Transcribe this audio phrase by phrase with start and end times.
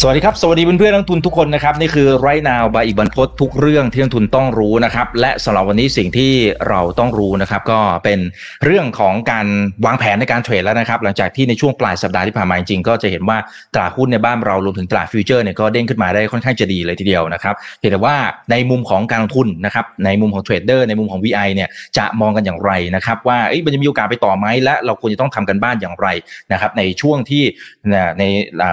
[0.00, 6.32] สวัสดีครับ สวัสดีเพื่อนๆนักทุนทุกคนนะครับนี่คือไรนาวบายอีกบรรพททุกเรื่องที่นักทุนต้องรู้นะครับและสำหรับวันนี้สิ่งที่
[6.68, 8.18] เราต้องรู้นะครับก็เป็น
[8.64, 9.46] เรื่องของการ
[9.86, 13.38] วางแผนในการเทรดแล้วนะครับหลังจากที่ในช่วงปลายสัปดาห์ที่ผ่านมาจริงๆก็จะเห็นว่า
[13.74, 18.16] ตลาดหุ้นในบ้านเรารวมถึงตลาดฟิวเจอร์เนี่ยก็เด้งขึ้นมาได้ค่อนข้างจะดีเลยทีเดียวนะครับเพียงแต่ว่า
[18.50, 21.68] ในมุมของการลงทุนนะครับในมุมของเทรดเดอร์ในมุมของ VI เนี่ย
[21.98, 26.06] จะมองกันอย่างไรนะครับว่ามันจะมีโอกาสไปต่อไหมและเราควรจะต้องทำกันบ้านอย่างไร
[26.52, 27.42] นะครับในช่วงที่
[28.18, 28.24] ใน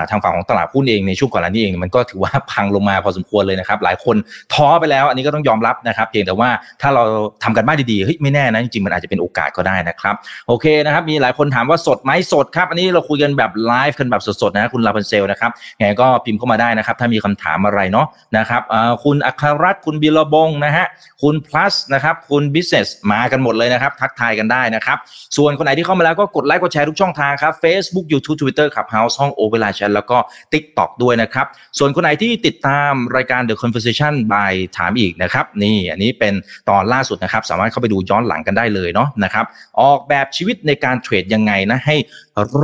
[0.09, 4.15] ทางฝั่งของตลาดหุ้นเองในช่วงก่อนหน้านี้เองมันก็ถือว่าพังลงมาพอสมควรเลยนะครับ หลายคน
[4.53, 6.49] ท้อไปแล้ว อันนี้ก็ต้องยอมรับนะครับ เพียงแต่ว่า
[6.81, 7.03] ถ้าเรา
[7.43, 10.15] ทำกันบ้านดีๆเฮ้ยไม่แน่นะจริงๆมันอาจจะเป็นโอกาสก็ได้นะครับ
[10.47, 18.07] โอเคนะครับ มีหลายคนถามว่าสดไหมสดครับ อันนี้เราคุยกันแบบไลฟ์กันแบบสดๆนะคุณลาพันเซลนะครับไงก็พิมพ์เข้ามาได้นะครับ ถ้ามีคำถามอะไรเนาะ
[18.37, 18.61] นะครับ
[19.03, 20.87] คุณอัครรัตน์คุณบิลบงนะฮะ
[21.23, 24.97] คุณ plus นะครับคุณบิสเนสมากันหมดเลยนะครับ ทักทายกันได้นะครับ
[25.37, 30.17] ส่วนคนไหนที่เข้ามาแล้วก็กดไลค์กดแชร์ทุกช่องทางครับ Facebook YouTube Twitter ขับ House ห้องโอเวลาแชทแล้วก็
[30.53, 31.47] TikTok ด้วยนะครับ
[31.79, 36.33] ส่วนคนไหนที่ติดตามรายการ The Conversation by ถามอีกนะครับ นี่อันนี้เป็น
[36.69, 39.45] ตอนล่าสุดนะครับ สามารถเข้าไปดูย้อนหลังกันได้เลยเนาะนะครับ
[39.81, 41.95] ออกแบบชีวิตในการเทรดยังไงนะให้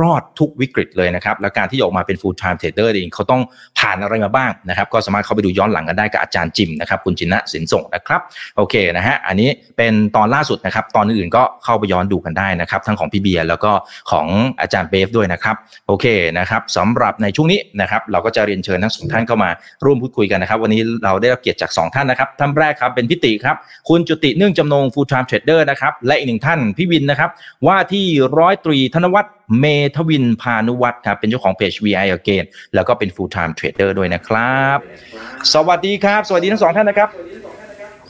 [0.00, 3.42] รอดทุกวิกฤตเลยนะครับ และการที่ออกมาเป็น full time trader เองเขาต้อง
[3.78, 8.20] ผ่านอะไรมาบ้างนะครับ ก็สามารถเข้าไปดูย้อนหลังกันได้กับอาจารย์จิมนะครับ คุณจินะสินส่งนะครับ
[8.56, 13.72] โอเคนะฮะ อันนี้เป็นตอนล่าสุดนะครับ ตอนอื่นก็เข้าไปย้อนดูกันได้นะครับ ทั้งของพี่เบียร์แล้วก็
[14.10, 14.26] ของ
[14.60, 16.06] อาจารย์เบฟด้วยนะครับ โอเค
[16.38, 19.50] นะครับสำหรับในช่วงนี้นะครับเราก็จะเรียนเชิญทั้งสองท่านเข้ามา
[19.84, 23.56] ร่วมพูดคุยกันนะครับ วันนี้เราได้รับเกียรติจาก 2 ท่านนะครับ ท่านแรกครับเป็นพิติครับ
[23.88, 27.30] คุณจุติเนื่องจำนง full time trader นะครับ และอีกหนึ่งท่านพี่วินนะครับ
[27.66, 28.04] ว่าที่
[28.38, 29.64] ร้อยตรีธนวัฒน์เม
[29.96, 34.78] ทวินพานุวัฒน์ครับเป็นเจ้าของเพจ VI Again แล้วก็เป็น full time trader ด้วยนะครับ
[35.54, 37.08] สวัสดีครับ สวัสดีทั้งสองท่านนะครับ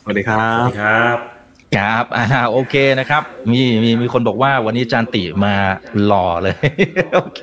[0.02, 0.36] สวัสดีครั
[1.16, 1.35] บ
[1.74, 3.22] ครับครับอ่าโอเคนะครับ
[3.52, 5.54] มีมีมีคนบอกว่าวันนี้จานติมา
[6.04, 6.54] หล่อเลย
[7.14, 7.40] โอเค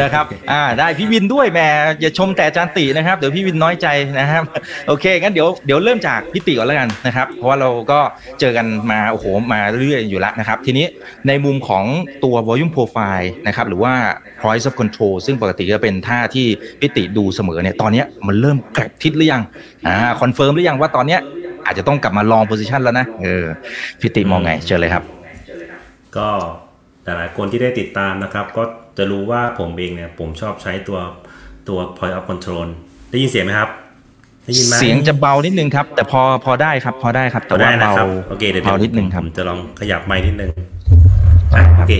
[0.00, 1.68] นะครับ อ่า ได้พี่วินด้วยแม่
[2.00, 3.86] อย่าชมแต่จานตินะครับเดี๋ยวพี่วินน้อยใจ
[4.20, 4.42] นะครับ
[4.88, 8.00] โอเคงั้นเดี๋ยวเดี๋ยวเริ่มจากพี่ติก่อนแล้วกันนะครับ เพราะว่าเราก็
[8.40, 10.86] เจอกันมาโอ้โหมาเรื่อยอยู่แล้วนะครับ ทีนี้
[11.28, 11.84] ในมุมของ
[12.24, 13.94] ตัว volume profile นะครับหรือว่า
[14.40, 16.46] price of control ซึ่งปกติจะเป็นท่าที่
[16.80, 19.42] พิติดูเสมอเนี่ยตอนนี้มันเริ่มกลับทิศหรือยัง
[19.86, 21.20] อ่า confirm หรือยังว่าตอนเนี้ย
[21.64, 23.44] อาจจะต้องกลับมา long position แล้วนะเออ
[24.00, 25.02] พิติมองไงเชิญเลยครับ
[26.16, 26.28] ก็
[27.04, 28.62] หลายคนที่ได้ติดตามนะครับ ก็
[28.98, 30.98] จะรู้ว่าผมเองเนี่ย ผมชอบใช้ตัว
[31.68, 32.66] ตัว point of control
[33.10, 33.70] ได้ยินเสียงไหมครับ
[34.44, 37.94] ได้ยินไหมเสียงจะเบานิดนึงครับ แต่พอพอได้ครับพอได้ครับ แต่ว่าเบา
[38.28, 40.50] โอเคเดี๋ยวเบานิดนึงครับจะลองขยับไม้นิดนึง
[41.76, 41.92] โอเค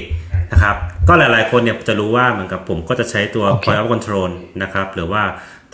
[0.53, 0.77] นะครับ
[1.09, 4.31] ก็หลายๆคนเนี่ยจะรู้ว่าเหมือนกับผมก็จะใช้ตัว point of control
[4.63, 5.23] นะครับ หรือว่า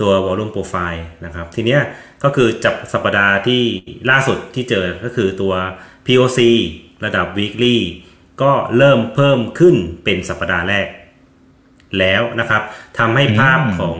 [0.01, 1.81] ตัว volume profile นะครับ ทีเนี้ย
[2.23, 3.63] ก็คือจับสัปดาห์ที่
[4.11, 5.55] ล่าสุดที่เจอก็คือตัว
[6.07, 6.41] POC
[7.05, 7.77] ระดับ weekly
[8.43, 10.89] ก็เริ่มเพิ่มขึ้นเป็นสัปดาห์แรก
[11.99, 12.63] แล้วนะครับ
[12.99, 13.99] ทำให้ภาพของ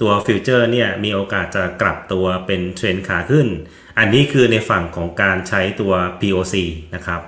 [0.00, 3.46] ตัว future เนี่ยมีโอกาสจะกลับตัวเป็นเทรนขาขึ้น
[3.98, 6.54] อันนี้คือในฝั่งของการใช้ตัว POC
[6.94, 7.20] นะครับ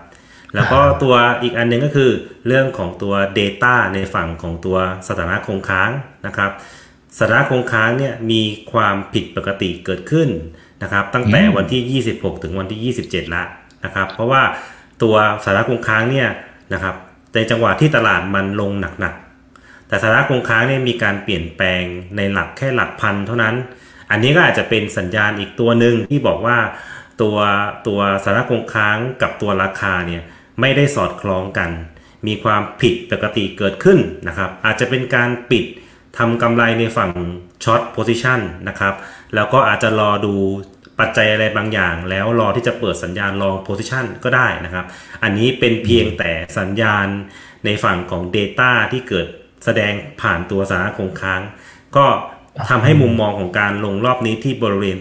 [0.54, 2.10] แล้วก็ตัวอีกอันนึงก็คือ
[2.46, 4.78] เรื่องของตัว Data ในฝั่งของตัว
[5.08, 5.90] สถานะคงค้าง
[6.26, 6.50] นะครับ
[7.18, 10.28] สถานะคงค้างเนี่ยมีความผิดปกติเกิดขึ้น
[10.82, 13.42] นะครับ ตั้งแต่วันที่ 26 ถึงวันที่ 27 ละ
[13.84, 14.42] นะครับ เพราะว่า
[15.02, 16.28] ตัวสถานะคงค้างเนี่ย
[16.72, 16.94] นะครับ
[17.34, 21.82] ในจังหวะที่ตลาดมันลงหนักๆ แต่สถานะคงค้างเนี่ยมีการเปลี่ยนแปลง
[22.16, 23.54] ในหลักแค่หลักพันเท่านั้น
[24.10, 26.58] อันนี้ก็อาจจะเป็นสัญญาณอีกตัวหนึ่งที่บอกว่า
[27.20, 27.36] ตัว
[27.86, 30.22] ตัวสถานะคงค้างกับตัวราคาเนี่ย
[30.60, 31.70] ไม่ได้สอดคล้องกัน
[32.26, 33.98] มีความผิดปกติเกิดขึ้น
[34.28, 35.64] นะครับ อาจจะเป็นการปิด
[36.18, 37.10] ทำกำไรในฝั่ง
[37.64, 38.94] short position นะครับ
[39.34, 40.34] แล้วก็อาจจะรอดู
[41.00, 44.86] ปัจจัยอะไรบางอย่าง แล้วรอที่จะเปิดสัญญาณลองโพซิชันก็ได้นะครับ
[45.22, 47.06] อันนี้เป็นเพียงแต่สัญญาณ
[47.64, 49.26] ในฝั่งของ Data ที่เกิด
[49.64, 51.40] แสดงผ่านตัวสาระคงค้าง
[51.96, 52.06] ก็
[52.70, 54.98] ทำให้มุมมองของการลงรอบนี้ที่บริเวณ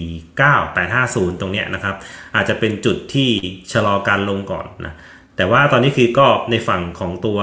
[0.00, 1.96] 849 850 ตรงนี้นะครับ
[2.34, 3.30] อาจจะเป็นจุดที่
[3.72, 4.94] ชะลอการลงก่อนนะ
[5.36, 7.38] แต่ว่าตอนนี้คือก็ในฝั่งของตัว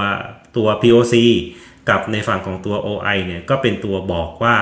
[0.56, 1.14] ตัว POC
[1.88, 4.56] กับในฝั่งของตัว OI เนี่ยก็เป็นตัวบอกว่า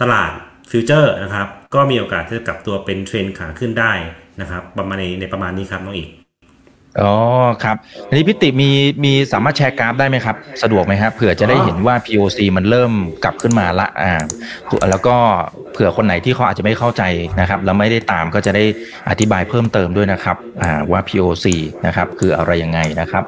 [0.00, 0.30] ตลาด
[0.70, 3.92] future นะครับ ก็มีโอกาสที่จะกลับตัวเป็นเทรนขาขึ้นได้
[4.40, 6.08] นะครับ ประมาณในในประมาณนี้ครับน้องอีก
[7.02, 7.12] อ๋อ
[7.64, 7.76] ครับ
[8.08, 8.70] อันนี้พิติมี
[9.04, 12.92] มีสามารถแชร์กราฟได้ไหมครับ สะดวกไหมครับเผื่อจะได้เห็นว่า POC มันเริ่ม
[13.24, 14.12] กลับขึ้นมาละอ่า
[14.90, 15.16] แล้วก็
[15.72, 17.02] เผื่อคนไหนที่เขาอาจจะไม่เข้าใจ
[17.40, 18.64] นะครับ แล้วไม่ได้ตามก็จะได้
[19.10, 21.46] อธิบายเพิ่มเติมด้วยนะครับอ่าว่า POC
[21.86, 23.24] นะครับคืออะไรยังไงนะครับ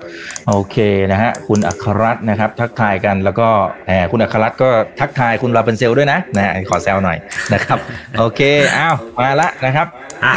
[0.48, 0.76] โอเค
[1.12, 3.48] นะฮะคุณอัครรัตน์นะครับ ทักทายกันแล้วก็
[3.86, 4.68] แหมคุณอัครรัตน์ก็
[5.00, 7.18] ทักทายคุณลาเป็นเซลด้วยนะนะขอแซวหน่อย
[7.52, 7.78] นะครับ
[8.18, 8.40] โอเค
[8.76, 9.86] อ้าวมาละนะครับ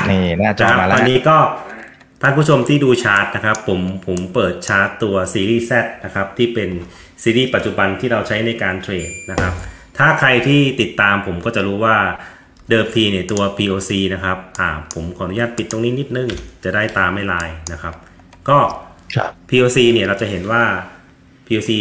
[0.09, 1.37] นี่หน้าจอมาแล้ววันนี้ก็
[2.23, 5.71] ท่านผู้ชมที่ดูชาร์ตนะครับผมผมเปิดชาร์ตตัวซีรีส์ Z
[6.05, 6.69] นะครับที่เป็น
[7.23, 9.53] ซีรีส์ปัจจุบันที่เราใช้ในการเทรดนะครับ
[9.97, 11.97] ถ้าใครที่ติดตามผมก็จะรู้ว่า
[12.69, 16.29] เดิมทีเนี่ยตัว POC นะครับอ่าผมขออนุญาตปิดตรงนี้นิดนึง
[16.63, 17.93] จะได้ตามไม่ลายนะครับ
[18.49, 18.57] ก็
[19.15, 20.63] ครับ POC เนี่ยเราจะเห็นว่า
[21.47, 21.71] POC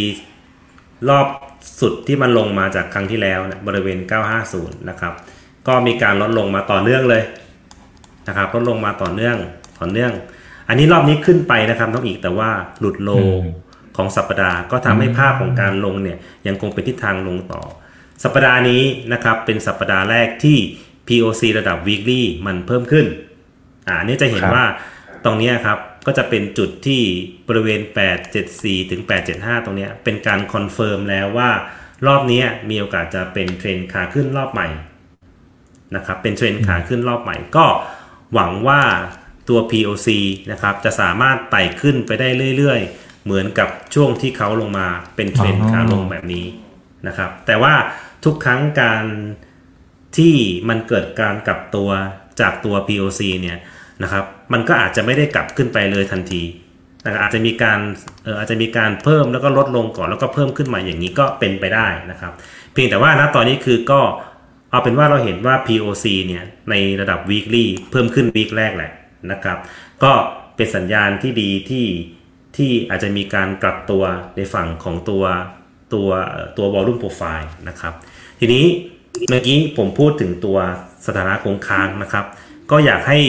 [1.09, 1.27] รอบ
[1.81, 3.99] สุดที่มันลงมาจากครั้งที่แล้วนะบริเวณ
[4.43, 5.13] 950 นะครับ
[5.67, 7.23] ก็มีการลดลงมาต่อเนื่องเลย
[8.27, 9.37] นะครับลดลงมาต่อเนื่อง
[9.79, 10.13] ต่อเนื่อง
[10.71, 13.43] อันนี้รอบนี้ขึ้นไปนะครับต้องอีกแต่ว่าหลุดโลอืม
[13.97, 17.61] ของสัปดาห์ก็ทำให้ภาพของการลงเนี่ยยังคงเป็นทิศทางลงต่อ
[18.23, 18.83] สัปดาห์นี้
[19.13, 20.57] นะครับเป็นสัปดาห์แรกที่
[21.07, 23.05] POC ระดับ weekly มันเพิ่มขึ้น
[23.87, 24.65] อ่าอันนี้จะเห็นครับว่า
[25.25, 27.01] ตรงเนี้ยครับก็จะเป็นจุดที่
[27.47, 27.81] บริเวณ
[28.35, 29.01] 874 ถึง
[29.33, 31.49] 875 ตรงเนี้ยเป็นการ confirm แล้วว่า
[32.07, 34.67] รอบเนี้ยมีโอกาสจะเป็นเทรนขาขึ้นรอบใหม่
[35.95, 37.65] นะครับเป็นเทรนขาขึ้นรอบใหม่ก็
[38.33, 38.81] หวังว่า
[39.49, 40.07] ตัว POC
[40.51, 42.27] นะครับจะสามารถไต่ขึ้นไปได้
[42.57, 46.45] เรื่อยๆ เหมือนกับช่วงที่เขาลงมาเป็นเทรนขาลงแบบนี้
[47.07, 47.73] นะครับ แต่ว่า
[48.25, 49.03] ทุกครั้งการ
[50.17, 50.35] ที่
[50.69, 51.89] มันเกิดการกลับตัว
[52.39, 53.57] จากตัว POC เนี่ย
[54.03, 56.43] นะครับ มันก็อาจจะไม่ได้กลับขึ้นไปเลยทันที
[57.05, 57.79] นะครับอาจจะมีการ
[58.23, 62.33] เอออาจจะมีการเพิ่มแล้วก็ลดลงก่อนแล้วก็เพิ่มขึ้นมาอย่างนี้ก็เป็นไปได้นะครับ
[62.73, 64.01] เพียงแต่ว่าณตอนนี้คือก็
[64.71, 68.91] เอาเป็นว่าเราเห็นว่า POC เนี่ยในระดับ weekly เพิ่มขึ้น week แรกแหละ
[69.31, 69.57] นะครับ
[70.03, 70.11] ก็
[70.55, 71.87] เป็นสัญญาณที่ดีที่
[72.57, 74.03] ที่อาจจะมีการกลับตัว
[74.35, 75.23] ในฝั่งของตัว
[75.93, 76.09] ตัว
[76.57, 77.93] ตัว volume profile นะครับ
[78.39, 78.65] ทีนี้
[79.29, 80.57] เมื่อกี้ผมพูดถึงตัว
[81.05, 82.25] สถานะคงค้างนะครับ
[82.71, 83.19] ก็อยากให้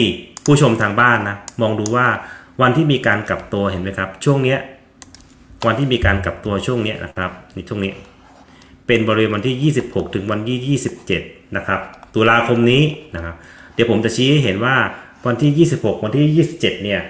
[0.45, 2.07] ผู้ชมทางบ้านนะมองดูว่า
[2.61, 4.59] วันที่มีการกลับตัวเห็นไหมครับ ช่วงเนี้ย
[5.67, 7.91] วันที่มีการกลับตัวช่วงเนี้ยนะครับในช่วงนี้
[8.87, 10.79] เป็นบริเวณวันที่ 26 ถึงวันที่
[11.13, 11.79] 27 นะครับ
[12.15, 12.83] ตุลาคมนี้
[13.15, 13.35] นะครับ
[13.73, 14.75] เดี๋ยวผมจะชี้ให้เห็นว่า
[15.27, 17.01] วันที่ 26 วันที่ 27 เนี่ย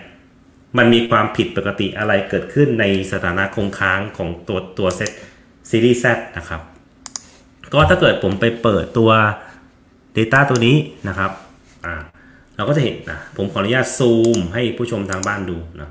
[0.77, 5.11] มันมีความผิดปกติอะไรเกิดขึ้นในสถานะคงค้างของตัวตัวเซต
[5.69, 6.05] ซีรีส์ Z
[6.37, 6.61] นะครับ
[7.73, 9.11] ก็ถ้าเกิดผมไปเปิดตัว
[10.17, 10.75] Data ตัวนี้
[11.07, 11.31] นะครับ
[11.85, 11.95] อ่า
[12.55, 15.89] เราก็จะเห็นนะ ผมขออนุญาตซูมให้ผู้ชมทางบ้านดูนะ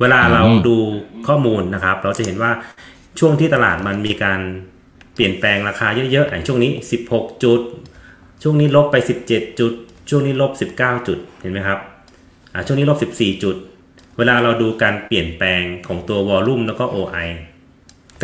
[0.00, 0.76] เวลาเราดู
[1.26, 2.52] ข้อมูลนะครับ เราจะเห็นว่า
[3.18, 4.40] ช่วงที่ตลาดมันมีการ
[5.14, 6.72] เปลี่ยนแปลงราคาเยอะๆอย่างช่วงนี้
[7.06, 7.60] 16 จุด
[8.42, 8.96] ช่วงนี้ลบไป
[9.28, 9.72] 17 จุด
[10.10, 11.78] ช่วงนี้ลบ 19 จุด เห็นไหมครับ
[12.52, 13.56] อ่าช่วงนี้ลบ 14 จุด
[14.18, 17.28] เวลาเราดูการเปลี่ยนแปลงของตัววอลลุ่มแล้วก็ OI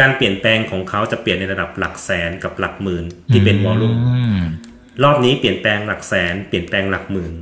[0.00, 4.42] การเปลี่ยนแปลงของเขาจะเปลี่ยนในระดับหลักแสนกับหลักหมื่นที่เป็นวอลลุ่มอืม
[5.02, 7.32] รอบนี้เปลี่ยนแปลงหลักแสน เปลี่ยนแปลงหลักหมื่น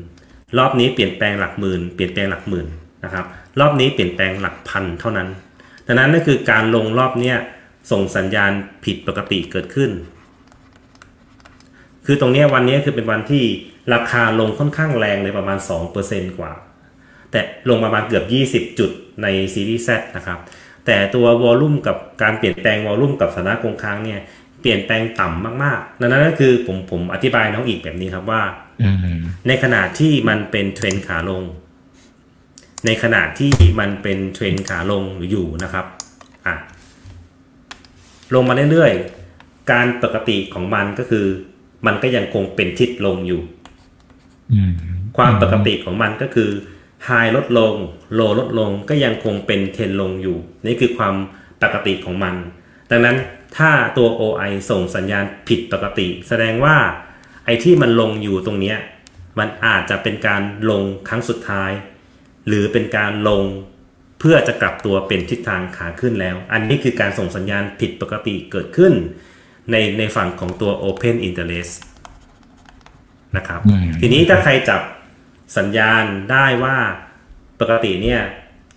[0.59, 2.67] รอบนี้เปลี่ยนแปลงหลักหมื่น เปลี่ยนแปลงหลักหมื่น
[3.05, 3.25] นะครับ
[3.61, 5.29] รอบนี้เปลี่ยนแปลงหลักพันเท่านั้น
[5.87, 7.37] ดังนั้นนั่นคือการลงรอบเนี้ย
[7.91, 8.53] ส่งสัญญาณ
[8.85, 9.91] ผิดปกติเกิดขึ้น
[12.11, 13.45] คือตรงเนี้ยวันนี้คือเป็นวันที่
[13.95, 15.59] ราคาลงค่อนข้างแรงเลยประมาณ
[15.99, 16.53] 2%กว่า
[17.31, 18.25] แต่ลงประมาณเกือบ
[18.65, 18.91] 20 จุด
[19.23, 20.39] ในซีรีส์ Z นะครับ
[20.87, 24.21] แต่ตัววอลลุ่มกับการเปลี่ยนแปลงวอลลุ่มกับสถานะคงค้างเนี่ย
[24.61, 28.43] เปลี่ยนแปลงต่ำมากๆดังนั้นนั่นคือผมผมอธิบายน้องอีกแบบนี้ครับว่า
[28.83, 28.97] อืม
[29.49, 31.43] ในขณะที่มันเป็นเทรนขาลง
[32.87, 35.87] ในขณะที่มันเป็นเทรนขาลงอยู่นะครับ
[36.47, 36.55] อะ
[38.35, 41.27] ลงมาเรื่อยๆ การปกติของมันก็คือ
[41.87, 43.41] มันก็ยังคงเป็นทิศลงอยู่
[44.53, 44.73] อืม
[45.17, 46.51] ความปกติของมันก็คือ
[47.05, 47.75] ไฮลดลง
[48.15, 50.37] โลลดลงก็ยังคงเป็นเทรนลงอยู่
[50.67, 51.15] นี่คือความ
[51.63, 52.35] ปกติของมัน
[52.91, 53.17] ดังนั้น
[53.57, 56.77] ถ้าตัว OI ส่งสัญญาณผิดปกติ แสดงว่า
[57.45, 58.79] ไอ้ที่มันลงอยู่ตรงเนี้ย
[59.39, 61.71] มันอาจจะเป็นการลงครั้งสุดท้าย
[62.47, 63.45] หรือเป็นการลง
[64.21, 68.93] เพื่อจะกลับตัวเป็นทิศทางขาขึ้นแล้ว อันนี้คือการส่งสัญญาณผิดปกติเกิดขึ้น
[69.71, 71.73] ในในฝั่งของตัว Open Interest
[73.37, 74.83] นะครับอืมทีนี้ถ้าใครจับ
[75.57, 76.77] สัญญาณได้ว่า
[77.61, 78.21] ปกติเนี่ย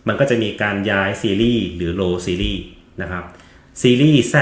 [0.08, 2.64] มันก็จะมีการย้ายซีรีส์หรือโลซีรีส์
[3.02, 3.24] นะครับ
[3.82, 4.36] ซีรีส์ Z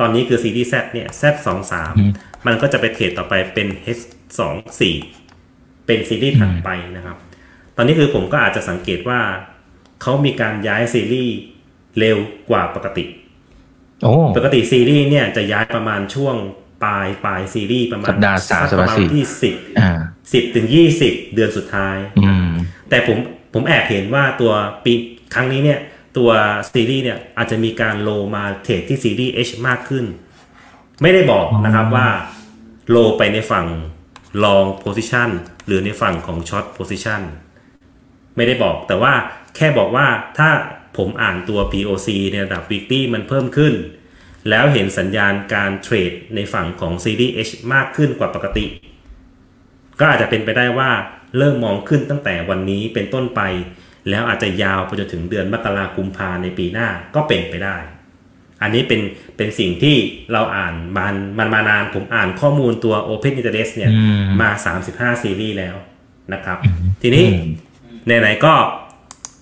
[0.00, 3.68] ตอนนี้คือซีรีส์ Z เนี่ย Z 2 3มันก็จะไปเทรดต่อไปเป็น
[3.98, 4.02] H
[4.38, 4.80] 2
[5.20, 7.16] 4เป็นซีรีส์ถัดไปนะครับ
[7.76, 9.20] ตอนนี้คือผมก็อาจจะสังเกตว่า
[10.02, 11.34] เขามีการย้ายซีรีส์
[11.98, 12.18] เร็ว
[12.50, 13.23] กว่าปกติโอ้
[14.36, 16.36] ปกติซีรีส์เนี่ยจะย้ายประมาณช่วง
[16.84, 19.90] ปลายปลายซีรีส์ประมาณสัปดาห์สามสักประมาณสัปดาห์สี่ที่สิบอ่า
[20.32, 22.48] สิบถึงยี่สิบเดือนสุดท้ายอืม
[22.90, 23.16] แต่ผม
[23.54, 24.52] ผมแอบเห็นว่าตัว
[24.84, 24.92] ปี
[25.34, 25.80] ครั้งนี้เนี่ย
[26.16, 26.30] ตัว
[26.72, 30.04] ซีรีส์เนี่ยอาจจะมีการโลมาเทรดที่ซีรีส์ H มากขึ้น
[31.02, 32.08] ไม่ได้บอกนะครับว่า
[32.90, 33.66] โลไปในฝั่ง
[34.44, 35.30] long position
[35.66, 37.20] หรือในฝั่งของ short position
[38.36, 39.12] ไม่ได้บอกแต่ว่า
[39.56, 40.06] แค่บอกว่า
[40.38, 40.48] ถ้า
[40.96, 43.74] ผมอ่านตัว POC ในระดับ weekly มันเพิ่มขึ้น
[44.50, 48.66] แล้วเห็นสัญญาณการเทรดในฝั่งของซีรีส์ H มากขึ้นกว่าปกติ
[50.00, 50.90] ก็อาจจะเป็นไปได้ว่า
[51.38, 53.40] เริ่มมองขึ้นตั้งแต่วันนี้เป็นต้นไป
[54.10, 57.76] แล้วอาจจะยาวไปจนถึงเดือนมกราคมพาในปีหน้าก็เป็นไปได้
[58.62, 59.00] อันนี้เป็น
[59.36, 59.96] เป็นสิ่งที่
[60.32, 64.50] เราอ่านมันมันมานานผมอ่านข้อมูลตัว Open Interest เนี่ยอืมมา
[64.86, 65.76] 35 ซีรีส์แล้ว
[66.32, 66.58] นะครับ
[67.02, 67.24] ทีนี้
[68.06, 68.54] ไหนๆก็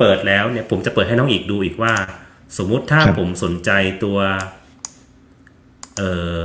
[0.02, 1.94] เปิดแล้วเนี่ยผมจะเปิดให้น้องอีกดูอีกว่า
[2.58, 3.70] สมมุติถ้าครับ ผมสนใจ
[4.04, 4.18] ตัว
[5.96, 6.38] เอ่อ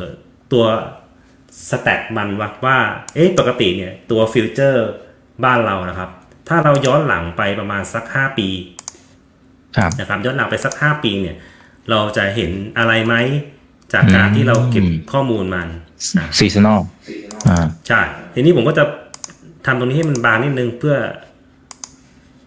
[0.52, 0.66] ตัว
[1.70, 2.78] stat มันว่าว่า
[3.16, 4.88] เอ๊ะปกติเนี่ยตัว future
[5.44, 6.10] บ้านเรานะครับ
[6.48, 8.48] ถ้าเราย้อนหลังไปประมาณสัก 5 ปี
[9.78, 11.36] ครับ นะครับย้อนหลังไปสัก5ปีเนี่ย
[11.90, 13.16] เราจะเห็นอะไรไหม
[13.94, 15.68] จากการอืม ที่เราเก็บข้อมูลมัน
[16.18, 16.82] อะซีซันอล
[17.50, 18.02] อ่า ใช่
[18.34, 18.84] ทีนี้ผมก็จะ
[19.66, 20.96] ทำตรงนี้ให้มันบางนิดนึงเพื่อ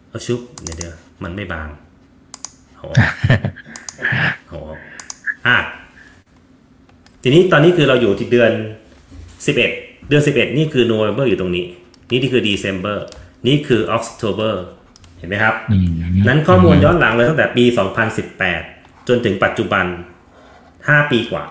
[0.09, 1.69] เอาชุบเดี๋ยวเดี๋ยว มันไม่บาง
[2.77, 2.97] เอาออก
[4.47, 4.79] เอาออก
[5.47, 5.59] อะ
[7.23, 8.53] ทีนี้ตอนนี้คือเราอยู่ที่เดือน
[9.47, 9.71] สิบเอ็ด
[10.09, 11.67] เดือนสิบเอ็ดนี่คือ November อยู่ตรงนี้
[12.11, 12.99] นี่นี่คือ December
[13.47, 14.55] นี่คือ October
[15.19, 15.89] เห็นไหมครับอืม
[16.29, 17.65] นั้นข้อมูลย้อนหลังเลยตั้งแต่ปี
[18.37, 19.87] 2018 จนถึงปัจจุบัน
[20.49, 21.45] 5 ปีกว่า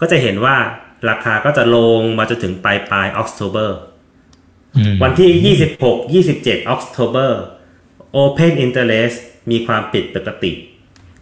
[0.00, 0.56] ก็จะเห็นว่า
[1.10, 3.70] ราคาก็จะลงมาจนถึงปลายปลาย October
[4.76, 7.30] อืมวันที่ 26 27 October
[8.22, 9.16] Open Interest
[9.50, 10.52] มีความผิดปกติ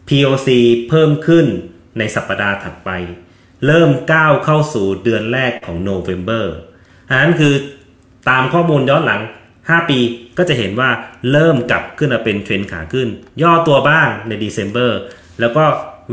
[0.09, 0.49] POC
[0.89, 1.47] เพิ่มขึ้น
[1.99, 2.91] ในสัปดาห์ถัดไป
[3.67, 6.45] เริ่มก้าวเข้าสู่เดือนแรกของ November
[7.09, 7.55] อันนั้นคือ
[8.29, 9.21] ตามข้อมูลย้อนหลัง
[9.57, 9.99] 5 ปี
[10.39, 10.91] ก็จะเห็นว่า
[11.33, 13.09] เริ่มกลับขึ้นมาเป็นเทรนขาขึ้น
[13.43, 14.91] ย่อตัวบ้างใน December
[15.41, 15.65] แล้วก็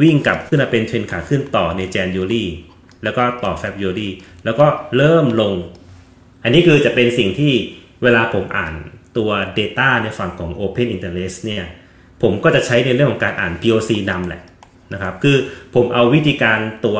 [0.02, 2.46] วิ่งกลับขึ้นมาเป็นเทรนขาขึ้นต่อใน January
[3.04, 4.10] แล้วก็ต่อ February
[4.46, 4.66] แล้วก็
[4.98, 5.54] เริ่มลง
[6.44, 7.54] อันนี้คือจะเป็นสิ่งที่
[8.04, 8.74] เวลาผมอ่าน
[9.18, 11.66] ตัว Data ในฝั่งของ Open Interest เนี่ย
[12.22, 14.42] ผมก็จะใช้ในเรื่องของการอ่าน POC นำแหละ
[14.94, 15.38] นะครับคือ
[15.76, 17.00] ผมเอาวิธีการตัว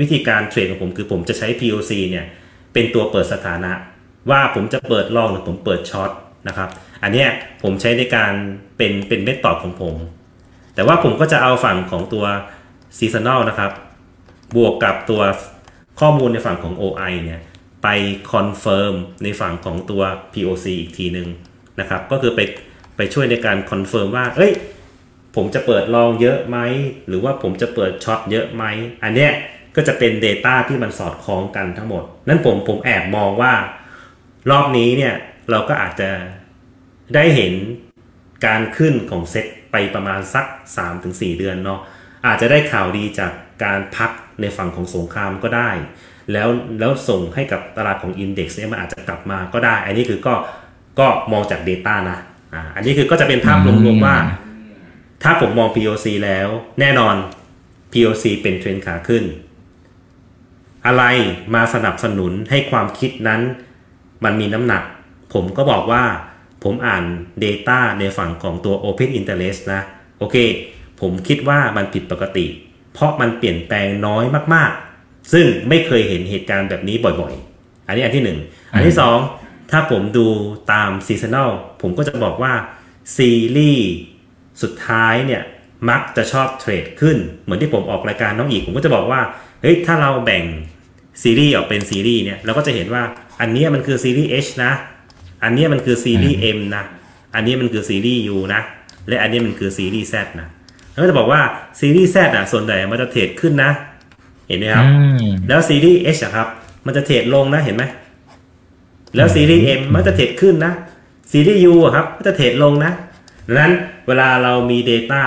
[0.00, 2.26] วิธีการเทรดของผมคือผมจะใช้ POC เนี่ย
[2.72, 3.72] เป็นตัวเปิดสถานะ
[4.30, 6.10] ว่าผมจะเปิด long หรือผมเปิด short
[6.48, 6.68] นะครับ
[7.02, 7.26] อันนี้
[7.62, 8.32] ผมใช้ในการ
[8.76, 9.94] เป็นเป็น method ของผม
[10.74, 12.24] แต่ว่าผมก็จะเอาฝั่งของตัว
[12.98, 13.72] Seasonal นะครับ
[14.56, 15.22] บวกกับตัว
[16.00, 17.40] ข้อมูลในฝั่งของ OI เนี่ย
[17.84, 17.88] ไป
[18.32, 21.28] confirm ในฝั่งของตัว POC อีกทีหนึ่ง
[21.80, 22.40] นะครับ ก็คือไป
[22.96, 24.52] ไปช่วยในการ confirm ว่า เอ้ย
[25.36, 26.58] ผมจะเปิด long เยอะไหม
[27.06, 28.64] หรือว่าผมจะเปิด short เยอะไหม
[29.04, 29.32] อันเนี้ย
[29.76, 33.54] ก็จะเป็น Data ที่มันสอดคล้องกันทั้งหมด นั่นผมผมแอบมองว่า
[34.50, 35.14] รอบนี้เนี่ย
[35.50, 36.10] เราก็อาจจะ
[37.14, 37.52] ได้เห็น
[38.46, 40.46] การขึ้นของเซ็ตไปประมาณสัก
[40.92, 41.80] 3-4 เดือนเนาะ
[42.26, 43.32] อาจจะได้ข่าวดีจาก
[43.64, 44.10] การพัก
[44.40, 45.70] ในฝั่งของสงครามก็ได้
[46.32, 46.48] แล้ว
[46.80, 50.34] แล้วส่งให้กับตลาดของ Index เนี่ยมันอาจจะกลับมาก็ได้ อันนี้คือก็
[50.98, 52.18] ก็มองจาก Data นะ
[52.54, 54.16] อ่าอันนี้คือก็จะเป็นภาพรวมๆว่า
[55.22, 56.48] ถ้าผมมอง POC แล้ว
[56.80, 57.14] แน่นอน
[57.92, 59.24] POC เป็นเทรนขาขึ้น
[60.86, 61.04] อะไร
[61.54, 63.40] มาสนับสนุนให้ความคิดนั้น
[64.24, 64.82] มันมีน้ำหนัก
[65.34, 66.04] ผมก็บอกว่า
[66.64, 67.04] ผมอ่าน
[67.44, 69.82] Data ในฝั่งของตัว Open Interest นะ
[70.18, 70.36] โอเค
[71.00, 72.46] ผมคิดว่ามันผิดปกติ
[72.92, 74.83] เพราะมันเปลี่ยนแปลงน้อยมากๆ
[75.32, 78.38] ซึ่งไม่เคยเห็นเหตุการณ์แบบนี้บ่อยๆ อันนี้อันที่หนึ่ง
[78.74, 79.18] อันที่สอง
[79.70, 80.26] ถ้าผมดู
[80.72, 81.50] ตามซีซัน a ล
[81.82, 82.52] ผมก็จะบอกว่า
[83.16, 83.88] ซีรีส์
[84.62, 85.42] สุดท้ายเนี่ย
[85.90, 89.20] มักจะชอบเทรดขึ้น เหมือนที่ผมออกรายการน้องอีก ผมก็จะบอกว่า
[89.62, 90.44] เฮ้ย ถ้าเราแบ่ง
[91.22, 93.02] ซีรีส์ออกเป็นซีรีส์เนี่ย เราก็จะเห็นว่า
[93.40, 94.72] อันเนี้ยมันคือซีรีส์ H นะ
[95.44, 96.84] อันเนี้ยมันคือซีรีส์ M นะ
[97.34, 98.60] อันนี้มันคือซีรีส์ U นะ
[99.08, 100.48] และอันนี้มันคือซีรีส์ Z นะ
[100.92, 101.40] แล้วก็จะบอกว่า
[101.80, 103.70] ซีรีส์ Z อะ ส่วนใหญ่มันจะเทรดขึ้นนะ
[104.48, 104.92] เห็นไหมครับอื
[105.24, 106.48] มแล้วซีรีส์ H อะครับ
[106.86, 107.84] มันจะเทรดลงนะเห็นไหม
[109.16, 110.72] แล้วซีรีส์ M มันจะเทรดขึ้นนะ
[111.30, 112.92] ซีรีส์ U อะครับมันจะเทรดลงนะ
[113.46, 113.72] ดังนั้น
[114.06, 115.22] เวลาเรามี Data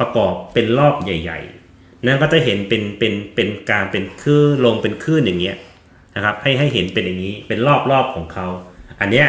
[0.00, 1.38] ประกอบเป็นรอบใหญ่
[1.72, 5.56] ๆ นั่นก็จะเห็นเป็นเป็นเป็นการเป็นคลื่นลงเป็นคลื่นอย่างเงี้ย
[6.16, 8.46] นะครับ ให้ให้เห็นเป็นอย่างนี้เป็นรอบรอบของเขา
[9.00, 9.26] อันเนี้ย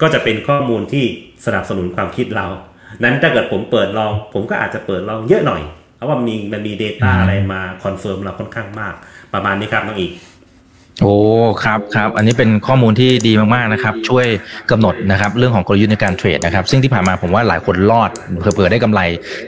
[0.00, 1.04] ก็จะเป็นข้อมูลที่
[1.44, 2.46] สนับสนุนความคิดเรา
[3.04, 5.62] นั้นถ้าเกิดผมเปิด long ผมก็อาจจะเปิด long เยอะหน่อย
[6.04, 8.94] เพราะว่ามีมันมี Data อะไรมา confirm เราค่อนข้างมาก
[9.34, 10.10] ประมาณนี้ครับน้องอีก
[11.02, 11.14] โอ้
[11.64, 14.26] ครับครับอันนี้เป็นข้อมูลที่ดีมากๆนะครับ ช่วย
[14.70, 19.00] กำหนดนะครับเรื่องของกลยุทธ์ในการเทรดนะครับ ซึ่งที่ผ่านมาผมว่าหลายคนรอดเผื่อได้กำไร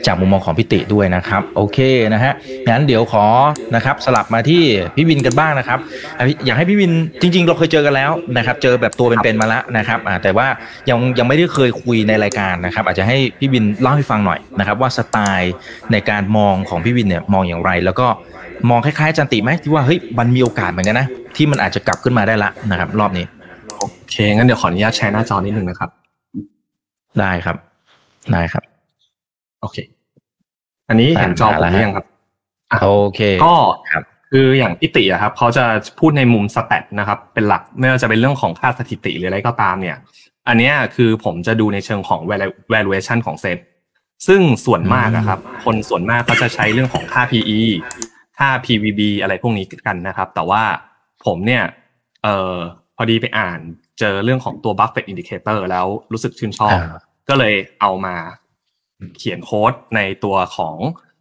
[0.06, 1.78] จากมุมมองของพิติด้วยนะครับ โอเค
[2.12, 2.32] นะฮะ
[2.68, 3.26] งั้นเดี๋ยวขอ
[3.74, 4.62] นะครับสลับมาที่
[4.96, 5.78] พี่วินกันบ้างนะครับ
[6.46, 10.46] อยากให้พี่วินจริง ๆ เราเคยเจอกันแล้วนะครับ เจอแบบตัวเป็นๆมาแล้วนะครับแต่ว่า
[10.90, 15.52] ยังยังไม่ได้เคยคุยในรายการนะครับ อาจจะให้พี่วินเล่าให้ฟังหน่อยนะครับ ว่าสไตล์
[15.92, 18.08] ในการมองของพี่วินเนี่ยมองอย่างไร แล้วก็
[18.70, 23.26] มองคล้ายๆอาจันติไหมที่ว่าเฮ้ยมันมีโอกาสเหมือนกันนะที่มันอาจจะกลับขึ้นมาได้ละนะครับ รอบนี้
[23.78, 25.90] โอเค งั้นเดี๋ยวขออนุญาตแชร์หน้าจอนิดนึงนะครับ
[27.20, 27.56] ได้ครับ
[28.32, 28.62] ได้ครับ
[29.60, 29.76] โอเค
[30.88, 32.06] อันนี้เห็นจอผมหรือยังครับ
[32.70, 33.54] อะโอเคก็
[33.92, 35.64] ครับคืออย่างพิติอะครับเขาจะ
[35.98, 39.96] พูดในมุมสแตทนะครับ เป็นหลักไม่ว่าจะเป็นเรื่องของค่าสถิติหรืออะไรก็ตามเนี่ย
[40.48, 42.20] อันเนี้ยคือผมจะดูในเชิงของ
[42.72, 43.58] valuation ของเซต
[44.26, 47.60] ซึ่งส่วนมากอะครับ คนส่วนมากเขาจะใช้เรื่องของค่า PE
[48.38, 50.62] ค่า PVB อะไรพวกนี้กันนะครับ แต่ว่า
[51.25, 51.64] ผมเนี่ย
[52.23, 52.57] เอ่อ
[52.97, 53.61] พอดีไปอ่าน
[53.99, 58.16] เจอเรื่องของตัว Buffett Indicator แล้วรู้สึกชื่นชอบอ่าก็เลยเอามา
[59.19, 60.76] เขียนโค้ดในตัวของ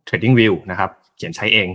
[0.08, 1.70] Trading View นะครับ เขียนใช้เอง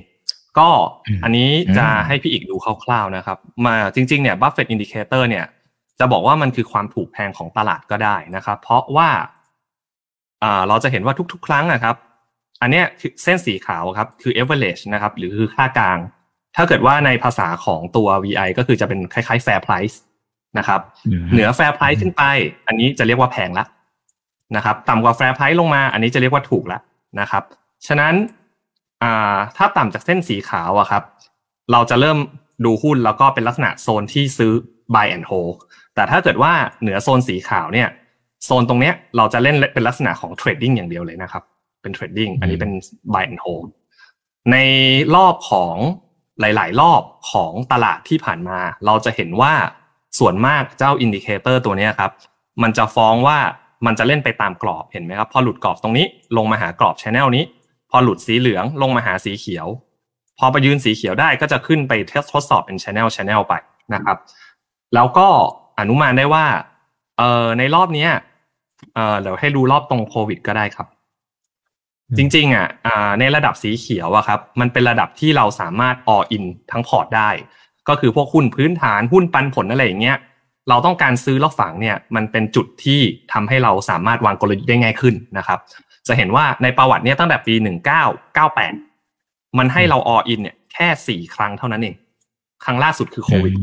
[0.59, 0.69] ก็
[1.07, 5.45] อืมอันนี้จะอืมให้พี่อีกดูคร่าวๆนะครับ มาจริงๆเนี่ย Buffett Indicator เนี่ย
[5.99, 9.09] จะบอกว่ามันคือความถูกแพงของตลาดก็ได้นะครับ เพราะว่า
[10.43, 11.97] อ่าเราจะเห็นว่าทุกๆ ครั้งนะครับ
[12.62, 15.99] อันเนี้ยคือเส้นสีขาวครับคือ average นะครับหรือคือค่ากลาง
[16.57, 19.97] ถ้าเกิดว่าในภาษาของตัว VI ก็คือจะเป็นคล้ายๆ fair price
[20.59, 20.81] นะครับ
[21.33, 22.23] เหนือ fair price ขึ้นไป
[22.67, 23.67] อันนี้จะเรียกว่าแพงละ
[24.57, 26.81] นะครับต่ำกว่า fair price ลงมา อันนี้จะเรียกว่าถูกละ
[27.21, 27.43] นะครับ
[27.87, 28.14] ฉะนั้น
[29.02, 31.02] อ่าถ้าต่ำจากเส้นสีขาวอะครับ
[31.73, 32.19] เราจะเริ่ม
[32.64, 34.52] ดูหุ้นแล้วก็เป็นลักษณะโซนที่ซื้อ
[34.95, 35.55] buy and hold
[35.95, 37.88] แต่ถ้าเกิดว่าเหนือโซนสีขาวเนี่ย
[38.45, 41.43] โซนตรงเนี้ยเราจะเล่นเป็นลักษณะของ trading อย่างเดียวเลยนะครับ
[41.83, 42.73] เป็น trading อันนี้เป็น
[43.13, 43.69] buy and hold
[44.53, 44.57] ใน
[45.17, 45.77] รอบของ
[46.41, 49.53] หลาย ๆ รอบของตลาดที่ผ่านมา เราจะเห็นว่า
[50.19, 52.11] ส่วนมากเจ้า indicator ตัวเนี้ยครับ
[52.63, 53.39] มันจะฟ้องว่า
[53.87, 56.07] มันจะเล่นไปตามกรอบเห็นไหมครับ พอหลุดกรอบตรงนี้
[56.37, 57.45] ลงมาหากรอบ channel นี้
[57.91, 59.67] พอหลุดสีเหลืองลงมาหาสีเขียว
[60.39, 63.55] พอไปยืนสีเขียวได้ก็จะขึ้นไปทดทดสอบเป็น channel channel ไป
[63.95, 64.19] นะครับ
[64.95, 65.29] แล้วก็
[65.79, 66.45] อนุมานได้ว่า
[67.19, 68.11] เอ่อในรอบเนี้ย
[68.95, 70.87] เอ่อเดี๋ยวให้ดูรอบตรงโควิดก็ได้ครับ
[72.17, 77.31] จริงๆอะอ่าในระดับสีเขียวอะครับมันเป็นระดับที่เราสามารถ all in ทั้งพอร์ตได้
[77.88, 80.19] ก็คือพวกหุ้นพื้นฐานหุ้นปันผลอะไรอย่างเงี้ย
[80.69, 83.00] เราต้องการซื้อแล้วฝังเนี่ยมันเป็นจุดที่
[83.33, 85.59] ทำให้เราสามารถวางกลยุทธ์ได้ง่ายขึ้นนะครับ
[86.09, 87.55] จะเห็นว่าในประวัติเนี่ยตั้งแต่ปี
[88.37, 91.95] 1998 มันให้เรา all in เนี่ยแค่สี่ครั้งเท่านั้นเอง
[92.64, 93.55] ครั้งล่าสุดคือโควิด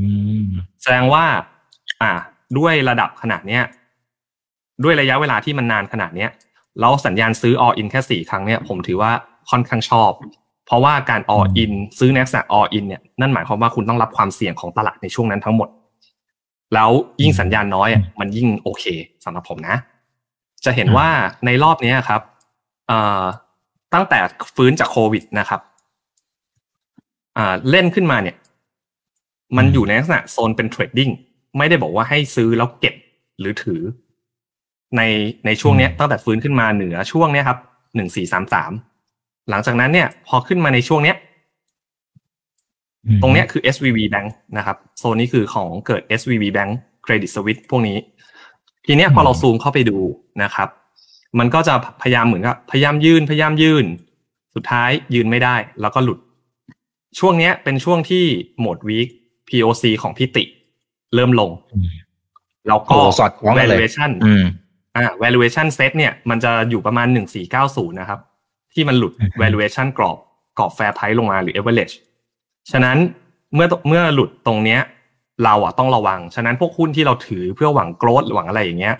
[0.83, 1.25] แสดงว่า
[2.01, 2.11] อ่า
[2.57, 3.63] ด้วยระดับขนาดเนี้ย
[4.83, 6.29] ด้วยระยะเวลาที่มันนานขนาดเนี้ย
[6.79, 9.11] แล้วสัญญาณซื้อ all in แค่สี่ครั้งเนี้ยผมถือว่า
[9.49, 10.11] ค่อนข้างชอบ
[10.65, 15.69] เพราะว่าการ all in ซื้อในลักษณะ all in เนี่ยนั่นหมายความว่าคุณต้องรับความเสี่ยงของตลาดในช่วงนั้นทั้งหมด
[16.73, 16.89] แล้ว
[17.21, 18.85] ยิ่งสัญญาณน้อยอะมันยิ่งโอเค
[19.25, 19.75] สำหรับผมนะ
[20.65, 21.07] จะเห็นว่า
[21.45, 22.21] ในรอบเนี้ยครับ
[22.87, 23.23] เอ่อ
[23.93, 24.19] ตั้งแต่
[24.55, 25.61] ฟื้นจากโควิดนะครับ
[27.37, 28.35] อ่าเล่นขึ้นมาเนี่ย
[29.57, 31.09] มันอยู่ในลักษณะโซนเป็นเทรดดิ้ง
[31.57, 32.95] ไม่ได้บอกว่าให้ซื้อแล้วเก็บ
[33.39, 33.81] หรือถือ
[34.95, 35.01] ใน
[35.45, 37.59] ในช่วงเนี้ยตั้งแต่ฟื้นขึ้นมาเหนือช่วงเนี้ยครับ
[37.95, 38.71] หนึ่งสี่สามสาม
[39.49, 41.17] หลังจากนั้นเนี่ย พอขึ้นมาในช่วงเนี้ย
[43.21, 46.71] ตรงเนี้ยคือ SVB Bank นะครับโซนนี้คือของเกิด SVB Bank
[47.05, 47.97] Credit Suisse พวกนี้
[48.85, 49.97] ทีเนี้ยพอเราซูมเข้าไปดู
[50.43, 50.69] นะครับ
[51.39, 53.85] มันก็จะพยายามเหมือนกับพยายามยืนพยายามยืน
[54.55, 56.19] สุดท้ายยืนไม่ได้ แล้วก็หลุด
[57.19, 58.25] ช่วงเนี้ยเป็นช่วงที่
[58.59, 59.07] โหมด week
[59.49, 60.43] POC ของพี่ติ
[61.15, 61.87] เริ่มลงอืม
[62.67, 64.11] แล้วก็โอ้สอดคล้องกันเลย valuation
[64.97, 68.19] อืมอ่า valuation set เนี่ยมันจะอยู่ประมาณหนึ่งสี่เก้าศูนย์นะครับ
[68.73, 70.17] ที่มันหลุดอือฮึ valuation กรอบ
[70.57, 71.95] กรอบ fair price ลงมาหรือ average
[72.71, 72.97] ฉะนั้น
[73.55, 74.81] เมื่อเมื่อหลุดตรงเนี้ย
[75.43, 78.95] เราอะต้องระวัง ฉะนั้นพวกหุ้นที่เราถือเพื่อหวัง growth หวังอะไรอย่างเงี้ย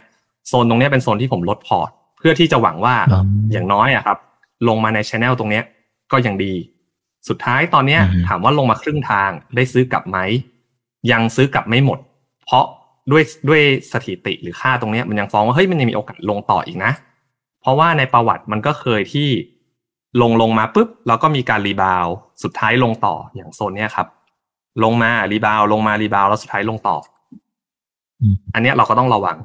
[0.48, 4.18] โซนตรงเนี้ยเป็นโซนที่ผมลดพอร์ต เพื่อที่จะหวังว่าอ๋ออย่างน้อยอะครับ
[4.68, 5.64] ลงมาในช anel ตรงเนี้ย
[6.12, 6.54] ก็ยังดี
[7.28, 10.18] สุดท้ายตอนเนี้ยอือฮึถามว่าลงมาครึ่งทางได้ซื้อกลับไหม
[11.12, 12.00] ยังซื้อกลับไม่หมด
[12.46, 12.66] เพราะ
[13.12, 16.92] ด้วยด้วยสถิติหรือค่าตรงเนี้ยมันยังฟ้องว่าเฮ้ยมันยังมีโอกาสลงต่ออีกนะ
[17.62, 19.30] เพราะว่าในประวัติมันก็เคยที่
[20.22, 24.08] ลงลงมาปุ๊บแล้วก็มีการ rebound สุดท้ายลงต่ออย่างโซนเนี้ยครับ
[24.84, 26.98] ลงมา rebound ลงมา rebound แล้วสุดท้ายลงต่อ
[28.22, 29.38] อืมอันเนี้ยเราก็ต้องระวัง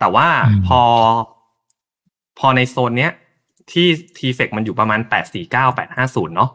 [0.00, 0.80] แต่ว่าอืมพอ
[2.38, 3.12] พอในโซนเนี้ย
[3.70, 6.50] ที่ทีเฟกมันอยู่ประมาณแปดสี่เก้าแปดห้าศูนย์เนาะ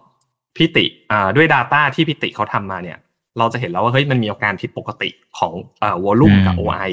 [0.55, 2.97] พิติอ่าด้วย Data ที่พิติเขาทำมาเนี่ย
[3.39, 6.91] เราจะเห็นแล้วว่าเฮ้ยมันมีอาการผิดปกติของอ่าวอลุ่มกับอืม OI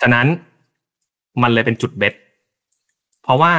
[0.00, 0.26] ฉะนั้น
[1.42, 2.14] มันเลยเป็นจุดเบส
[3.22, 3.52] เพราะว่า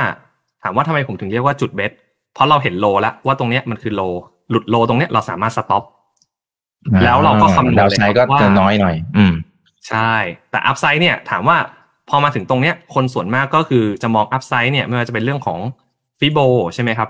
[0.64, 1.92] ถามว่าทำไมผมถึงเรียกว่าจุดเบส
[2.34, 4.02] เพราะเราเห็นโลแล้วว่าตรงเนี้ยมันคือโล
[4.50, 5.84] หลุดโลตรงเนี้ยเราสามารถสต็อป
[7.04, 9.34] แล้วเราก็คำนวณดาวไซด์ก็เลยครับว่าจะน้อยหน่อย อืม
[9.90, 10.14] ใช่
[10.52, 11.58] แต่ upside เนี่ย ถามว่า
[12.10, 15.60] พอมาถึงตรงเนี้ย คนส่วนมากก็คือจะมอง upside เนี่ยไม่ว่าจะเป็นเรื่องของ
[16.20, 16.40] Fibo
[16.74, 17.10] ใช่ไหมครับ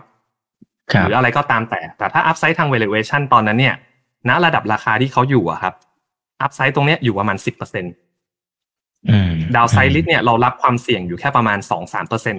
[0.91, 3.75] ครับหรืออะไรก็ตามแต่ แต่ถ้า upside ทาง valuation ตอนนั้นเนี่ย
[4.29, 5.73] ณระดับราคาที่เขาอยู่อะครับ
[6.41, 7.85] upside ตรงเนี้ยอยู่ประมาณสิบเปอร์เซ็น
[9.09, 12.37] อืม downside risk เนี่ยเรารับความเสี่ยงอยู่แค่ประมาณสองสามเปอร์เซ็น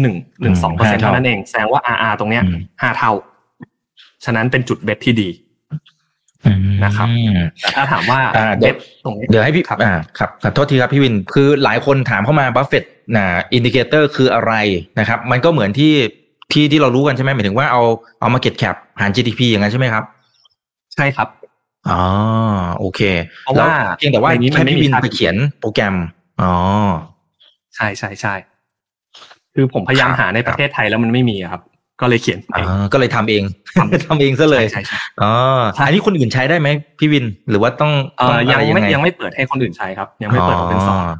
[0.00, 3.12] หนึ่งหนึ่งสองเปอร์เซ็นห้าเท่าเท่านั้นเองแสดงว่า RR ตรงเนี้ยอืมห้าเท่า
[4.24, 5.28] ฉะนั้นเป็นจุด base ที่ดี
[6.46, 7.08] อืมนะครับ
[7.60, 12.84] แต่ถ้าถามว่าอ่าเดี๋เบยวสตรงนี้เดี๋ยวให้พี่ครับอ่าครับขอโทษทีครับพี่วิน คือหลายคนถามเข้ามาบัฟเฟต
[13.16, 14.52] นะ indicator คืออะไร
[14.98, 15.92] นะครับ มันก็เหมือนที่
[16.52, 17.82] ที่ที่เรารู้กันใช่ไหมหมายถึงว่าเอา
[18.20, 20.04] เอา market cap หาร GDP อย่างนั้นใช่ไหมครับ
[20.96, 21.28] ใช่ครับ
[21.90, 22.02] อ๋อ
[22.78, 23.00] โอเค
[23.44, 25.94] เพราะว่าแล้วเพียงแต่ว่าในนี้มันแค่ไม่พี่มีวินค่าไปเขียนโปรแกรม
[26.42, 26.52] อ๋อ
[27.76, 28.34] ใช่ใช่ใช่
[29.54, 31.62] คือผมพยายามครับหาในประเทศไทยแล้วมันไม่มีอะครับ
[32.00, 33.42] ก็เลยเขียนเองอ่าก็เลยทำเอง
[33.78, 35.32] ทำทำเองซะเลยใช่ใช่อ๋อ
[35.74, 41.16] ใช่อันนี้คนอื่นใช้ได้ไหมพี่วินหรือว่าต้องเอ่อต้องยังไงอะยังไม่เปิดให้คนอื่นใช้ครับ ยังไม่เปิด open source อ่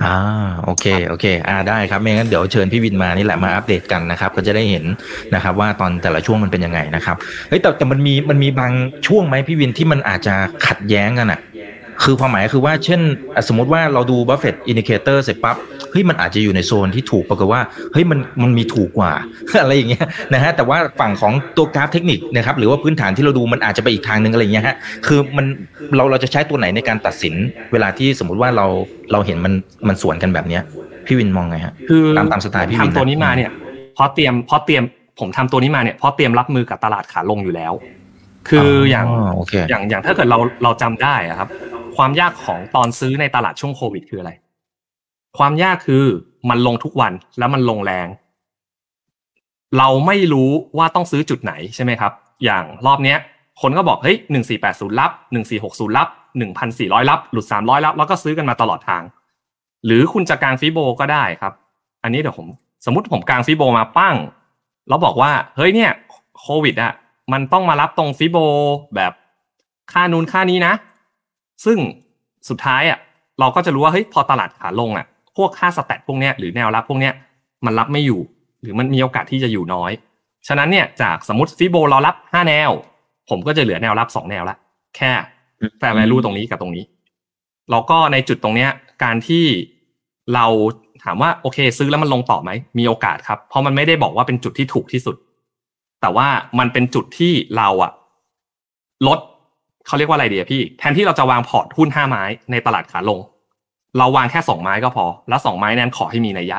[0.00, 0.14] อา
[0.64, 4.84] โอเคโอเค อ่า ได้ครับ ไม่งั้นเดี๋ยวเชิญพี่วินมานี่แหละ มาอัปเดตกันนะครับ ก็จะได้เห็น
[5.34, 7.16] นะครับว่า ตอนแต่ละช่วงมันเป็นยังไงนะครับ
[7.48, 8.72] เฮ้ย แต่ แต่มันมี มันมีบาง
[9.06, 10.34] ช่วงไหมพี่วินที่มันอาจจะ
[10.66, 11.40] ขัดแย้งกันอะ
[12.02, 13.00] คือความหมายคือว่าเช่น
[13.34, 15.56] อะสมมติว่าเราดู Buffett indicator เสร็จปั๊บ
[15.90, 17.60] เฮ้ยมันอาจจะอยู่ในโซนที่ถูกปรากฏว่า
[17.92, 19.12] เฮ้ยมันมันมีถูกกว่า
[19.62, 24.76] อะไรอย่างเงี้ยนะฮะแต่ว่าฝั่งของตัวกราฟเทคนิคนะครับหรือว่าพื้นฐานที่เราดูมันอาจจะไปอีกทางหนึ่งอะไรอย่างเงี้ยฮะ
[25.06, 25.46] คือมัน
[25.96, 27.34] เราเราจะใช้ตัวไหนในการตัดสิน
[27.72, 28.66] เวลาที่สมมุติว่าเรา
[29.12, 29.52] เราเห็นมัน
[29.88, 30.62] มันสวนกันแบบเนี้ย
[31.06, 33.50] พี่วินมองไงฮะคือตามตามสไตล์พี่วินนะทำตัวนี้มาเนี่ย
[33.94, 34.82] เพราะเตรียมเพราะเตรียม
[35.20, 37.72] ผมทำตัวนี้มาเนี่ยเพราะเตรียมรับมือกับตลาดขาลงอยู่แล้ว
[38.48, 41.48] คืออย่างโอเคอย่างอย่างถ้าเกิดเราเราจำได้อะครับ
[41.96, 44.32] ความยากของตอนซื้อในตลาดช่วงโควิดคืออะไร
[45.38, 46.04] ความยากคือ
[46.48, 48.08] มันลงทุกวันแล้วมันลงแรง
[49.78, 52.12] เราไม่รู้ว่าต้องซื้อจุดไหนใช่ไหมครับ
[52.44, 53.18] อย่างรอบเนี้ย
[53.60, 59.02] คนก็บอกเฮ้ยหนึ่งสี่แปดศูนย์รับหนึ่งสี่หกศูนย์รับหนึ่งพันสี่ร้อยรับหลุดสามร้อยรับแล้วก็ซื้อกันมาตลอดทาง
[59.86, 61.52] หรือคุณจะกลางฟิโบก็ได้ครับ
[62.02, 62.46] อันนี้เดี๋ยวผม
[62.84, 64.16] สมมติผมกลางฟิโบมาปั้ง
[64.88, 65.90] แล้วบอกว่าเฮ้ยเนี่ย
[66.40, 66.92] โควิดอะ
[67.32, 68.38] มันต้องมารับตรงฟิโบ
[68.94, 69.12] แบบ
[69.92, 70.72] ค่านู้นค่านี้นะ
[71.64, 71.78] ซึ่ง
[72.48, 72.98] สุดท้ายอะ
[73.40, 77.14] เราก็จะรู้ว่าเฮ้ยพอตลาดขาลงอะพวกค่าสแตทพวกเนี้ยหรือแนวรับพวกเนี้ย
[77.64, 78.20] มันรับไม่อยู่
[78.62, 79.92] หรือมันมีโอกาสที่จะอยู่น้อย
[80.48, 82.70] ฉะนั้นเนี่ยจากสมมติฟิโบเรารับห้าแนว
[83.28, 84.56] ผมก็จะเหลือแนวรับสองแนวละ
[84.96, 85.10] แค่
[85.78, 86.84] แฟร์แวลูตรงนี้กับตรงนี้
[87.70, 88.70] แล้วก็ในจุดตรงเนี้ย
[89.04, 89.44] การที่
[90.34, 90.46] เรา
[91.04, 95.16] ถามว่าโอเค ซื้อแล้วมันลงต่อไหมมีโอกาสครับ เพราะมันไม่ได้บอกว่าเป็นจุดที่ถูกที่สุด
[96.00, 97.92] แต่ว่ามันเป็นจุดที่เราอะ
[99.06, 99.18] ลด
[99.86, 103.20] เขาเรียกว่าอะไรดีอะพี่ แทนที่เราจะวางพอร์ตหุ้นห้าไม้ในตลาดขาลง
[103.98, 106.58] เราวางแค่สองไม้ก็พอ แล้วสองไม้นั้นขอให้มีนัยยะ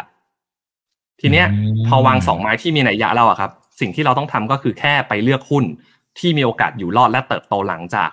[1.22, 5.64] ทีเนี้ยอืมพอวางสองไม้ที่มีนัยยะแล้วอะครับ สิ่งที่เราต้องทำก็คือแค่ไปเลือกหุ้น
[6.20, 8.10] ที่มีโอกาสอยู่รอดและเติบโตหลังจาก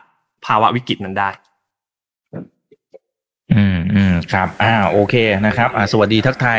[0.46, 1.30] ภาวะวิกฤตนั้นได้
[3.54, 3.89] อืมอืม
[4.32, 5.14] ครับ อ่า โอเค
[5.46, 6.58] นะครับ อ่า สวัสดีทักทาย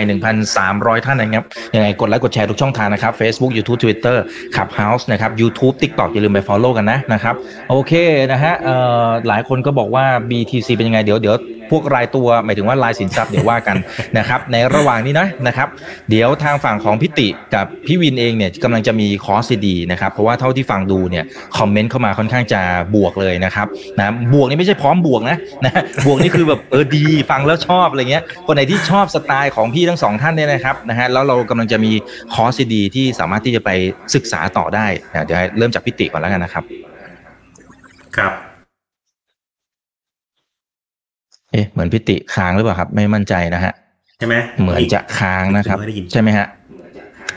[0.53, 1.45] 1,300 ท่านนะครับ
[1.75, 4.17] ยังไงกดไลค์กดแชร์ทุกช่องทางนะครับ Facebook YouTube Twitter
[4.55, 7.35] Clubhouse นะครับ YouTube TikTok อย่าลืมไป follow กันนะนะครับ
[7.69, 7.93] โอเค
[8.31, 11.37] นะฮะ เอ่อ หลายคนก็บอกว่า BTC เป็นยังไง เดี๋ยวเดี๋ยว
[11.75, 13.77] พวกรายตัวหมายถึงว่ารายสินทรัพย์เดี๋ยวว่ากัน
[14.17, 15.67] นะครับ ในระหว่างนี้นะนะครับ
[16.09, 21.25] เดี๋ยวทางฝั่งของพิติกับพี่วินเองเนี่ยกำลังจะมีคอร์สดีนะครับ เพราะว่าเท่าที่ฟังดูเนี่ย
[21.57, 22.61] คอมเมนต์เข้ามาค่อนข้างจะ
[22.95, 23.67] บวกเลยนะครับ
[23.99, 31.91] นะบวกนี่ไม่ใช่พร้อมบวกนะนะบวกนี่คือแบบเออดีฟังแล้วชอบอะไรเงี้ย คนไหนที่ชอบสไตล์ของพี่ทั้งสองท่านเนี่ยนะครับนะฮะแล้วเรากำลังจะมี
[32.33, 33.69] คอร์สดีๆที่สามารถที่จะไป
[34.15, 36.63] ศึกษาต่อได้นะเดี๋ยวให้เริ่มจากพิติก่อนแล้วกันนะครับ
[38.17, 38.33] ครับ
[41.51, 43.73] เอ๊ะเหมือนพิติค้างหรือเปล่าครับ ไม่มั่นใจนะฮะ
[44.17, 46.47] ใช่ไหมเหมือนจะค้างนะครับไม่ได้ยินใช่ไหมฮะ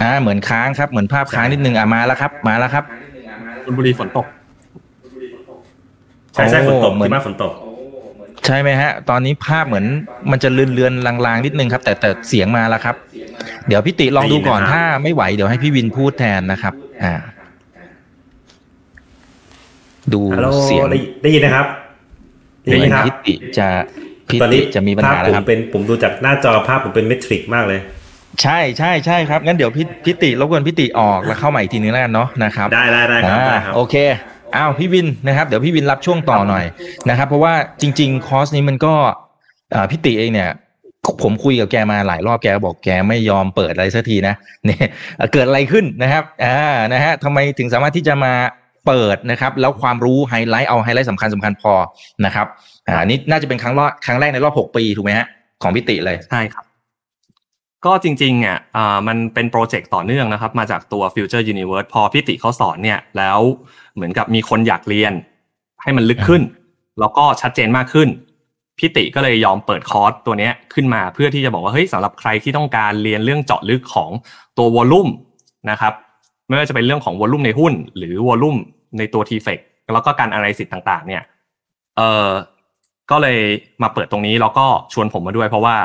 [0.03, 2.85] อ่าเหมือนค้างครับ เหมือนภาพค้างนิดนึงอะมาแล้วครับ มาแล้วครับ
[3.65, 4.27] คุณบุรีฝนตก
[6.35, 7.53] ใช่ใช่ฝนตกโอ้เหมือนที่มากฝนตก
[8.47, 9.87] ใช่ไหมฮะ ตอนนี้ภาพเหมือน
[10.31, 12.97] มันจะเลือนเลือนๆลางๆนิดนึงครับ แต่แต่เสียงมาแล้วครับ
[13.69, 17.15] เดี๋ยวพี่ติลองดูก่อนได้ยินนะครับถ้าไม่ไหวเดี๋ยวให้พี่วินพูดแทนนะครับ อ่า
[20.13, 21.67] ดูฮัลโหลเสียงได้ได้ยินนะครับ
[22.65, 23.69] ได้ยินครับพิติจะ
[24.29, 27.81] พิตอนตินี้จะมีปัญภาพหาผแล้วคมรับเป็นผมดูจากหน้าจอภาพผมเป็นเมทริกมากเลย
[28.43, 33.95] ใช่ใช่ใช่ครับงั้นเดี๋ยวพี่พิติรบกวนพิติออกแล้วเข้ามาอีกทีนึงแล้วกันเนาะนะครับ ได้ได้ได้ครับอ่าได้ครับโอเค
[34.57, 36.65] อ้าวพี่วินนะครับเดี๋ยวพี่วินรับช่วงต่อหน่อย
[37.11, 38.95] นะครับ เพราะว่าจริง ๆ คอร์สนี้มันก็
[39.75, 40.51] อ่าพี่ติเองเนี่ย
[41.23, 46.59] ผมคุยกับแกมาหลายรอบแกบอกแกไม่ยอมเปิดอะไรสักทีนะเนี่ยเอ่อเกิดอะไรขึ้นนะครับอ่า
[46.93, 48.33] นะฮะทำไมถึงสามารถที่จะมา
[48.87, 51.73] เปิดนะครับ แล้วความรู้ไฮไลท์เอาไฮไลท์สำคัญสำคัญพอ
[52.25, 52.47] นะครับ
[52.89, 55.27] อ่านี่น่าจะเป็นครั้งรอบครั้งแรกในรอบหกปีถูกไหมฮะ
[55.63, 56.65] ของพี่ติเลยใช่ครับ
[57.87, 63.41] ก็จริงๆอะอ่ามันเป็นโปรเจกต์ต่อเนื่องนะครับ มาจากตัว Future Universe พอพี่ติเขาสอนเนี่ย แล้ว
[63.95, 65.13] เหมือนกับมีคนอยากเรียน
[65.83, 66.43] ให้มันลึกขึ้น
[67.01, 68.09] แล้วก็ชัดเจนมากขึ้น
[68.79, 74.11] พี่ติก็เลยยอมเปิดคอร์สตัวเนี้ยขึ้นมาเพื่อที่จะบอกว่าเฮ้ยสำหรับใครที่ต้องการเรียนเรื่องเจาะลึกของ
[74.59, 75.09] ตัววอลลุ่ม
[75.71, 75.93] นะครับ
[76.49, 78.57] ไม่ว่าจะเป็นเรื่องของวอลลุ่มในหุ้น หรือวอลลุ่ม
[78.99, 79.59] ในตัว t f e c
[79.93, 81.23] แล้วก็การอะไรสิทธ์ต่าง ๆ เนี่ย
[81.97, 82.29] เออ
[83.11, 83.39] ก็เลย
[83.83, 85.77] มาเปิดตรงนี้แล้วก็ชวนผมมาด้วยเพราะว่า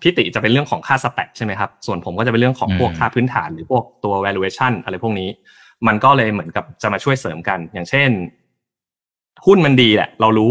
[0.00, 5.28] พี่ติจะเป็นเรื่องของค่าสแต็กใช่ไหมครับ ส่วนผมก็จะเป็นเรื่องของพวกอืมค่าพื้นฐานหรือพวกตัว valuation อะไรพวกนี้
[5.86, 8.10] มันก็เลยเหมือนกับจะมาช่วยเสริมกัน อย่างเช่น
[9.46, 10.50] หุ้นมันดีแหละ เรารู้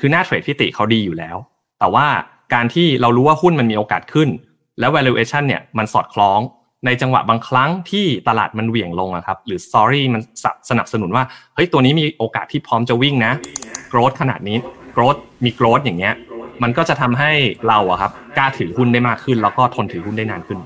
[0.00, 1.36] คือหน้าเทรดพี่ติเขาดีอยู่แล้ว
[1.80, 2.06] แต่ว่า
[2.54, 4.28] การที่เรารู้ว่าหุ้นมันมีโอกาสขึ้น
[4.80, 6.40] แล้ว valuation เนี่ยมันสอดคล้อง
[6.86, 10.20] ในจังหวะบางครั้งที่ตลาดมันเหวี่ยงลงอะครับ หรือ story มัน
[10.70, 13.32] สนับสนุนว่าเฮ้ยตัวนี้มีโอกาสที่พร้อมจะวิ่งนะ
[13.92, 14.56] growth ขนาดนี้
[14.94, 16.14] growth มี growth อย่างเงี้ย
[16.62, 17.32] มันก็จะทำให้
[17.68, 20.58] เราอะครับกล้าถือหุ้นได้มากขึ้น แล้วก็ทนถือหุ้นได้นานขึ้น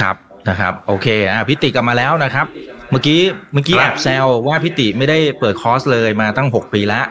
[0.00, 0.16] ครับ
[0.48, 2.46] นะครับ โอเคอ่าพี่ติกลับมาแล้วนะครับ
[2.90, 3.20] เมื่อกี้
[3.52, 7.04] เมื่อกี้ครับแอบแซวว่าพี่ติไม่ได้เปิดคอร์สเลยมาตั้ง 6 ปีแล้ว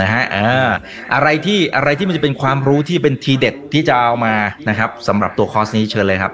[0.00, 0.70] นะฮะอ่า
[1.14, 4.34] อะไรที่อะไรที่มันจะเป็นความรู้ที่เป็นทีเด็ดที่จะเอามา
[4.68, 6.32] นะครับสำหรับตัวคอร์สนี้เชิญเลยครับ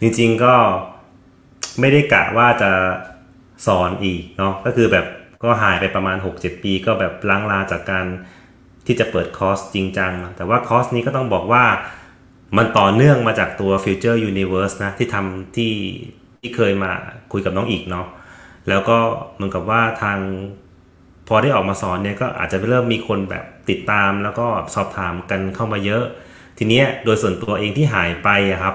[0.00, 0.54] จริงๆก็
[1.80, 2.70] ไม่ได้กะว่าจะ
[3.66, 5.06] สอนอีกเนาะก็คือแบบ
[5.42, 8.06] ก็หายไปประมาณ 6-7 ปีก็แบบร้างลาจากการ
[8.86, 11.64] ที่จะเปิดคอร์สจริงจัง แต่ว่าคอร์สนี้ก็ต้องบอกว่า
[12.56, 15.72] มันต่อเนื่องมาจากตัว Future Universe นะ ที่ทำที่
[16.40, 16.90] ที่เคยมา
[17.32, 18.06] คุยกับน้องอีกเนาะ
[18.68, 18.98] แล้วก็
[19.34, 20.18] เหมือนกับว่าทาง
[21.28, 26.04] พอได้ออกมาสอนเนี่ยก็อาจจะเริ่มมีคนแบบติดตามแล้วก็สอบถามกันเข้ามาเยอะ
[26.58, 28.28] ทีเนี้ยโดยส่วนตัวเองที่หายไป
[28.62, 28.74] ครับ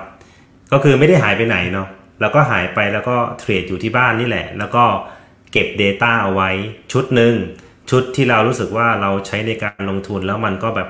[0.71, 1.88] ก็คือไม่ได้หายไปไหนเนาะ
[2.21, 4.84] แล้วก็หายไปแล้วก็เทรดอยู่ที่บ้านนี่แหละ แล้วก็
[5.51, 6.49] เก็บ Data เอาไว้
[6.91, 7.34] ชุดหนึ่ง
[7.89, 10.89] ชุดที่เรารู้สึกว่าเราใช้ในการลงทุนแล้วมันก็แบบ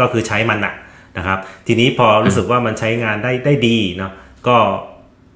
[0.00, 0.74] ก็คือใช้มันอะ
[1.16, 4.12] นะครับ ทีนี้พอรู้สึกว่ามันใช้งานได้ได้ดีเนาะ
[4.46, 4.56] ก็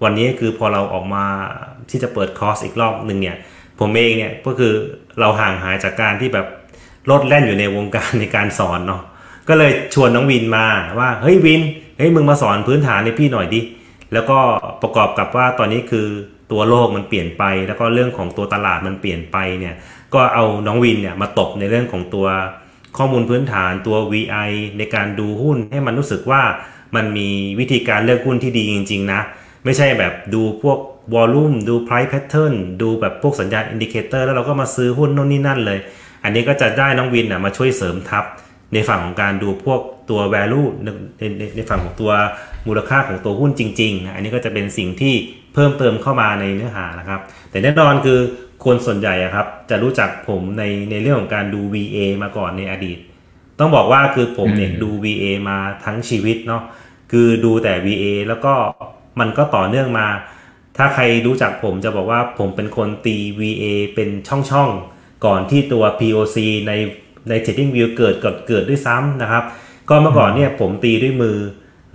[0.04, 1.24] วันนี้คือพอเราออกมา
[1.90, 3.36] ที่จะเปิดคอร์สอีกรอบหนึ่งเนี่ย
[3.80, 4.72] ผมเองเนี่ยก็คือ
[5.20, 6.46] เราห่างหายจากการที่แบบ
[7.10, 9.02] ลดแล่นอยู่ในวงการในการสอนเนาะ
[9.48, 10.66] ก็เลยชวนน้องวินมา
[10.98, 11.62] ว่าเฮ้ยวิน
[11.98, 13.60] เฮ้ยมึงมาสอนพื้นฐานให้พี่หน่อยดิ
[14.12, 14.38] แล้วก็
[14.82, 16.06] ประกอบกับว่าตอนนี้คือ
[16.52, 19.74] ตัวโลกมันเปลี่ยนไป แล้วก็เรื่องของตัวตลาดมันเปลี่ยนไปเนี่ย
[20.14, 22.26] ก็เอาน้องวินเนี่ยมาตบในเรื่องของตัว
[22.96, 26.42] ข้อมูลพื้นฐานตัว VI ในการดูหุ้นให้มันรู้สึกว่า
[26.96, 27.28] มันมี
[27.58, 29.20] วิธีการเลือกหุ้นที่ดีจริง ๆ นะ
[29.64, 30.78] ไม่ใช่แบบดูพวก
[31.14, 35.78] volume ดู price pattern ดูแบบพวกสัญญาณ indicator แล้วเราก็มาซื้อหุ้นโน่นนี่นั่นเลย
[36.24, 38.24] อันนี้ก็จะได้น้องวินอะมาช่วยเสริมทัพ
[38.72, 39.80] ในฝั่งของการดูพวก
[40.10, 42.12] ตัว value ในในในในฝั่งของตัว
[42.66, 45.14] มูลค่าของตัวหุ้นจริงๆนะอันนี้ก็จะเป็นสิ่งที่
[45.56, 48.18] เพิ่มเติมเข้ามาในเนื้อหานะครับ แต่แน่นอนคือ
[48.64, 52.98] คนส่วนใหญ่อะครับจะรู้จักผมในในเรื่องของการดู VA มาก่อนในอดีต
[53.58, 56.62] ต้องบอกว่าคือผมเนี่ยอืมดู VA มาทั้งชีวิตเนาะ
[57.12, 58.54] คือดูแต่ VA แล้วก็
[59.20, 60.06] มันก็ต่อเนื่องมา
[60.76, 63.64] ถ้าใครรู้จักผมจะบอกว่าผมเป็นคนตี VA
[63.94, 66.36] เป็นช่องๆ ก่อนที่ตัว POC
[66.68, 66.72] ใน
[67.28, 69.44] ใน Trading View เกิดเกิดเกิดด้วยซ้ำนะครับ
[69.88, 71.36] ก็เมื่อก่อนเนี่ยผมตีด้วยมือ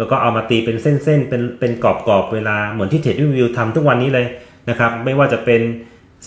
[0.02, 4.28] แล้วก็เอามาตีเป็นเส้นๆ เป็นเป็นกรอบๆ เวลาเหมือนที่ Trading View ทำทุกวันนี้เลย
[4.70, 5.62] นะครับ ไม่ว่าจะเป็น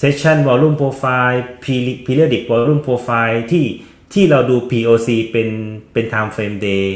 [0.00, 1.40] Session Volume Profile
[2.06, 3.66] Periodic Volume Profile ที่
[4.12, 5.48] ที่เราดู POC เป็น
[5.92, 6.86] เป็น Time Frame Day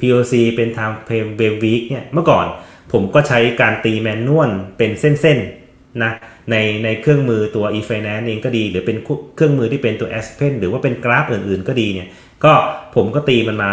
[0.00, 2.46] POC เป็น Time Frame Week เนี่ยเมื่อก่อน
[2.92, 6.12] ผมก็ใช้การตีแมนนวลเป็นเส้นๆนะ
[6.50, 8.98] ในในเครื่องมือตัว e-finance เองก็ดี หรือเป็น
[9.36, 12.08] เครื่องมือที่เป็นตัว Aspen หรือว่าเป็นกราฟอื่นๆ ก็ดีเนี่ย
[12.44, 12.52] ก็
[12.94, 13.72] ผมก็ตีมันมา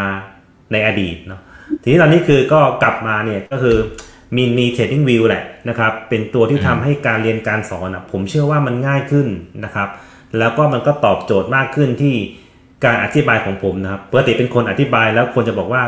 [0.72, 1.42] ในอดีตเนาะ
[1.82, 3.78] ทีนี้ตอนนี้คือก็กลับมาเนี่ยก็คือ
[4.36, 9.28] มีมี TradingView แหละนะครับเป็นตัวที่ทำให้การเรียนการสอนอะผมเชื่อว่ามันง่ายขึ้น
[9.66, 9.90] นะครับ
[10.40, 12.16] แล้วก็มันก็ตอบโจทย์มากขึ้นที่
[12.86, 15.84] การอธิบายของผมนะครับปกติเป็นคนอธิบายแล้วคนจะบอกว่า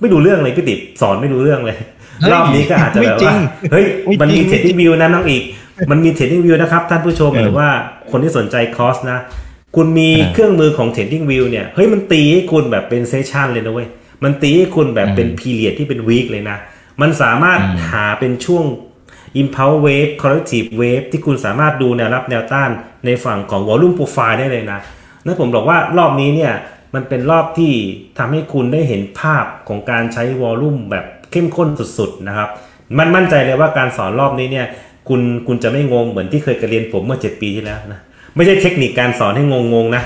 [0.00, 1.76] ไม่รู้เรื่องเลยพี่ติสอนไม่รู้เรื่องเลย
[2.20, 3.40] เฮ้ยรอบนี้ก็อาจจะแบบไม่จริงว่า
[3.72, 5.42] เฮ้ยไม่จริงมันมี TradingView นะน้องอีก
[5.90, 7.68] มันมี TradingView นะครับ ท่านผู้ชมเออหรือว่า
[8.10, 9.18] คนที่สนใจคอร์สนะ
[9.76, 13.88] คุณมีเออเครื่องมือของ TradingView เนี่ยเฮ้ยมันตีให้คุณแบบเป็น session เลยนะเว้ย
[14.24, 16.58] มันตีให้คุณแบบเป็นอืม period ที่เป็น week เลยนะ
[17.00, 18.64] มันสามารถอืมหาเป็นช่วง
[19.40, 22.70] impulse wave corrective wave ที่คุณสามารถดูแนวรับแนวต้าน
[23.06, 24.80] ในฝั่งของ volume profile ได้เลยนะ
[25.24, 26.52] นั่นผมบอกว่ารอบนี้เนี่ย
[26.94, 27.72] มันเป็นรอบที่
[28.18, 32.48] ทำให้คุณได้เห็นภาพของการใช้ volume แบบเข้มข้นสุดๆนะครับ
[32.98, 34.66] มันมั่นใจเลยว่าการสอนรอบนี้เนี่ย
[35.08, 38.00] คุณคุณจะไม่งงเหมือนที่เคยเรียนผมเมื่อ 7 ปีที่แล้วนะ
[38.34, 40.02] ไม่ใช่เทคนิคการสอนให้งงๆนะ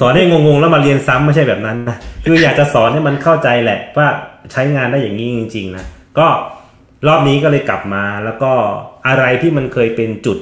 [0.00, 4.08] สอนให้งงๆแล้วมาเรียนซ้ำไม่ใช่แบบนั้นนะคืออยากจะสอนให้มันเข้าใจแหละ ว่า
[4.52, 5.84] ใช้งานได้อย่างนี้จริง ๆ นะ
[6.18, 6.26] ก็
[7.06, 8.52] รอบนี้ก็เลยกลับมาแล้วก็
[9.08, 10.38] อะไรที่มันเคยเป็นจุด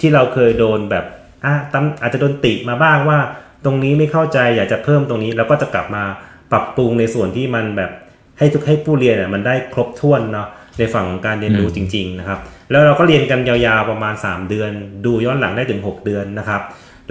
[0.00, 1.04] ที่เราเคยโดนแบบ
[1.44, 3.18] อะตำอาจจะโดนติมาบ้างว่า
[3.64, 6.04] ตรงนี้ไม่เข้าใจอยากจะเพิ่มตรงนี้แล้วก็จะกลับมา
[6.52, 7.90] ปรับปรุงในส่วนที่มันแบบ
[8.38, 10.48] ให้ทุกให้ผู้เรียนอะมันได้ครบถ้วนเนาะ
[10.78, 12.38] ในฝั่งของการเรียนรู้จริง ๆ นะครับ
[12.70, 14.70] แล้วเราก็เรียนกันยาวๆประมาณ 3 เดือน
[15.04, 16.62] ดูย้อนหลังได้ถึง 6 เดือนนะครับ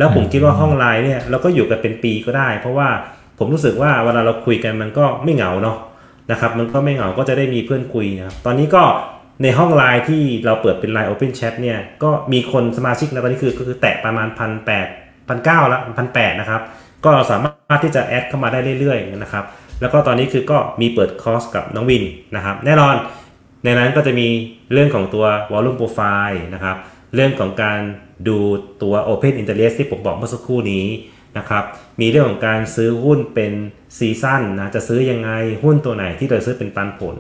[0.01, 2.89] แล้วผมคิดว่าห้องไลน์เนี่ยเราก็อยู่กันเป็นปีก็ได้ เพราะว่า
[3.39, 5.77] ผมรู้สึกว่าเวลาเราคุยกันมันก็ไม่เหงาเนาะ
[6.31, 8.83] นะครับมันก็ไม่เหงาก็จะได้มีเพื่อนคุยนะครับตอนนี้ก็
[9.43, 14.87] ในห้องไลน์ที่เราเปิดเป็นไลน์ Open Chat เนี่ยก็มีคนสมาชิกนะตอนนี้คือก็คือแตะประมาณพันแปด
[15.27, 16.61] พันเก้าละพันแปดนะครับ
[17.05, 19.45] ก็สามารถที่จะ add เข้ามาได้เรื่อยๆนะครับ
[19.81, 22.03] แล้วก็ตอนนี้คือก็มีเปิดคอร์สกับน้องวิน
[22.35, 22.95] นะครับแน่นอน
[23.63, 24.27] ในนั้นก็จะมี
[24.73, 26.77] เรื่องของตัว volume profile นะครับ
[27.15, 27.79] เรื่องของการ
[28.27, 28.39] ดู
[28.81, 30.86] ตัว open interest ที่ผมบอกเมื่อสักครู่นี้
[31.38, 31.63] นะครับ
[32.01, 33.51] มีเรื่องของการซื้อหุ้นเป็น
[33.97, 35.31] season นะจะซื้อยังไง
[35.63, 37.17] หุ้นตัวไหนที่เราซื้อเป็นปันผล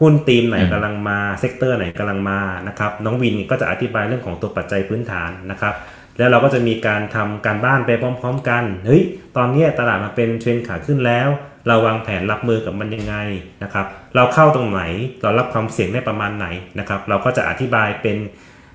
[0.00, 5.74] หุ้นตีมไหนกำลังมา sector ไหนกำลังมานะครับน้องวินก็จะอธิบายเรื่องของตัวปัจจัยพื้นฐานนะครับ
[6.18, 9.02] แล้วเราก็จะมีการทำการบ้านไปพร้อม ๆ กันเฮ้ย
[9.36, 11.28] ตอนนี้ตลาดมาเป็นเทรนขาขึ้นแล้ว
[11.66, 13.14] เราวางแผนรับมือกับมันยังไง
[13.62, 14.82] นะครับเราเข้าตรงไหน
[15.22, 16.46] เรารับความเสี่ยงได้ประมาณไหน
[16.78, 18.16] นะครับเราก็จะอธิบายเป็น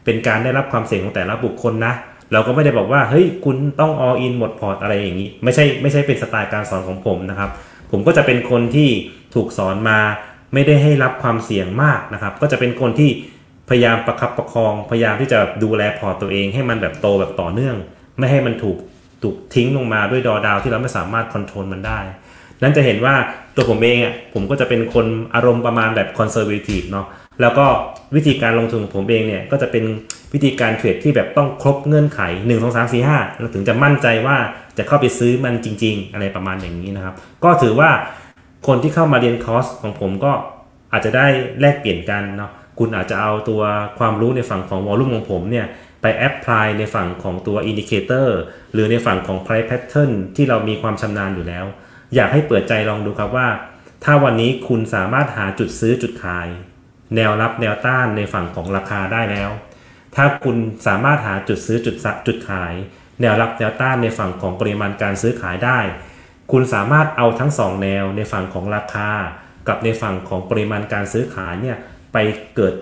[0.07, 1.93] เป็นการได้รับความเสี่ยงของแต่ละบุคคลนะ
[2.33, 7.49] เราก็ไม่ได้บอกว่าเฮ้ยคุณต้อง all in หมดพอร์ตอะไรอย่างนี้ ไม่ใช่ไม่ใช่เป็นสไตล์การสอนของผมนะครับ
[7.91, 8.89] ผมก็จะเป็นคนที่
[9.35, 9.99] ถูกสอนมา
[10.53, 13.09] ไม่ได้ให้รับความเสี่ยงมากนะครับ ก็จะเป็นคนที่
[13.69, 17.75] พยายามประคับประคอง พยายามที่จะดูแลพอร์ตตัวเอง ให้มันแบบโตแบบต่อเนื่อง
[18.17, 18.77] ไม่ให้มันถูก
[19.23, 21.99] ถูกทิ้งลงมาด้วยดอดาวที่เราไม่สามารถ control มันได้
[22.61, 23.15] นั้นจะเห็นว่า
[23.55, 27.05] ตัวผมเองอะผมก็จะเป็นคนอารมณ์ประมาณแบบ conservative เนาะ
[27.41, 27.65] แล้วก็
[28.15, 29.83] วิธีการลงทุนของผมเองเนี่ยก็จะเป็น
[30.33, 34.37] วิธีการเทรดที่แบบต้องครบเงื่อนไข 1 2 3 4 5เราถึงจะมั่นใจว่า
[34.77, 37.89] จะเข้าไปซื้อมันจริง ๆ อะไรประมาณอย่างนี้นะครับ ก็ถือว่า
[38.67, 40.31] คนที่เข้ามาเรียนคอร์สของผมก็
[40.91, 41.27] อาจจะได้
[41.61, 43.61] แลกเปลี่ยนกันเนาะคุณอาจจะเอาตัว
[43.99, 45.65] ความรู้ในฝั่งของ volume ของผมเนี่ย
[46.01, 48.37] ไป apply ในฝั่งของตัว indicator
[48.73, 51.65] หรือในฝั่งของ price pattern ที่เรามีความชำนาญอยู่แล้ว
[52.15, 53.47] อยากให้เปิดใจลองดูครับว่า
[54.03, 56.47] ถ้าวันนี้คุณสามารถหาจุดซื้อจุดขาย
[57.15, 59.51] แนวรับแนวต้านในฝั่งของราคาได้แล้ว
[60.15, 61.95] ถ้าคุณสามารถหาจุดซื้อจุด
[62.27, 62.73] จุดขาย
[63.21, 65.79] แนวรับแนวต้านในฝั่งของปริมาณการซื้อขายได้
[66.51, 69.09] คุณสามารถเอาทั้งสองแนวในฝั่งของราคา
[69.67, 71.77] กับในฝั่งของปริมาณการซื้อขายเนี่ย
[72.13, 72.17] ไป
[72.55, 72.73] เกิด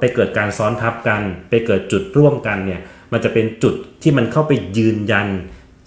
[0.00, 2.80] ไปเกิดการซ้อนทับกัน ไปเกิดจุดร่วมกันเนี่ย
[3.12, 5.28] มันจะเป็นจุดที่มันเข้าไปยืนยัน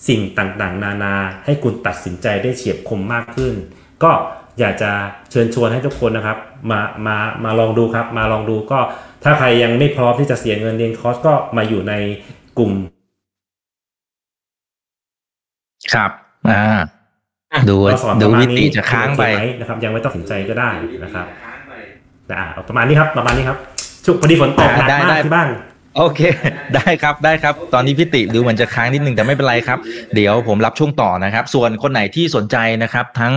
[0.08, 3.54] สิ่งต่างๆ นานา ให้คุณตัดสินใจได้เฉียบคมมากขึ้น
[4.04, 4.12] ก็
[4.60, 4.92] อยากจะ
[5.32, 6.38] เชิญชวนให้ทุกคนนะครับ
[6.72, 8.80] มามามาลองดูครับ มาลองดูก็
[9.24, 11.94] ถ้าใครยังไม่พร้อมที่จะเสียเงินเรียนคอร์สก็มาอยู่ใน
[12.58, 12.72] กลุ่ม
[15.94, 16.12] ครับ
[16.50, 16.64] อ่า
[17.70, 20.70] ดูเราสอนดูประมาณวินี้ติจะค้างไปโอเคหมนะครับ ยังไม่ต้องตัดสินใจก็ได้
[21.04, 21.26] นะครับ
[22.38, 23.58] อ่าเอาประมาณนี้ครับ ประมาณนี้ครับ
[24.06, 25.48] ชุกพอดีฝนตกหนักได้มาได้กที่บ้าน
[26.00, 26.22] โอเค
[26.76, 29.80] ได้ครับได้ครับ ตอนนี้พิติดูเหมือนจะค้างนิดนึงแต่ไม่เป็นไรครับ
[30.16, 33.34] เดี๋ยวผมรับช่วงต่อนะครับ ส่วนคนไหนที่สนใจนะครับทั้ง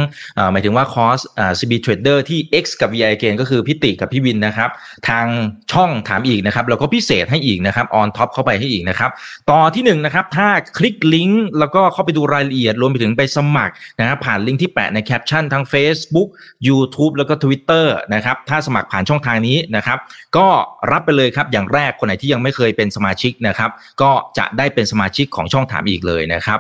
[0.53, 4.71] หมายถึงว่าคอร์สอ่ CB Trader ที่ X กับ VI เกนก็คือพิติกับพี่วินนะครับ
[5.09, 5.27] ทาง
[5.73, 9.11] ช่องถามอีกนะครับแล้วก็พิเศษให้อีกนะครับ on top เข้าไปให้อีกนะครับ
[9.51, 16.29] ต่อที่หนึ่งนะครับถ้าคลิกลิงก์แล้วก็เข้าไปดูรายละเอียดรวมไปถึงไปสมัครนะครับผ่านลิงก์ที่แปะในแคปชั่นทั้ง Facebook
[16.69, 19.99] YouTube แล้วก็ Twitter นะครับถ้าสมัครผ่านช่องทางนี้นะครับ
[20.37, 20.47] ก็
[20.93, 23.71] รับไปเลยครับอย่างแรกคนไหนที่ยังไม่ไม่เคยเป็นสมาชิกนะครับ
[24.03, 26.59] ก็จะได้เป็นสมาชิกของช่องถามอีกเลยนะครับ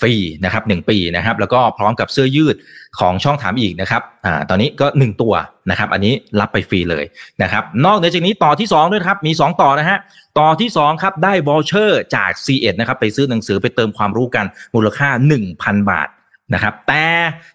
[0.00, 0.12] ฟรี
[0.44, 2.56] นะครับหนึ่งปีนะครับแล้วก็พร้อมกับเสื้อยืด
[3.00, 5.34] ของช่องถามอีกนะครับอตอนนี้ก็ 1 ตัว
[5.70, 7.04] นะครับอันนี้รับไปฟรีเลย
[7.42, 9.98] นะครับนอกเหนือจากนี้ต่อที่ 2 ด้วยครับมี 2 ต่อนะฮะ
[10.38, 15.08] ต่อที่ 2 ครับได้วอลเชอร์จาก c ีเอ็ดนะครับไปซื้อหนังสือไปเติมความรู้กันมูลค่า
[15.48, 16.08] 1,000 บาท
[16.54, 17.04] นะครับแต่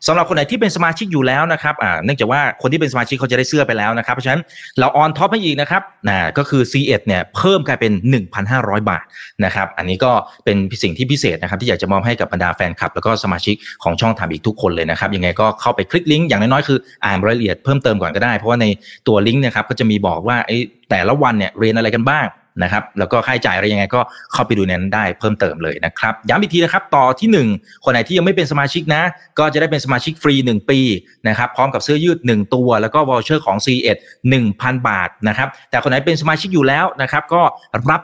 [0.08, 4.42] สำหรับคนไหนที่เป็นสมาชิกอยู่แล้วนะครับอ่าเนื่องจากว่าคนที่เป็นสมาชิกเขาจะได้เสื้อไปแล้วนะครับ เพราะฉะนั้น
[4.80, 7.92] เรา on top ให้อีกนะครับนะก็คือ C1 เนี่ยเพิ่มกลายเป็น
[8.42, 9.04] 1,500 บาท
[9.46, 10.12] นะครับอันนี้ก็
[10.46, 18.66] เป็นสิ่งที่พิเศษนะครับที่อยากจะมอบให้กับบรรดาแฟนคลับ แล้วก็สมาชิกของช่องถามอีกทุกคนเลยนะครับยังไงก็เข้าไปคลิกลิงก์อย่างน้อยๆคืออ่านรายละเอียดเพิ่มเติมก่อนก็ได้ เพราะว่าใน
[19.08, 20.58] ตัวลิงก์นะครับก็จะมีบอกว่าไอ้
[20.90, 22.26] แต่ละวันเนี่ยเรียนอะไรกันบ้าง
[22.64, 24.02] นะครับแล้วก็ค่าใช้จ่ายอะไรยังไงก็
[24.34, 29.04] เข้าไปดูในนั้นได้เพิ่มเติมเลยนะครับย้ำอีกทีนะครับต่อที่ 1 คนไหนที่ยังไม่เป็นสมาชิกนะ
[29.40, 30.80] ก็จะได้เป็นสมาชิกฟรี 1 ปี
[31.28, 33.98] นะครับพร้อมกับเสื้อยืด 1 ตัว แล้วก็ voucher ของ ซีเอ็ด
[34.34, 37.42] 1,000บาทนะครับแต่คนไหนเป็นสมาชิกอยู่แล้วนะครับก็
[37.92, 38.02] รับ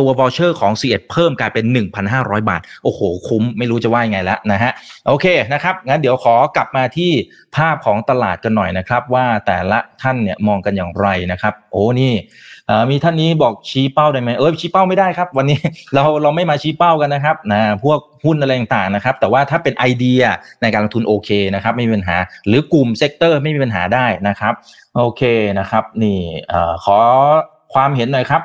[0.00, 1.64] ตัววอลเชอร์ของ C1 เอ็ดเพิ่มกลายเป็น
[2.08, 4.72] 1,500 บาท โอ้โห คุ้มไม่รู้จะว่ายังไงแล้วนะฮะ
[5.06, 7.10] โอเคนะครับงั้นเดี๋ยวขอกลับมาที่
[7.56, 12.12] ภาพของตลาดกันหน่อยนะครับ ว่าแต่ละท่านเนี่ยมองกันอย่างไรนะครับ โอ้นี่
[12.90, 15.58] มีท่านนี้บอกชี้เป้าได้ไหมเออชี้เป้าไม่ได้ครับ วันนี้
[15.94, 20.22] เราเราไม่มาชี้เป้ากันนะครับนะพวกหุ้นอะไรต่างๆนะครับ แต่ว่าถ้าเป็นไอเดีย
[20.62, 24.52] ในการลงทุนโอเคนะครับไม่มีปัญหา หรือกลุ่ม sector ไม่มีปัญหาได้นะครับ
[24.96, 25.22] โอเค
[25.58, 26.18] นะครับ นี่
[26.52, 26.98] อ่อขอ
[27.74, 28.42] ความเห็นหน่อยครับ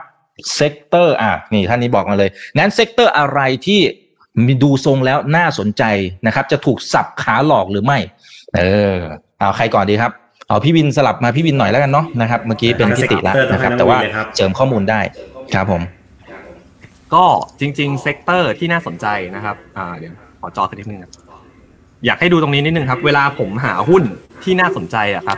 [0.56, 3.80] sector อะนี่ท่านนี้บอกมาเลยงั้น sector อะไรที่
[4.46, 5.84] มีดูทรงแล้วน่าสนใจ
[6.26, 8.00] นะครับ จะถูกสับขาหลอกหรือไม่
[8.56, 8.62] เอ
[8.94, 8.98] อ
[9.40, 10.12] เอาใครก่อนดีครับ
[10.48, 13.98] เอาพี่วินสลับมาพี่วินหน่อยแล้วกันเนาะนะครับเมื่อกี้เป็นพิติแล้วนะครับ แต่ว่า
[14.36, 15.02] เสริมข้อมูลได้
[15.54, 15.82] ครับผม
[17.14, 17.26] ก็
[17.60, 21.12] จริง ๆ sector ที่น่าสนใจนะครับอ่าเดี๋ยวขอจอขึ้นนิดนึงครับ
[22.06, 24.04] อยากให้ดูตรงนี้นิดนึงครับ เวลาผมหาหุ้น
[24.44, 25.38] ที่น่าสนใจอะครับ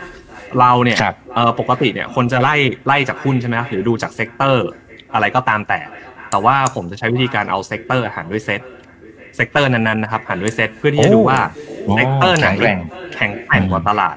[0.60, 2.54] เราเนี่ยครับเอ่อปกติเนี่ยคนจะไล่
[2.86, 4.68] ไล่จากหุ้นใช่ไหมครับหรือดูจาก sector
[5.14, 5.80] อะไรก็ตามแต่
[6.30, 8.60] แต่ว่าผมจะใช้วิธีการเอา sector หารด้วย SET
[9.36, 11.40] sector นั้นๆนะครับหารด้วยเซตเพื่อที่จะดูว่า
[11.84, 12.78] โอ้ sector ไหนแข็งแกร่ง
[13.14, 14.16] แข็งแกร่งกว่าตลาด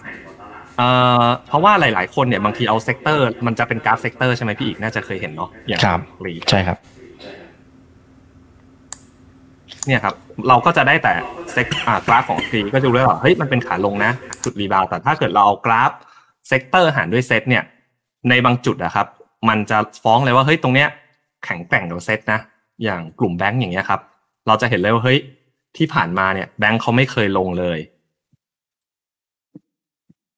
[0.78, 0.88] เอ่
[1.24, 6.78] อเพราะว่าหลาย ๆ คนเนี่ยบางทีเอา sector มันจะเป็นกราฟ sector ใช่ไหมพี่อีกน่าจะเคยเห็นเนาะอย่างครับรีใช่ครับ
[9.88, 10.16] เนี่ยครับ
[10.48, 11.14] เราก็จะได้แต่
[11.52, 14.12] sec อ่ากราฟของทรีก็จะรู้เลยว่าเฮ้ยมันเป็นขาลงนะ
[14.44, 15.92] จุด rebound แต่ถ้าเกิดเราเอากราฟ
[16.48, 17.64] sector หารด้วยเซตเนี่ย
[18.30, 19.08] ในบางจุดอะครับ
[19.50, 20.90] มันจะฟ้องเลยว่าเฮ้ยตรงเนี้ย
[21.46, 22.40] แข็งแกร่งกว่าเซตนะ
[22.84, 24.02] อย่างกลุ่มแบงก์อย่างเงี้ยครับ
[24.48, 25.20] เราจะเห็นเลยว่าเฮ้ย
[25.78, 27.80] ที่ผ่านมาเนี่ยแบงก์เขาไม่เคยลงเลย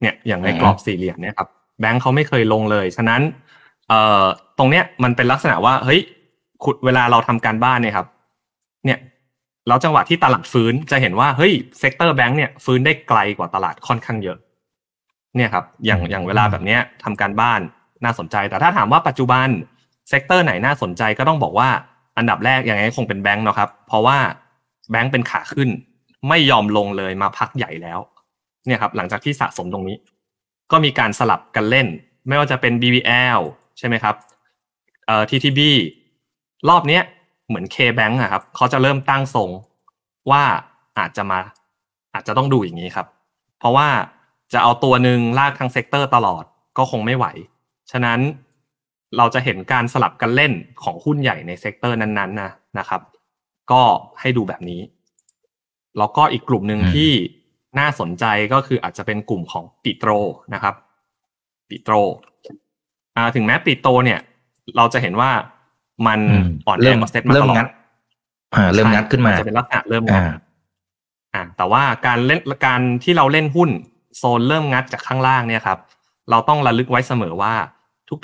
[0.06, 1.50] เนี่ยอย่างในกรอบสี่เหลี่ยมเนี่ยครับ
[1.80, 3.22] แบงก์เขาไม่เคยลงเลย ฉะนั้น
[3.90, 4.24] เอ่อ
[4.58, 6.02] ตรงเนี้ยมันเป็นลักษณะว่าเฮ้ย
[6.64, 8.08] ขุดเวลาเราทำการบ้านเนี่ยครับ
[8.86, 9.00] เนี่ย
[9.68, 14.38] แล้วจังหวะที่ตลาดฟื้นจะเห็นว่าเฮ้ย sector แบงก์เนี่ยฟื้นได้ไกลกว่าตลาดค่อนข้างเยอะ
[15.36, 17.62] เนี่ยครับ อย่างอย่างเวลาแบบเนี้ยทำการบ้าน
[18.04, 19.48] น่าสนใจ แต่ถ้าถามว่าปัจจุบัน
[20.10, 21.70] sector ไหนน่าสนใจก็ต้องบอกว่า
[22.18, 24.18] อันดับแรกยังไงคงเป็นแบงก์เนาะครับ เพราะว่า
[24.92, 25.70] แบงก์เป็นขาขึ้น
[26.30, 28.00] ไม่ยอมลงเลยมาพักใหญ่แล้ว
[28.66, 29.98] เนี่ยครับหลังจากที่สะสมตรงนี้
[30.72, 31.88] ก็มีการสลับกันเล่น
[32.28, 33.40] ไม่ว่าจะเป็น BBL
[33.78, 34.16] ใช่ไหมครับ
[35.06, 35.60] เอ่อ TTB
[36.70, 37.04] รอบเนี้ย
[37.48, 39.50] เหมือน K-Bank อะครับเขาจะเริ่มตั้งทรง
[40.32, 40.44] ว่า
[41.00, 41.40] อาจจะมา
[42.14, 43.08] อาจจะต้องดูอย่างนี้ครับ
[43.60, 43.88] เพราะว่า
[44.54, 46.44] จะเอาตัวหนึ่งลากทั้ง sector ตลอด
[46.78, 47.26] ก็คงไม่ไหว
[47.92, 48.20] ฉะนั้น
[49.18, 50.54] เราจะเห็นการสลับกันเล่น
[50.84, 53.02] ของหุ้นใหญ่ใน sector นั้นๆนะนะครับ
[53.72, 53.82] ก็
[54.20, 54.82] ให้ดูแบบนี้
[55.98, 57.12] แล้วก็อีกกลุ่มหนึ่งอืมที่
[57.80, 60.10] น่าสนใจก็คืออาจจะเป็นกลุ่มของปิโตร
[60.54, 60.76] นะครับ
[61.70, 61.94] ปิโตร
[63.16, 64.20] อ่าถึงแม้ปิโตรเนี่ย
[64.78, 65.32] เราจะเห็นว่า
[66.08, 67.70] มันอืมอ่อนแรเริ่งมกว่าเซ็ตมาเริ่ตมลองัดด
[68.54, 70.34] อ่าเริ่มงัดขึ้นมาใช่จะเป็นลักษณะเริ่มงัดอ่า
[71.34, 73.70] อ่าแต่ว่าการเล่นการที่เราเล่นหุ้น
[74.18, 75.80] โซนเริ่มงัดจากข้างล่างเนี่ยครับ
[76.30, 77.54] เราต้องระลึกไว้เสมอว่า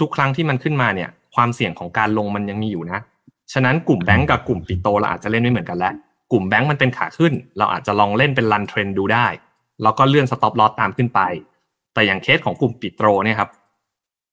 [0.02, 3.00] ทุก ๆ ครั้งที่มันขึ้นมาเนี่ย ความเสี่ยงของการลงมันยังมีอยู่นะ
[3.54, 5.94] ฉะนั้นกลุ่มแบงก์กับกลุ่มปิโตรเราอาจจะเล่นไม่เหมือนกันแล้ว
[6.32, 9.28] กลุ่มแบงก์มันเป็นขาขึ้น เราอาจจะลองเล่นเป็น run trend ดูได้
[9.84, 11.20] แล้วก็เลื่อน stop loss ตามขึ้นไป
[11.94, 13.50] แต่อย่างเคสของกลุ่มปิโตรเนี่ยครับ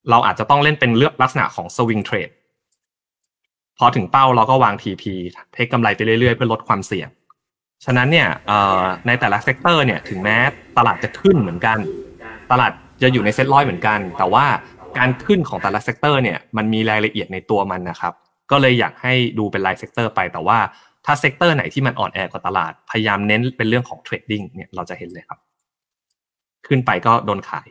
[0.09, 2.29] เราอาจจะต้องเล่นเป็นเลือกลักษณะของ swing trade
[3.77, 5.03] พอถึงเป้าเราก็วาง TP
[5.53, 7.09] take กำไรไปเรื่อยๆ เพื่อลดความเสี่ยง
[7.85, 8.27] ฉะนั้นเนี่ย
[9.07, 10.37] ในแต่ละ sector เนี่ยถึงแม้
[10.77, 11.77] ตลาดจะขึ้นเหมือนกัน
[12.51, 12.71] ตลาด
[13.01, 14.45] จะอยู่ในเซ็ตร้อยเหมือนกัน แต่ว่า
[14.97, 18.13] การขึ้นของแต่ละ sector เนี่ยมันมีรายละเอียดในตัวมันนะครับ
[18.51, 20.59] ก็เลยอยากให้ดูเป็นราย sector ไปแต่ว่า
[21.05, 25.39] ถ้า sector ไหนที่มันอ่อนแอกว่าตลาด พยายามเน้นเป็นเรื่องของ trading เนี่ยเราจะเห็นเลยครับ
[26.67, 27.67] ขึ้นไปก็โดนขาย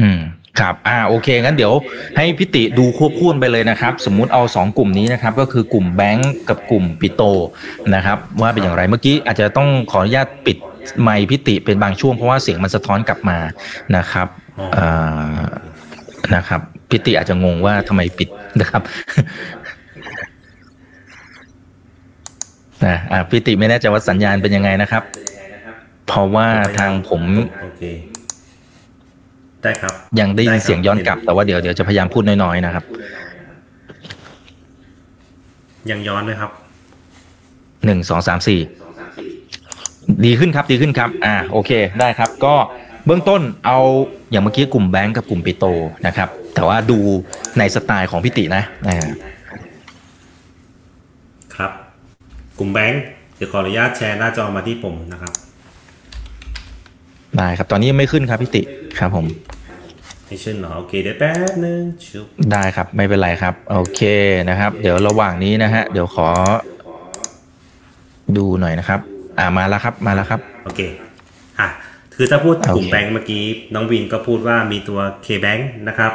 [0.00, 0.20] อืม
[0.60, 1.72] ครับ อ่า โอเค งั้นเดี๋ยว
[2.16, 7.22] ให้พิติดูควบคู่กันไปเลยนะครับ สมมุติเอาสองกลุ่มนี้นะครับ ก็คือกลุ่มแบงก์กับกลุ่มปิโตร
[7.94, 10.56] นะครับ ว่าเป็นอย่างไร เมื่อกี้อาจจะต้องขออนุญาตปิด
[11.02, 13.38] ไมค์พิติเป็นบางช่วงเพราะว่าเสียงมันสะท้อนกลับมา
[13.96, 14.28] นะครับ
[14.76, 15.42] อ่า
[16.36, 18.28] นะครับ พิติอาจจะงงว่าทำไมปิด
[18.60, 18.82] นะครับ
[22.84, 25.02] นะอ่าพิติไม่แน่ใจว่าสัญญาณเป็นยังไงนะครับ
[26.06, 26.48] เพราะว่า
[26.78, 27.22] ทางผม
[27.62, 27.82] โอเค
[29.62, 32.84] ได้ครับ ยังได้ยินได้ครับเสียงย้อนกลับ แต่ว่าเดี๋ยวเดี๋ยวจะพยายามพูดน้อยๆนะครับ
[35.90, 36.50] ยังย้อนไหมครับ
[37.84, 38.60] หนึ่งสองสามสี่
[40.24, 41.70] ดีขึ้นครับดีขึ้นครับ อ่าโอเค
[42.00, 42.54] ได้ครับ ก็
[43.06, 43.78] เบื้องต้นเอา
[44.30, 45.64] อย่างเมื่อกี้กลุ่มแบงก์กับกลุ่มปิโต
[46.06, 46.98] นะครับ แต่ว่าดู
[47.58, 49.08] ในสไตล์ของพิตินะอ่า
[51.56, 51.72] ครับ
[52.58, 53.02] กลุ่มแบงค์
[53.36, 55.32] เดี๋ยวขออนุญาตแชร์หน้าจอมาที่ผมนะครับ
[57.36, 58.62] ได้ครับ ตอนนี้ยังไม่ขึ้นครับพิติ
[58.98, 59.26] ครับผม
[60.26, 64.00] ไม่ชื่นเหรอโอเคเดี๋ยวแป๊บนึงชุบได้ครับไม่เป็นไรครับ โอเค
[64.48, 66.28] นะครับ เดี๋ยวระหว่างนี้นะฮะ เดี๋ยวขอ
[68.36, 69.00] ดูหน่อยนะครับ
[69.38, 70.80] อ่ามาแล้วครับมาแล้วครับ โอเค
[71.60, 71.68] อะ
[72.14, 73.42] คือถ้าพูดโอเคกลุ่มแบงค์เมื่อกี้
[73.74, 76.12] น้องวินก็พูดว่ามีตัว K-Bank นะครับ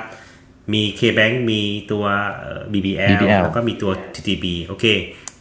[0.73, 1.61] มี K-Bank มี
[1.91, 2.03] ตัว
[2.39, 4.85] เอ่อ BBL, BBL แล้วก็มีตัว TTB โอเค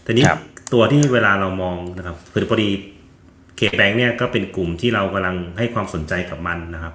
[0.06, 0.40] ทีนี้ครับ
[0.72, 2.68] ตัวที่เวลาเรามองนะครับคือพอดี
[3.58, 6.94] K-Bank เนี่ยก็เป็นกลุ่มที่เรากำลังให้ความสนใจกับมันนะครับ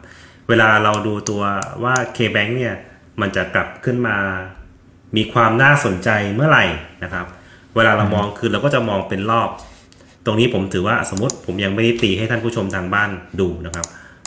[0.49, 1.41] เวลาเราดูตัว
[1.84, 2.73] ว่า K-Bank เนี่ย
[3.21, 4.17] มันจะกลับขึ้นมา
[5.15, 6.65] มีความน่าสนใจเมื่อไหร่
[7.03, 7.26] นะครับ
[7.76, 9.49] เวลาเรามองคือเราก็จะมองเป็นรอบ
[10.26, 13.09] ตรงนี้ผมถือว่าสมมติผมยังไม่ได้ตีให้ท่านผู้ชมทางบ้าน
[13.39, 13.86] ดูนะครับ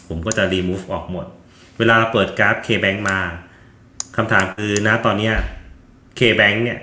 [0.08, 1.26] ผมก็จะ remove ออกหมด
[1.78, 3.18] เวลาเราเปิดกราฟ K-Bank มา
[4.16, 5.30] คำถามคือนะตอนนี้
[6.18, 6.78] K-Bank เนี่ย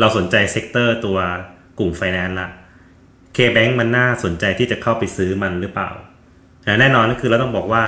[0.00, 1.18] เราสนใจ sector ตัว
[1.78, 2.48] กลุ่มไฟแนนซ์ละ
[3.36, 5.90] K-Bank มันน่าสนใจที่จะเข้าไปซื้อมันหรือเปล่า
[6.64, 7.82] แต่แน่นอนก็คือเราต้องบอกว่า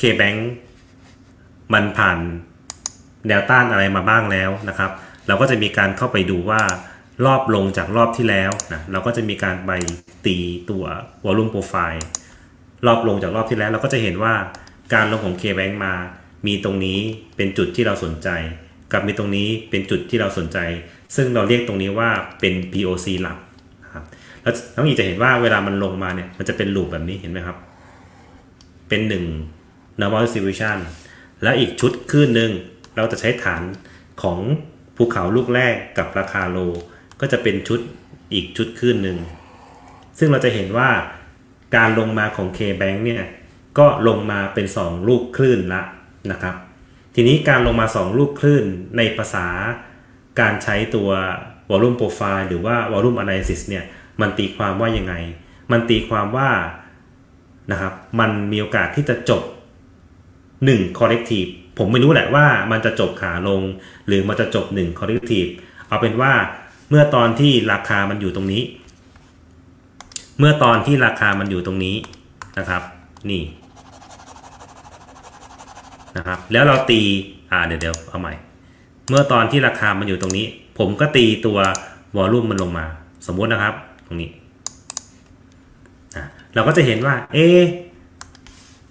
[0.00, 0.38] K-Bank
[1.74, 2.18] มันผ่าน
[3.28, 4.90] แนวต้านอะไรมาบ้างแล้วนะครับ
[5.26, 6.62] เราก็จะมีการเข้าไปดูว่า
[7.26, 9.70] รอบลงจากรอบที่แล้วนะเราก็จะมีการไป
[10.26, 10.36] ตี
[10.70, 10.84] ตัว
[11.24, 12.02] volume profile
[12.86, 14.34] รอบลงจากรอบที่แล้ว เราก็จะเห็นว่า
[14.94, 15.94] การลงของ K-Bank มา
[16.46, 16.98] มีตรงนี้
[17.36, 18.28] เป็นจุดที่เราสนใจ
[18.92, 20.58] กับมีตรงนี้เป็นจุดที่เราสนใจ
[21.14, 22.10] ซึ่งเราเรียกตรงนี้ว่า
[22.40, 23.38] เป็น POC หลัก
[23.94, 24.04] ครับ
[24.42, 27.56] แล้วน้องอีจะเห็นว่าเวลามันลงมาเนี่ยมันจะเป็นลูปแบบนี้เห็นไหมครับ
[28.88, 29.24] เป็นหนึ่ง
[30.00, 30.78] normal distribution
[31.42, 32.50] แล้วอีกชุดคลื่นหนึ่ง
[32.96, 33.62] เราจะใช้ฐาน
[34.22, 34.38] ของ
[34.96, 36.58] ภูภูเขาลูกแรกกับราคาโล
[37.20, 37.80] ก็จะเป็นชุด
[38.34, 39.18] อีกชุดขึ้นหนึ่ง
[40.18, 40.90] ซึ่งเราจะเห็นว่า
[41.76, 43.22] การลงมาของ K-Bank เนี่ย
[43.78, 45.82] ก็ลงมาเป็น 2 ลูกคลื่นละ
[46.32, 46.54] นะครับ
[47.14, 48.64] ทีนี้การลงมา 2 ลูกคลื่น
[48.96, 49.46] ในภาษา
[50.40, 51.10] การใช้ตัว
[51.70, 53.84] volume profile หรือว่า volume analysis เนี่ย
[54.20, 55.14] มันตีความว่ายังไง
[55.72, 56.50] มันตีความว่า
[57.72, 59.42] นะครับมันมีโอกาสที่จะจบ
[60.40, 63.62] 1 corrective ผมไม่รู้แหละว่ามันจะจบขาลง
[64.06, 65.50] หรือมันจะจบ 1 corrective
[65.88, 66.32] เอาเป็นว่า
[66.90, 68.62] เมื่อตอนที่ราคามันอยู่ตรงนี้
[70.38, 71.96] เมื่อตอนที่ราคามันอยู่ตรงนี้
[72.58, 72.82] นะครับ
[73.30, 73.42] นี่
[76.16, 77.00] นะครับแล้วเราตี
[77.50, 78.34] อ่าเดี๋ยวเดี๋ยวเอาใหม่
[79.12, 80.46] มื่อตอนที่ราคามันอยู่ตรงนี้
[80.78, 81.58] ผมก็ตีตัว
[82.16, 82.86] วอลลุ่มมันลงมา
[83.26, 83.74] สมมุตินะครับ
[84.06, 84.30] ตรงนี้
[86.54, 87.38] เราก็จะเห็นว่า เอ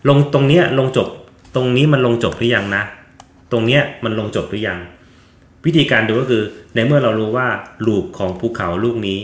[0.09, 1.07] ลงตรงเนี้ยลงจบ
[1.55, 2.83] ตรงนี้มันลงจบหรือยังนะ
[3.51, 4.79] ตรงเนี้ยมันลงจบหรือยัง
[5.65, 6.43] วิธีการดูก็คือ
[6.75, 7.47] ในเมื่อเรารู้ว่า
[7.87, 9.19] ลูปของภูเขาลูกนี้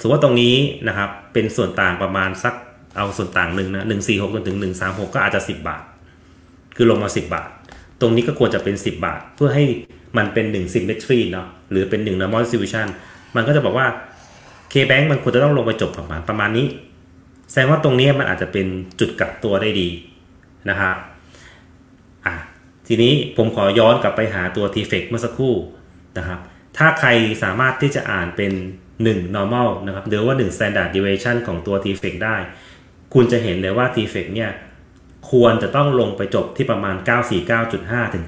[0.00, 0.54] สมมติว่าตรงนี้
[0.88, 2.54] นะครับ เป็นส่วนต่างประมาณสัก
[2.96, 5.82] เอาส่วนต่างหนึ่งนะหนึ่งสี่หกจนถึงหนึ่งสามหกก็อาจจะสิบบาท
[6.76, 7.48] คือลงมาสิบบาท
[8.00, 9.64] ตรงนี้ก็ควรจะเป็นสิบบาท เพื่อให้
[10.16, 12.86] มันเป็นหนึ่ง symmetry เนาะหรือเป็นหนึ่ง normal distribution
[13.36, 13.86] มันก็จะบอกว่า
[14.72, 16.66] K-Bank มันควรจะต้องลงไปจบประมาณประมาณนี้
[17.50, 18.66] แสดงว่าตรงนี้มันอาจจะเป็น
[19.00, 19.88] จุดกลับตัวได้ดี
[20.70, 20.96] นะครับ
[22.26, 22.34] อะ
[22.86, 25.54] ทีนี้ผมขอย้อนกลับไปหาตัว t f e c เมื่อสักครู่
[26.18, 26.38] นะครับ
[26.76, 27.08] ถ้าใคร
[27.42, 28.52] สามารถที่จะอ่านเป็น
[28.96, 32.36] 1 normal นะครับหรือว่า 1 standard deviation ของตัว t f e c ได้
[33.14, 34.50] คุณจะเห็นเลยว่า t f e c เนี่ย
[35.30, 36.96] ควรจะต้องลงไปจบที่ประมาณ
[37.54, 38.24] 949.5 ถึง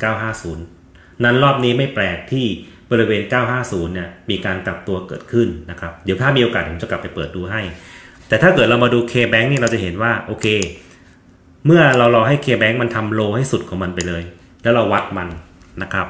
[0.59, 2.47] 950 นั้นรอบนี้ไม่แปลกที่
[2.91, 3.23] บริเวณ
[3.59, 7.61] 950 เนี่ยมีการกลับตัวเกิดขึ้นนะครับ เดี๋ยวถ้ามีโอกาสผมจะกลับไปเปิดดูให้
[8.29, 10.47] แต่ถ้าเกิดเรามาดู K-Bank นี่เราจะเห็นว่าโอเค
[11.67, 14.23] เมื่อเรารอให้ K-Bank มันทำโลให้สุดของมันไปเลย
[14.63, 15.29] แล้วเราวัดมัน
[15.83, 16.07] นะครับ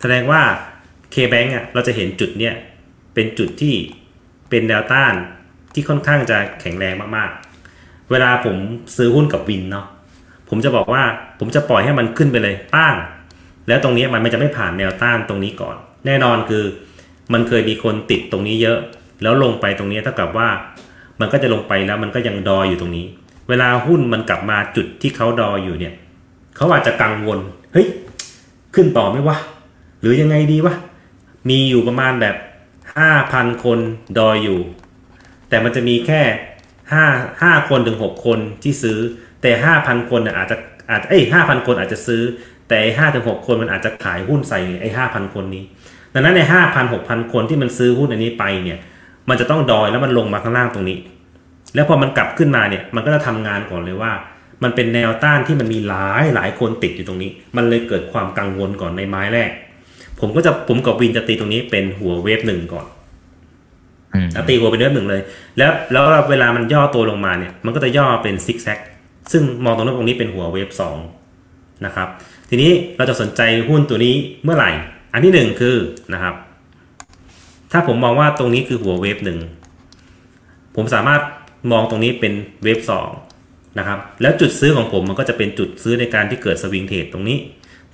[0.00, 0.42] แสดงว่า
[1.14, 2.54] K-Bank อะเราจะเห็นจุดเนี่ย
[3.14, 3.74] เป็นจุดที่
[4.50, 5.14] เป็นแนวต้าน
[5.74, 8.56] ที่ค่อนข้างจะแข็งแรงมากๆ เวลาผม
[8.96, 9.86] ซื้อหุ้นกับวินเนาะ
[10.54, 11.02] ผมจะบอกว่า
[11.40, 12.94] ผมจะปล่อยให้มันขึ้นไปเลยป้าง
[13.68, 15.76] แล้วตรงนี้มันไม่จะไม่ผ่านแนวต้านตรงนี้ก่อน
[16.06, 16.64] แน่นอนคือ
[17.32, 18.78] มันเคยมีคนติดตรงนี้เยอะ
[19.22, 20.48] แล้วลงไปตรงนี้เท่ากับว่า
[21.20, 23.06] มันก็จะลงไปแล้วมันก็ยังดอยอยู่ตรงนี้
[23.48, 25.94] เวลาหุ้นมันกลับมาจุดที่เขาดอยอยู่เนี่ย
[26.56, 27.38] เขาอาจจะกังวล
[27.72, 27.86] เฮ้ย
[28.74, 29.36] ขึ้นต่อไหมวะ
[30.00, 30.74] หรือยังไงดีวะ
[31.48, 32.36] มีอยู่ประมาณแบบ
[32.98, 33.78] ห้าพันคน
[34.18, 34.60] ดอยอยู่
[35.48, 36.22] แต่มันจะมีแค่
[36.92, 37.04] ห้า
[37.42, 38.98] ห้าคนถึงหกคนที่ซื้อ
[39.42, 40.56] แต่ห้าพันคนอาจจะ
[40.90, 42.22] อาจเอ้ยห้าพันคนอาจจะซื้อ
[42.68, 45.64] แต่ห้าถึงหกคนมันอาจจะขายหุ้นใส่ไอ้ห้าพันคนนี้
[46.14, 48.78] ดังนั้นในห้าพันหกพันคนที่มันซื้อหุ้นอันนี้ไปเนี่ย
[49.28, 50.98] มันจะต้องดอยแล้วมันลงมาข้างล่างตรงนี้
[51.74, 54.12] แล้วพอมันกลับขึ้นมาเนี่ยมันก็จะทำงานก่อนเลยว่า
[54.62, 59.50] มันเป็นแนวต้านที่มันมีหลายหลายคนติดอยู่ตรงนี้ มันเลยเกิดความกังวลก่อนในไม้แรก
[60.20, 62.86] ผมก็จะผมกับวินจะตีตรงนี้เป็นหัวเวฟหนึ่งก่อน
[64.32, 65.22] แล้วตีหัวเป็นเวฟหนึ่งเลย
[65.58, 68.78] แล้วแล้วเวลามันย่อตัวลงมาเนี่ย มันก็จะย่อเป็นซิกแซก
[69.32, 70.96] ซึ่งมองตรงนั้นตรงนี้เป็นหัวเวฟสอง
[71.86, 72.08] นะครับ
[72.50, 74.14] ทีนี้เราจะสนใจหุ้นตัวนี้
[74.44, 74.70] เมื่อไหร่
[75.12, 75.76] อันที่หนึ่งคือ
[76.12, 76.34] นะครับ
[77.72, 79.38] ถ้าผมมองว่าตรงนี้คือหัวเวฟหนึ่ง
[80.76, 81.22] ผมสามารถ
[81.72, 83.08] มองตรงนี้เป็นเวฟสอง
[83.78, 87.38] นะครับ แล้วจุดซื้อของผมมันก็จะเป็นจุดซื้อในการที่เกิดสวิงเทรดตรงนี้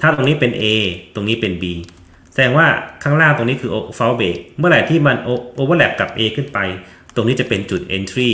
[0.01, 0.65] ถ้าตรงนี้เป็น A
[1.15, 1.65] ตรงนี้เป็น B
[2.33, 2.67] แสดงว่า
[3.03, 5.17] ข้างล่างตรงนี้คือ f a l l break เมื่อไหร่ที่มัน
[5.59, 6.59] overlap กับ A ขึ้นไป
[7.15, 8.31] ตรงนี้จะเป็นจุด entry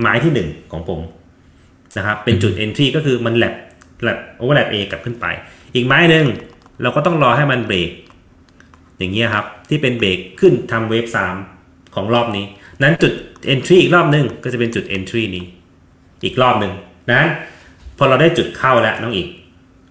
[0.00, 1.00] หมายที่ 1 ของผม
[1.96, 3.54] นะครับเป็นจุด entry ก็คือมันแลบ
[4.02, 5.26] แลบ overlap A กลับขึ้นไป
[5.74, 6.26] อีกไม้หนึ่ง
[6.82, 7.90] เราก็ต้องรอให้มันเบรก
[8.98, 11.06] อย่างเงี้ยครับ ที่เป็นเบรกขึ้นทำเวฟ
[11.50, 12.44] 3ของรอบนี้
[12.82, 13.12] นั้นจุด
[13.54, 15.44] entry อีกรอบหนึ่งก็จะเป็นจุด entry นี้
[16.24, 16.72] อีกรอบหนึ่ง
[17.12, 17.22] นะ
[17.98, 19.28] พอเราได้จุดเข้าแล้วน้องอีก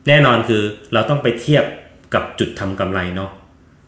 [0.08, 0.62] แน่นอนคือ
[0.94, 1.64] เราต้องไปเทียบ
[2.14, 3.32] กับจุดทำกำไรเนาะ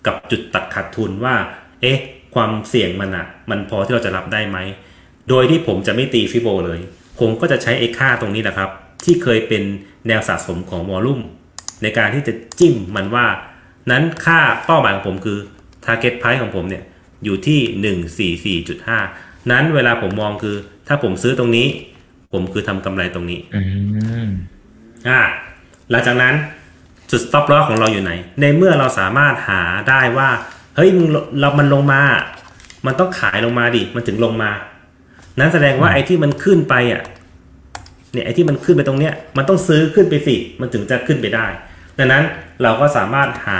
[0.08, 1.36] กับจุดตัดขาดทุนว่า
[1.82, 1.98] เอ๊ะ
[2.36, 4.58] ความเสี่ยงมันอะมันพอที่เราจะรับได้ไหม
[5.30, 6.80] โดยที่ผมจะไม่ตีฟิโบเลย
[7.20, 8.70] ผมก็จะใช้ไอ้ค่าตรงนี้แหละครับ
[9.04, 9.64] ที่เคยเป็น
[10.08, 11.20] แนวสะสมของวอลลุ่ม
[11.82, 13.28] ในการที่จะจิ้มมันว่า
[13.92, 15.38] นั้นค่าเป้าหมายของผมคือ
[15.86, 16.84] target price ของผมเนี่ย
[17.24, 18.62] อยู่ที่
[19.12, 20.56] 144.5 นั้นเวลาผมมองคือ
[20.88, 21.68] ถ้าผมซื้อตรงนี้
[22.34, 23.40] ผมคือทำกำไรตรงนี้
[25.10, 25.22] อ่า
[25.92, 26.34] หลังจากนั้น
[27.12, 28.12] จุด stop loss ของเราอยู่ไหน
[28.42, 30.30] ในเมื่อเราสามารถหาได้ว่า
[30.76, 31.08] เฮ้ยมึง
[31.40, 32.02] เรามันลงมา
[32.86, 34.52] มันต้องขายลงมาดิ มันถึงลงมา
[35.40, 37.04] นั้นแสดงว่าไอ้ที่มันขึ้นไปอะ
[38.14, 41.48] เนี่ยไอ้ที่มันขึ้นไปตรงเนี้ยมันต้องซื้อขึ้นไปสิมันถึงจะขึ้นไปได้
[41.98, 42.24] ดังนั้น
[42.64, 43.60] เราก็สามารถหา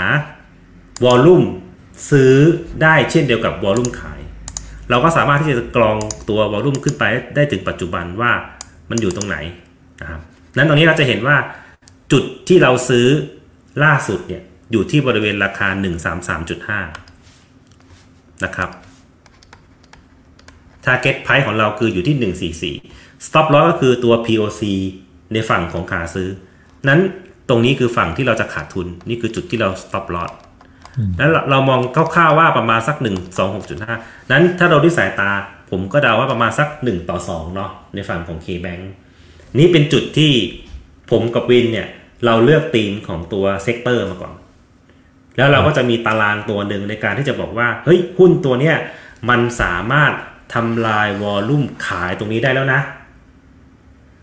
[1.04, 1.42] วอลลุ่ม
[2.10, 2.34] ซื้อ
[2.82, 4.20] ได้เช่นเดียวกับวอลลุ่มขาย
[4.90, 5.96] เราก็สามารถที่จะกรอง
[6.28, 7.04] ตัววอลลุ่มขึ้นไป
[7.34, 8.32] ได้ถึงปัจจุบันว่า
[8.90, 9.36] มันอยู่ตรงไหน
[10.00, 10.20] นะครับ
[10.56, 11.36] นั้นตรงนี้เราจะเห็นว่า
[12.12, 13.06] จุดที่เราซื้อ
[13.84, 15.68] ล่าสุดเนี่ยอยู่ที่บริเวณราคา
[17.26, 18.68] 133.5 นะครับ
[20.84, 24.62] Target Price ของเราคืออยู่ที่ 144 Stop Loss ก็คือตัว POC
[25.32, 26.28] ในฝั่งของขาซื้อ
[26.88, 27.00] นั้น
[27.48, 30.32] ตรงนี้คือฝั่งที่เราจะขาดทุน นี่คือจุดที่เรา Stop Loss
[31.18, 31.80] แล้วเราเรามอง
[32.14, 35.30] คร่าวๆว่าประมาณสัก 1 2 6 5 นั้นถ้าเราด้วยสายตา
[35.70, 38.82] ผมก็เดาว่าประมาณสัก 1 ต่อ 2 เนาะในฝั่งของ K-Bank
[39.58, 40.32] นี่เป็นจุดที่
[41.10, 41.88] ผมกับวินเนี่ย
[42.24, 44.34] เราเลือกธีมของตัว sector มาก่อน
[45.36, 48.76] แล้วเราก็จะมีตารางตัวหนึ่งในการที่จะบอกว่า เฮ้ย หุ้นตัวเนี้ย
[49.28, 50.12] มันสามารถ
[50.54, 52.80] ทำลาย volume ขายตรงนี้ได้แล้วนะ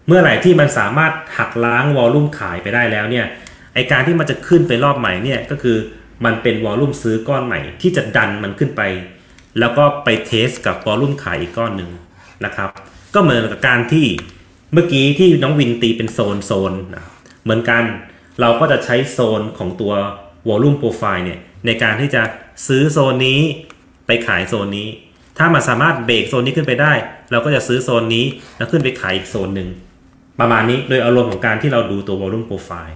[0.08, 3.26] เมื่อไหร่ที่มันสามารถหักล้าง volume ขายไปได้แล้วเนี่ย
[3.74, 5.78] ไอการที่มันจะขึ้นไปรอบใหม่เนี่ยก็คือ
[6.26, 8.82] มันเป็น volume ซื้อก้อนใหม่ ที่จะดันมันขึ้นไป
[9.60, 11.92] แล้วก็ไป test กับ volume ขายอีกก้อนหนึ่ง
[12.46, 12.70] นะครับ
[13.14, 14.06] ก็เหมือนกับการที่
[14.74, 17.06] เมื่อกี้ที่น้องวินตีเป็นโซนโซนนะ
[17.44, 17.84] เหมือนกัน
[18.42, 19.94] เราก็จะใช้โซนของตัว
[20.48, 22.22] volume profile เนี่ยในการที่จะ
[22.68, 23.40] ซื้อโซนนี้
[24.06, 24.88] ไปขายโซนนี้
[25.38, 26.94] ถ้ามันสามารถเบรกโซนนี้ขึ้นไปได้
[27.32, 28.26] เราก็จะซื้อโซนนี้
[28.58, 29.70] แล้วขึ้นไปขายอีกโซนหนึ่ง
[30.40, 32.96] ประมาณนี้โดยอารมณ์ของการที่เราดูตัว volume profile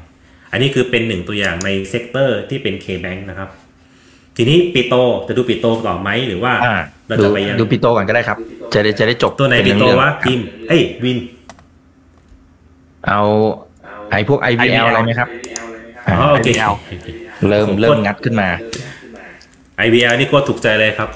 [0.51, 3.49] อันนี้คือเป็นหนึ่งตัวอย่างใน sector ที่เป็น K-Bank นะครับ
[4.37, 4.95] ทีนี้ petro
[5.27, 6.75] จะดูปิโตต่อไหมหรือว่าอ่า
[7.07, 8.37] เราดูจะไปยังดูปิโตก่อนก็ได้ครับ
[8.73, 11.17] จะได้จะได้จบตัวไหนเป็ปิโตเรื่องๆวะทีมเอ้ยวิน
[13.07, 13.21] เอา
[14.11, 15.29] ไอ้พวก IVL IVL อะไรไหมครับ
[16.07, 16.73] อ๋อโอเค IVL
[17.49, 18.47] เริ่มผมเริ่กมดงัดขึ้นมา
[19.85, 21.09] IVL นี่ก็ถูกใจเลยครับ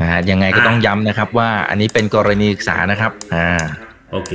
[0.00, 3.48] นะฮะยังไงก็ต้องย้ำนะครับว่าอันนี้เป็นกรณีศึกษานะครับอ่า
[4.12, 4.32] โอเค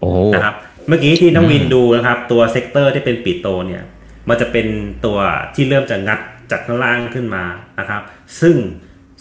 [0.00, 0.54] โอ้โหนะครับ
[0.88, 3.82] เมื่อกี้ที่น้องวินอืมดูนะครับ ตัวเซกเตอร์ที่เป็นปิโตเนี่ย
[4.28, 4.66] มันจะเป็น
[5.06, 5.18] ตัว
[5.54, 6.18] ที่เริ่มจะงัด
[6.50, 7.44] จากข้างล่างขึ้นมา
[7.78, 8.02] นะครับ
[8.40, 8.56] ซึ่ง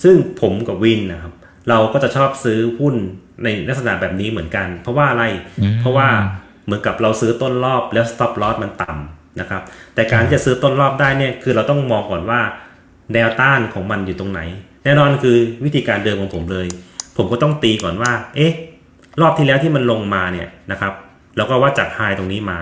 [0.03, 1.33] ซึ่งผมกับวินนะครับ
[1.69, 2.95] เราก็จะชอบซื้อหุ้น
[3.43, 5.23] ในลักษณะแบบนี้เหมือนกัน เพราะว่าอะไร
[5.61, 6.07] อืมเพราะว่า
[6.65, 9.61] เหมือนกับเราซื้อต้นรอบแล้ว stop loss มันต่ำนะครับ
[9.95, 12.41] แต่การที่จะซื้อต้นรอบได้เนี่ยคือเราต้องมองก่อนว่า
[13.13, 14.41] แนวต้านของมันอยู่ตรงไหน
[14.83, 16.67] แน่นอนคือวิธีการเดิมของผมเลย
[17.17, 18.53] ผมก็ต้องตีก่อนว่า เอ๊ะ
[19.21, 20.93] รอบที่แล้วที่มันลงมาเนี่ยนะครับ
[21.37, 22.57] แล้วก็ว่าจากไฮตรงนี้มา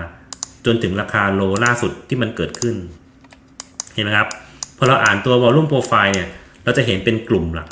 [0.66, 2.74] จนถึงราคาโลล่าสุดที่มันเกิดขึ้น
[3.94, 4.28] เห็นไหมครับ
[4.78, 6.28] พอเราอ่านตัว volume profile เนี่ย
[6.64, 7.68] เราจะเห็นเป็นกลุ่มหลัก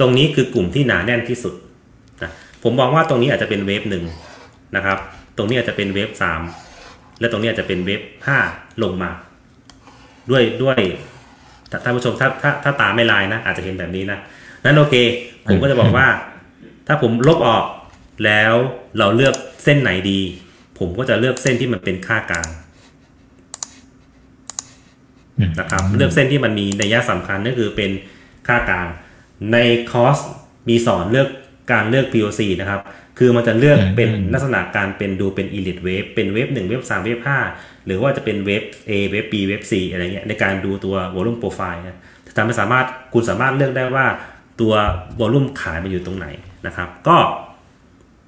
[0.00, 1.54] ตรงนี้คือกลุ่มที่หนาแน่นที่สุด
[2.22, 2.30] นะ
[2.62, 4.04] ผมมองว่าตรงนี้อาจจะเป็นเวฟหนึ่ง
[4.76, 4.98] นะครับ
[5.36, 6.40] ตรงนี้อาจจะเป็นเวฟสาม
[7.20, 8.38] และตรงนี้อาจจะเป็นเวฟห้า
[8.82, 9.10] ลงมา
[10.30, 10.80] ด้วยด้วย
[11.70, 14.18] ถ้าท่านผู้ชมถ้าถ้าถ้าตาไม่ลายนะ อาจจะเห็นแบบนี้นะ
[14.64, 14.94] นั้นโอเค
[15.46, 16.06] ผมก็จะบอกว่า
[16.86, 17.64] ถ้าผมลบออก
[18.24, 18.54] แล้ว
[18.98, 20.20] เราเลือกเส้นไหนดี
[20.78, 22.48] ผมก็จะเลือกเส้นที่มันเป็นค่ากลาง
[25.38, 27.90] อืมนะครับ เลือกเส้นที่มันมีนัยสำคัญก็คือเป็น
[28.48, 28.86] ค่ากลาง
[29.52, 29.56] ใน
[29.90, 30.18] คอร์ส
[30.68, 31.28] มีสอนเลือก
[31.72, 32.80] การเลือก POC นะครับ
[33.18, 37.38] คือมันจะเลือกเป็นลักษณะการเป็นดูเป็น Elliott Wave เป็น wave หนึ่ง wave สาม wave ห้า
[37.88, 41.98] หรือว่าจะเป็นเวฟ A เวฟ B เวฟ C อะไรเงี้ยในการดูตัว volume profile นะ
[42.36, 44.06] ทำให้สามารถคุณสามารถเลือกได้ว่า
[44.60, 44.72] ตัว
[45.20, 46.26] volume ขายมันอยู่ตรงไหน
[46.66, 47.16] นะครับ ก็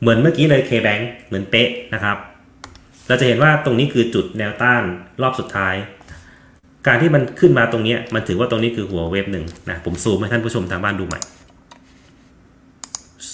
[0.00, 2.16] เหมือนเมื่อกี้เลย K-Bank เหมือนเป๊ะนะครับ
[3.08, 4.82] เราจะเห็นว่าตรงนี้คือจุดแนวต้าน
[5.22, 5.74] รอบสุดท้าย
[6.86, 11.20] การที่มันขึ้นมาตรงนี้มันถือว่าตรงนี้คือหัวเวฟหนึ่งนะผมซูมให้ท่านผู้ชมทางบ้านดูใหม่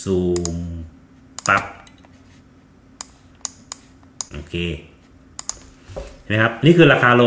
[0.00, 0.18] ซู
[0.54, 0.56] ม
[1.48, 1.64] ปั๊บ
[4.32, 4.54] โอเค
[6.26, 7.22] นไหมครับนี่คือราคาโล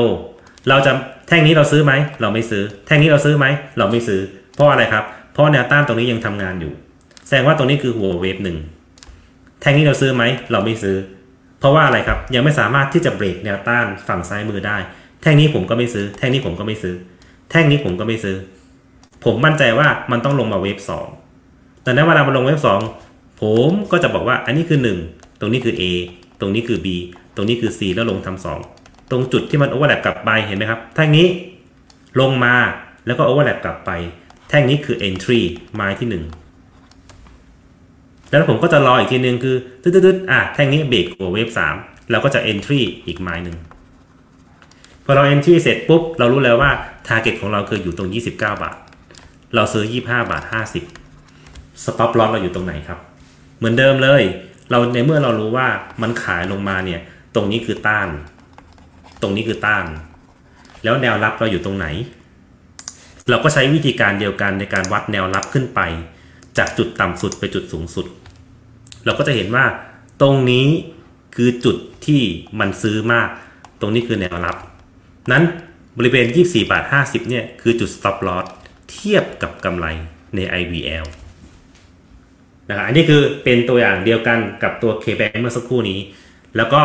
[0.69, 0.91] เราจะ
[1.27, 3.45] แท่งนี้เราซื้อไหมเราไม่ซื้อ แท่งนี้เราซื้อไหม
[3.77, 4.21] เราไม่ซื้อ
[4.55, 6.73] เพราะอะไรครับ เพราะแนวต้านตรงนี้ยังทำงานอยู่
[7.27, 8.57] แสดงว่าตรงนี้คือหัวเวฟหนึ่ง
[9.61, 10.97] แท่งนี้เราซื้อไหมเราไม่ซื้อ
[11.59, 14.77] เพราะว่าอะไรครับยังไม่สามารถที่จะเบรกแนวต้านฝั่งซ้ายมือได้
[15.21, 16.95] แท่งนี้ผมก็ไม่ซื้อ แท่งนี้ผมก็ไม่ซื้อ
[17.51, 18.37] แท่งนี้ผมก็ไม่ซื้อ
[19.25, 21.07] ผมมั่นใจว่ามันต้องลงมาเวฟสอง
[21.83, 22.79] แต่นั้นเวลามันลงเวฟสอง
[23.41, 24.99] ผมก็จะบอกว่าอันนี้คือหนึ่ง
[25.39, 25.83] ตรงนี้คือ A
[26.39, 26.87] ตรงนี้คือ B
[27.35, 28.59] ตรงนี้คือ C แล้วลงทำสอง
[29.11, 31.27] ตรงจุดที่มัน overlap กลับไปเห็นไหมครับแท่งนี้
[32.19, 32.55] ลงมา
[33.05, 33.91] แล้วก็ overlap กลับไป
[34.49, 35.41] แท่งนี้คือ entry
[35.75, 36.23] ไม้ที่หนึ่ง
[38.29, 41.75] แล้วผมก็จะรออีกทีนึงคือตึ๊ดๆอะแท่งนี้เบรกหัว wave สาม
[42.11, 43.57] เราก็จะ entry อีกไม้หนึ่ง
[45.05, 46.71] พอเรา entry เสร็จปุ๊บ เรารู้แล้วว่า
[47.07, 48.75] target ของเราคืออยู่ตรง 29 บาท
[49.55, 50.43] เราซื้อ 25 บาท
[51.13, 52.99] 50 stop loss เราอยู่ตรงไหนครับ
[53.57, 54.23] เหมือนเดิมเลย
[54.71, 55.67] เราในเมื่อเรารู้ว่า
[56.01, 57.01] มันขายลงมาเนี่ย
[57.35, 58.07] ตรงนี้คือต้าน
[59.21, 59.85] ตรงนี้คือต้าน
[60.83, 61.87] แล้วแนวรับเราอยู่ตรงไหน
[63.29, 65.79] เราก็ใช้วิธีการเดียวกันในการวัดแนวรับขึ้นไป
[66.57, 68.05] จากจุดต่ำสุดไปจุดสูงสุด
[69.05, 69.65] เราก็จะเห็นว่า
[70.21, 70.67] ตรงนี้
[71.35, 72.21] คือจุดที่
[72.59, 73.27] มันซื้อมาก
[73.79, 74.57] ตรงนี้คือแนวรับ
[75.31, 75.43] นั้น
[75.97, 78.45] บริเวณ 24 บาท 50 เนี่ย คือจุด stop loss
[78.91, 79.85] เทียบกับกำไร
[80.35, 81.05] ใน IVL
[82.69, 85.99] นะครับอันนี้คือเป็นตัวอย่างเดียวกันกับตัว K-Bank เมื่อสักครู่นี้
[86.57, 86.81] แล้วก็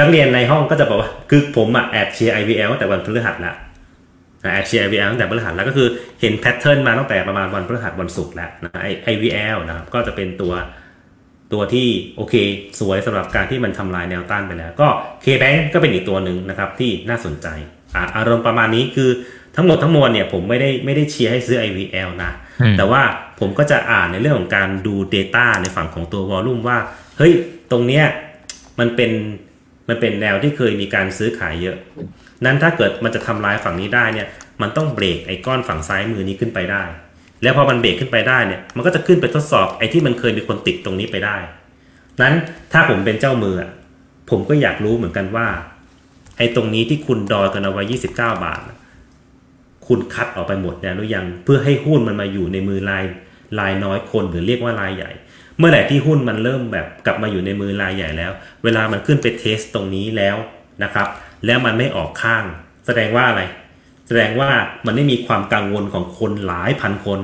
[0.00, 3.56] นักเรียนในห้องก็จะบอกว่าคือผมอะแอบเชียร์ IVL ตั้งแต่วันพฤหัสแล้ว
[4.52, 5.88] แอบเชียร์ IVL ตั้งแต่พฤหัสแล้วก็คือ
[6.20, 8.80] เห็นแพทเทิร์นมาตั้งแต่ประมาณวันพฤหัสวันศุกร์แล้วนะ
[9.12, 10.54] IVL นะครับก็จะเป็นตัว
[11.52, 12.34] ตัวที่โอเค
[12.80, 14.88] สวยสำหรับการที่มันทำลายแนวต้านไปแล้ว ก็
[15.24, 17.46] KBank ก็เป็นอีกตัวหนึ่งนะครับที่น่าสนใจ
[17.94, 19.10] อ่าอารมณ์ประมาณนี้คือ
[19.56, 22.32] ทั้งหมดทั้งมวลเนี่ยผมไม่ได้ไม่ได้เชียร์ให้ซื้อ IVL นะ
[22.78, 23.02] แต่ว่า
[23.40, 26.78] ผมก็จะอ่านในเรื่องของการดู Data ในฝั่งของตัว Volume ว่า
[27.18, 27.32] เฮ้ย
[27.70, 28.04] ตรงเนี้ย
[28.78, 29.10] มันเป็น
[29.92, 31.76] มันเป็นแนวที่เคยมีการซื้อขายเยอะ
[32.44, 34.28] นั้นถ้าเกิดมันจะทำลายฝั่งนี้ได้เนี่ย
[34.62, 36.82] มันต้องเบรกไอ้ก้อนฝั่งซ้ายมือนี้ขึ้นไปได้
[37.42, 41.36] แล้วพอมันเบรกขึ้นไปได้เนี่ย มันก็จะขึ้นไปทดสอบไอ้ที่มันเคยมีคนติดตรงนี้ไปได้
[42.20, 42.34] นั้น
[42.72, 43.56] ถ้าผมเป็นเจ้ามือ
[44.30, 45.46] ผมก็อยากรู้เหมือนกันว่า
[46.38, 48.60] ไอ้ตรงนี้ที่คุณดอกันเอาไว้29 บาท
[49.86, 53.04] คุณคัดออกไปหมดแล้วหรือยัง เพื่อให้หุ้นมันมาอยู่ในมือราย
[53.60, 55.10] รายน้อยคนหรือเรียกว่ารายใหญ่
[55.58, 58.32] เมื่อไหร่ที่หุ้นมันเริ่มแบบกลับมาอยู่ในมือรายใหญ่แล้ว
[58.64, 60.36] เวลามันขึ้นไปเทสตรงนี้แล้ว
[60.82, 61.08] นะครับ
[61.46, 62.44] แล้วมันไม่ออกข้าง
[62.86, 63.42] แสดงว่าอะไร
[64.06, 64.50] แสดงว่า
[64.86, 67.20] มันไม่มีความกังวลของคนหลายพันคน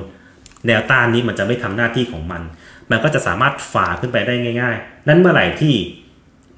[0.67, 2.43] แนวต้านนี้มันจะไม่ทำหน้าที่ของมัน
[2.91, 5.75] มันก็จะสามารถฝ่าขึ้นไปได้ง่าย ๆ นั้นเมื่อไหร่ที่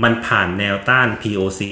[0.03, 1.63] มันผ่านแนวต้าน POC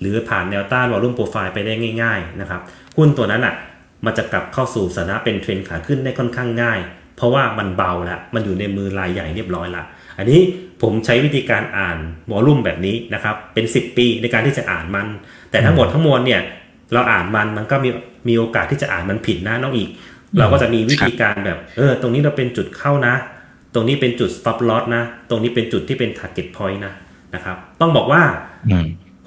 [0.00, 2.60] หรือผ่านแนวต้านวอลุ่มโปรไฟล์ไปได้ง่าย ๆ นะครับ
[2.96, 3.54] หุ้นตัวนั้นอะ
[4.04, 6.78] มันจะกลับเข้าสู่สถานะเป็นเทรนขาขึ้นได้ค่อนข้างง่าย
[7.18, 9.82] เพราะว่ามันเบาละมันอยู่ในมือรายใหญ่เรียบร้อยละ
[10.18, 10.40] อันนี้
[10.82, 11.98] ผมใช้วิธีการอ่าน
[12.30, 15.06] วอลุ่มแบบนี้นะครับเป็น 10 ปีในการที่จะอ่านมัน
[15.50, 16.42] แต่ทั้งหมดทั้งมวลเนี่ย
[16.92, 17.90] เราอ่านมันมันก็มี
[18.28, 19.88] มีโอกาสที่จะอ่านมันผิดนะน้องอีก
[20.38, 23.14] เราก็จะมีวิธีการแบบเออตรงนี้เราเป็นจุดเข้านะ
[23.74, 26.94] ตรงนี้เป็นจุด stop loss นะ ตรงนี้เป็นจุดที่เป็น target point นะ
[27.34, 28.22] นะครับ ต้องบอกว่า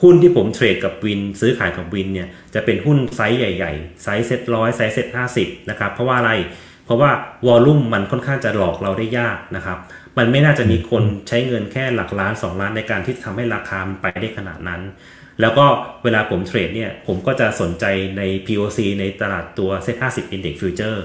[0.02, 6.32] หุ้นที่ผมเทรดกับวินซื้อขายกับวินเนี่ยจะเป็นหุ้นไซส์ใหญ่ ๆ ไซส์เซ็ตร้อยไซส์เซ็ตห้าสิบนะครับเพราะว่าอะไร
[6.86, 7.12] เพราะว่า
[7.48, 9.78] volume มันค่อนข้างจะหลอกเราได้ยากนะครับ
[10.18, 14.82] มันไม่น่าจะมีคนใช้เงินแค่หลักล้าน 2 ล้านในการที่ทำให้ราคามันไปได้ขนาดนั้น
[15.42, 15.66] แล้วก็
[16.04, 17.86] เวลาผมเทรดเนี่ยผมก็จะสนใจ
[18.18, 21.00] ใน POC ในตลาดตัว Set 50 Index Future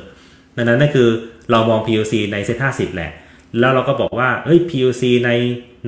[0.57, 1.09] ดังนั้นนั่นคือ
[1.51, 3.11] เรามอง POC ใน Set 50 แหละ
[3.61, 5.31] แล้วเราก็บอกว่าเอ้ย POC ใน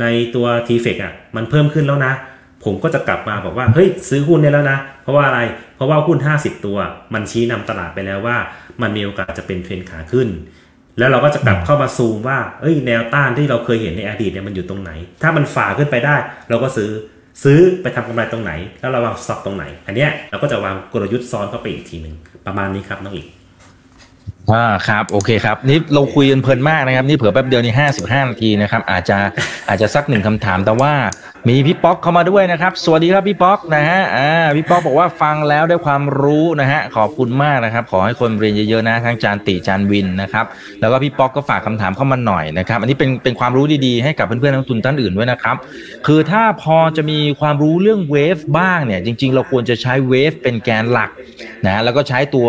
[0.01, 2.13] ในตัว TFX อะมันเพิ่มขึ้นแล้วนะ
[2.65, 5.41] ผมก็จะกลับมาบอกว่าเฮ้ยซื้อหุ้นได้แล้วนะ เพราะว่าอะไร
[5.77, 6.79] เพราะว่าหุ้น 50 ตัว
[7.15, 8.37] มันชี้นำตลาดไปแล้วว่า
[8.83, 10.29] มันมีโอกาสจะเป็นเทรนขาขึ้น
[10.99, 14.91] แล้วเราก็จะกลับเข้ามาซูมว่าเอ้ยแนวต้านที่เราเคยเห็นในอดีตเนี่ยมันอยู่ตรงไหน
[15.23, 16.17] ถ้ามันฝ่าขึ้นไปได้
[16.51, 16.91] เราก็ซื้อ
[17.45, 22.15] ซื้อไปทำกำไรตรงไหน แล้วเราวางซ็อกตรงไหน อันเนี้ยเราก็จะวางกลยุทธ์ซ้อนเข้าไปอีกทีหนึ่ง
[22.47, 23.27] ประมาณนี้ครับน้องอีก
[24.53, 29.19] อ่าครับโอเคครับนี่เราคุยกันเพลินมากนะครับ นี่เผื่อแป๊บเดียวนี่ห้าสิบห้านาทีนะครับ อาจจะ
[29.69, 30.93] อาจจะสักหนึ่งคำถามแต่ว่า
[31.49, 40.45] มีพี่ป๊อกเข้ามาด้วยนะครับ สวัสดีครับพี่ป๊อกนะฮะอ่าพี่ป๊อกบอกว่าฟังแล้วได้ความรู้นะฮะขอบคุณมากนะครับ ขอให้คนเรียนเยอะๆนะทั้งจานติจานวินนะครับ
[40.81, 45.57] แล้วก็พี่ป๊อกก็ฝากคำถามเข้ามาหน่อยนะครับ อันนี้เป็นเป็นความรู้ดีๆให้กับเพื่อนๆนักทุนท่านอื่นด้วยนะครับ
[46.07, 51.11] คือถ้าพอจะมีความรู้เรื่องเวฟบ้างเนี่ยจริง ๆ เราควรจะใช้เวฟเป็นแกนหลัก
[51.67, 52.49] นะแล้วก็ใช้ตัว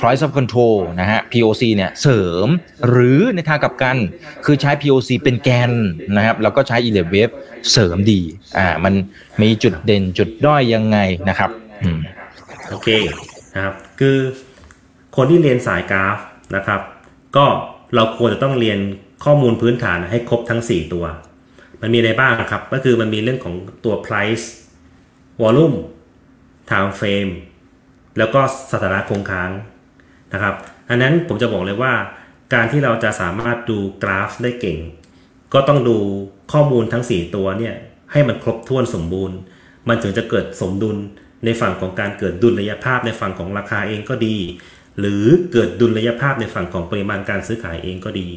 [0.00, 2.48] price of control นะฮะ POC เนี่ยเสริม
[2.88, 3.96] หรือในทางกลับกัน
[4.44, 5.72] คือใช้ POC เป็นแกน
[6.16, 7.34] นะครับแล้วก็ใช้ e l e v Wave
[7.72, 8.20] เสริมดี
[8.58, 8.94] อ่ามัน
[9.42, 11.50] มีจุดเด่นจุดด้อยยังไงนะครับ
[12.68, 12.88] โอเค
[13.54, 14.16] นะครับคือ
[15.16, 16.18] คนที่เรียนสายกราฟ
[16.56, 16.80] นะครับ
[17.36, 17.46] ก็
[17.94, 18.78] เราควรจะต้องเรียน
[19.24, 21.04] ข้อมูลพื้นฐานให้ครบทั้ง 4 ตัว
[21.80, 23.54] มันมีอะไรบ้างครับ ก็คือมันมีเรื่องของ
[23.84, 24.46] ตัว price
[25.42, 25.76] volume
[26.70, 27.32] time frame
[28.18, 28.40] แล้วก็
[28.72, 29.50] สถานะคงค้าง
[30.32, 30.54] นะครับ
[30.90, 31.92] อันนั้นผมจะบอกเลยว่า
[32.54, 34.78] การที่เราจะสามารถดูกราฟได้เก่ง
[35.54, 35.96] ก็ต้องดู
[36.52, 37.74] ข้อมูลทั้ง 4 ตัวเนี่ย
[38.12, 39.36] ให้มันครบถ้วนสมบูรณ์
[39.88, 40.96] มันถึงจะเกิดสมดุล
[41.44, 44.36] ในฝั่งของการเกิดดุลยภาพในฝั่งของราคาเองก็ดี
[44.98, 48.28] หรือเกิดดุลยภาพในฝั่งของปริมาณการซื้อขายเองก็ดี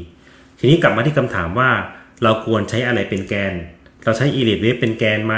[0.59, 1.69] ทีนี้กลับมาที่คำถามว่า
[2.23, 3.53] เราควรใช้อะไรเป็นแกน
[4.03, 5.35] เราใช้ Elite Wave เป็นแกนไหม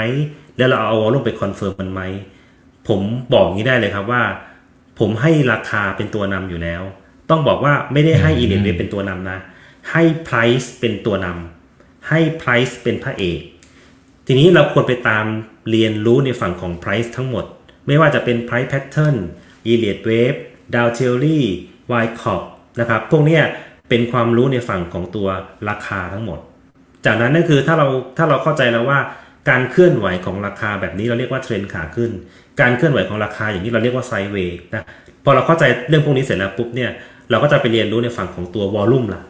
[0.56, 2.02] แล้วเราเอา volume ไป confirm มันไหม
[2.88, 3.00] ผม
[3.32, 4.22] บอกงี้ได้เลยครับว่า
[4.98, 6.82] ผมให้ราคาเป็นตัวนำอยู่แล้ว
[7.30, 9.38] ต้องบอกว่าไม่ได้ให้ Elite Wave เป็นตัวนำนะ
[9.92, 13.40] ให้ Price เป็นตัวนำให้ Price เป็นพระเอก
[14.26, 15.24] ทีนี้เราควรไปตาม
[15.70, 17.44] เรียนรู้ในฝั่งของ price ทั้งหมด
[17.86, 19.16] ไม่ว่าจะเป็น price pattern
[19.70, 20.38] Elliott wave
[20.74, 21.40] Dow Theory
[22.04, 22.42] y c o p
[22.80, 23.42] นะครับ พวกเนี้ย
[23.88, 25.28] เป็นความรู้ในฝั่งของตัว
[25.68, 26.38] ราคาทั้งหมด
[27.06, 28.98] จากนั้นนั่นคือถ้าเราถ้าเราเข้าใจแล้วว่า
[29.50, 32.10] การเคลื่อนไหวของราคาแบบนี้เราเรียกว่าเทรนขาขึ้น
[32.60, 34.84] การเคลื่อนไหวของราคาอย่างนี้เราเรียกว่าไซด์เวย์นะ
[35.24, 36.90] พอเราเข้าใจเรื่องพวกนี้เสร็จแล้วปุ๊บเนี่ย
[37.30, 39.22] เราก็จะไปเรียนรู้ในฝั่งของตัววอลลุ่มละ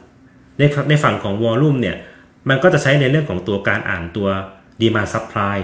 [0.58, 1.96] ในในฝั่งของวอลลุ่มเนี่ย
[2.48, 4.28] มันก็จะใช้ในเรื่องของตัวการอ่านตัว
[4.80, 5.58] demand supply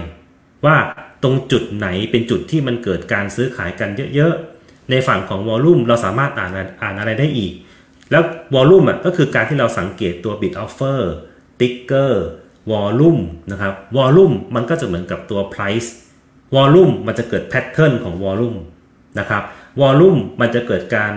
[0.65, 0.77] ว่า
[1.23, 6.51] ตรงจุดไหนเป็นจุดที่มันเกิดการซื้อขายกันเยอะๆ ในฝั่งของ volume เราสามารถอ่าน
[6.83, 7.53] อ่านอะไรได้อีก
[8.11, 8.23] แล้ว
[8.55, 11.01] volume อะก็คือการที่เราสังเกตตัว bid offer
[11.61, 12.13] ticker
[12.71, 15.89] volume นะครับ volume มันก็จะเหมือนกับตัว price
[16.55, 18.59] volume มันจะเกิด pattern ของ volume
[19.19, 19.43] นะครับ
[19.81, 21.13] volume มันจะเกิดการ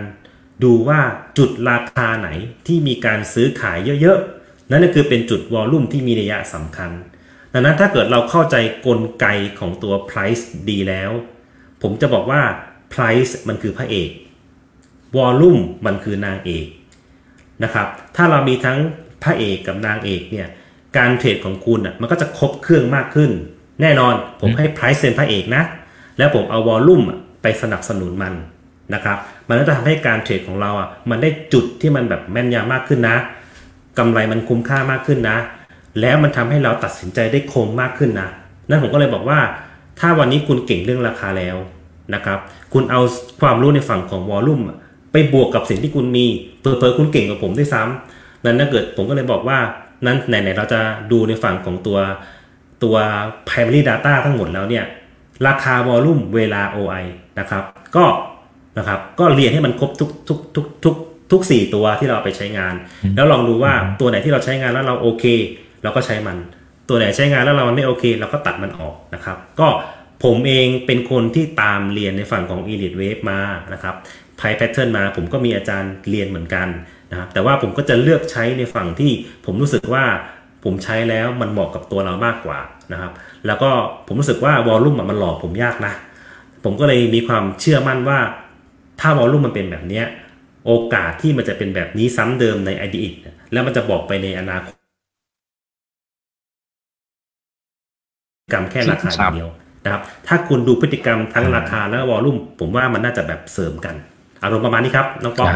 [0.64, 1.00] ดูว่า
[1.38, 2.30] จุดราคาไหน
[2.68, 6.92] ที่มีการซื้อขายเยอะๆ นั่นก็คือเป็นจุด volume ที่มีนัยสำคัญ
[7.54, 9.26] ดังนั้นถ้าเกิดเราเข้าใจกลไก
[9.60, 11.12] ของตัว price ดีแล้ว
[11.82, 12.42] ผมจะบอกว่า
[12.94, 14.10] price มันคือพระเอก
[15.18, 16.68] volume มันคือนางเอก
[17.64, 18.78] นะครับ ถ้าเรามีทั้ง
[19.24, 20.48] พระเอกกับนางเอกเนี่ย
[20.98, 23.32] การเทรดของคุณอะมันก็จะครบเครื่องมากขึ้น
[23.82, 25.64] แน่นอนผมให้ price เป็นพระเอกนะ
[26.18, 27.06] แล้วผมเอา volume
[27.42, 28.34] ไปสนับสนุนมัน
[28.94, 29.18] นะครับ
[29.50, 33.18] มันก็จะทำให้การเทรดของเราอะมันได้จุดที่มันแบบแม่นยำมากขึ้นนะ
[33.98, 35.38] กำไรมันคุ้มค่ามากขึ้นนะ
[36.02, 38.30] แล้วมันทำให้เราตัดสินใจได้คมมากขึ้นนะ
[38.70, 39.40] นั่นผมก็เลยบอกว่า
[40.00, 41.58] ถ้าวันนี้คุณเก่งเรื่องราคาแล้ว
[42.14, 42.40] นะครับ
[42.74, 43.02] คุณเอา
[43.42, 44.62] ความรู้ในฝั่งของวอลลุ่ม
[45.12, 46.26] ไปบวกกับสิ่งที่คุณมี
[46.60, 49.60] เผลอๆคุณเก่งกว่าผมด้วยซ้ำนั้นถ้าเกิดผมก็เลยบอกว่า
[50.06, 50.80] นั้นไหนๆเราจะ
[51.12, 52.00] ดูในฝั่งของตัว
[52.84, 52.96] ตัว
[53.48, 54.86] primary data ทั้งหมดแล้วเนี่ย
[55.48, 57.06] ราคา volume เวลา OI
[57.40, 57.64] นะครับ
[57.96, 58.04] ก็
[58.78, 60.96] นะครับ ก็เรียนให้มันครบทุกทุกทุกทุก
[61.32, 62.76] ทุกสี่ตัวที่เราไปใช้งาน
[63.16, 65.26] แล้วลองดูว่าตัวไหนที่เราใช้งานแล้วเราโอเค
[65.84, 66.38] เราก็ใช้มัน
[66.90, 69.68] ตัวไหนใช้งานแล้วเราไม่โอเค เราก็ตัดมันออกนะครับ ก็
[70.24, 73.40] ผมเองเป็นคนที่ตามเรียนในฝั่งของ Elliott Wave มา
[73.74, 73.96] นะครับ
[74.38, 76.68] price pattern มาผมก็มีอาจารย์เรียนเหมือนกัน
[77.12, 79.12] นะครับแต่ว่าผมก็จะเลือกใช้ในฝั่งที่
[79.46, 80.04] ผมรู้สึกว่า
[80.64, 82.60] ผมใช้แล้วมันเหมาะกับตัวเรามากกว่า
[82.92, 83.12] นะครับ
[83.48, 83.72] แล้วก็
[84.08, 85.94] ผมรู้สึกว่าวอลลุ่มมันหลอกผมยากนะ
[86.64, 88.20] ผมก็เลยมีความเชื่อมั่นว่า
[89.00, 90.02] ถ้าวอลลุ่มมันเป็นแบบนี้
[90.66, 93.12] โอกาสที่มันจะเป็นแบบนี้ซ้ำเดิมในอดีต
[93.52, 94.76] แล้วมันจะบอกไปในอนาคต
[98.54, 99.50] กรรมแค่ราคาเดียว
[99.84, 103.96] นะครับ ถ้าคุณดูพฤติกรรมทั้งราคาและวอลลุ่ม ผมว่ามันน่าจะแบบเสริมกัน
[104.46, 105.48] อารมณ์ประมาณนี้ครับน้องป๊อก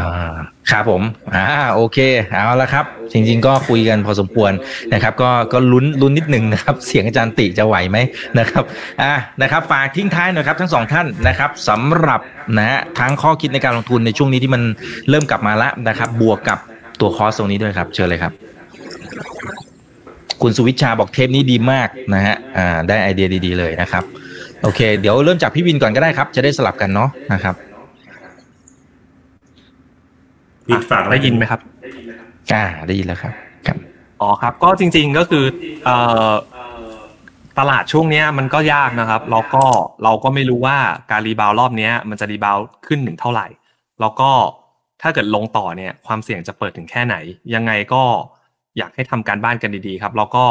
[0.72, 1.02] ครับผม
[1.36, 1.98] อ่าโอเค
[2.32, 4.52] เอาละครับ จริง ๆ ก็คุยกันพอสมควร
[4.94, 7.98] นะครับ ก็ก็ลุ้นลุ้นนิดหนึ่งนะครับ เสียงอาจารย์ติจะไหวไหม
[8.40, 8.64] นะครับ
[9.02, 12.22] อ่านะครับฝากทิ้งท้ายหน่อยครับทั้งสองท่านนะครับสำหรับ
[12.58, 14.62] นะฮะทั้งข้อคิดในการลงทุนในช่วงนี้ที่มัน
[15.10, 16.58] เริ่มกลับมาแล้วนะครับ บวกกับ
[17.00, 18.32] ตัวคอร์สตรงนี้ด้วยครับ เชิญเลยครับ
[20.42, 24.04] คุณสุวิชาบอกเทปนี้ดีมากนะฮะอ่าได้ไอเดียดี ๆ เลยนะครับ
[24.64, 27.56] โอเค เดี๋ยวเริ่มจากพี่วินก่อนก็ได้ครับ จะได้สลับกันเนาะนะครับ
[30.70, 31.62] วินฝากอะไรได้ยินไหมครับ
[32.54, 33.34] อ่าได้ยินแล้วครับ
[33.68, 33.78] ครับ
[34.22, 35.46] อ๋อครับ ก็จริง ๆก็คือ
[35.86, 35.96] เอ่
[36.30, 36.34] อ
[37.60, 39.64] ตลาดช่วงเนี้ยมันก็ยากนะครับ แล้วก็
[40.04, 40.78] เราก็ไม่รู้ว่า
[41.12, 43.48] การ rebound รอบเนี้ยมันจะ rebound ขึ้นถึงเท่าไหร่
[44.02, 44.32] แล้วก็
[45.02, 47.16] ถ้าเกิดลงต่อเนี่ยความเสี่ยงจะเปิดถึงแค่ไหน
[47.56, 48.04] ยังไงก็
[48.78, 50.46] อยากให้ทำการบ้านกันดีๆครับ แล้วก็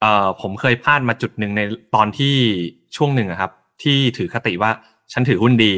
[0.00, 1.60] เอ่อผมเคยพลาดมาจุดหนึ่งใน
[1.94, 2.34] ตอนที่
[2.96, 4.70] ช่วงหนึ่งอะครับ ที่ถือคติว่า
[5.12, 5.72] ฉันถือหุ้นดี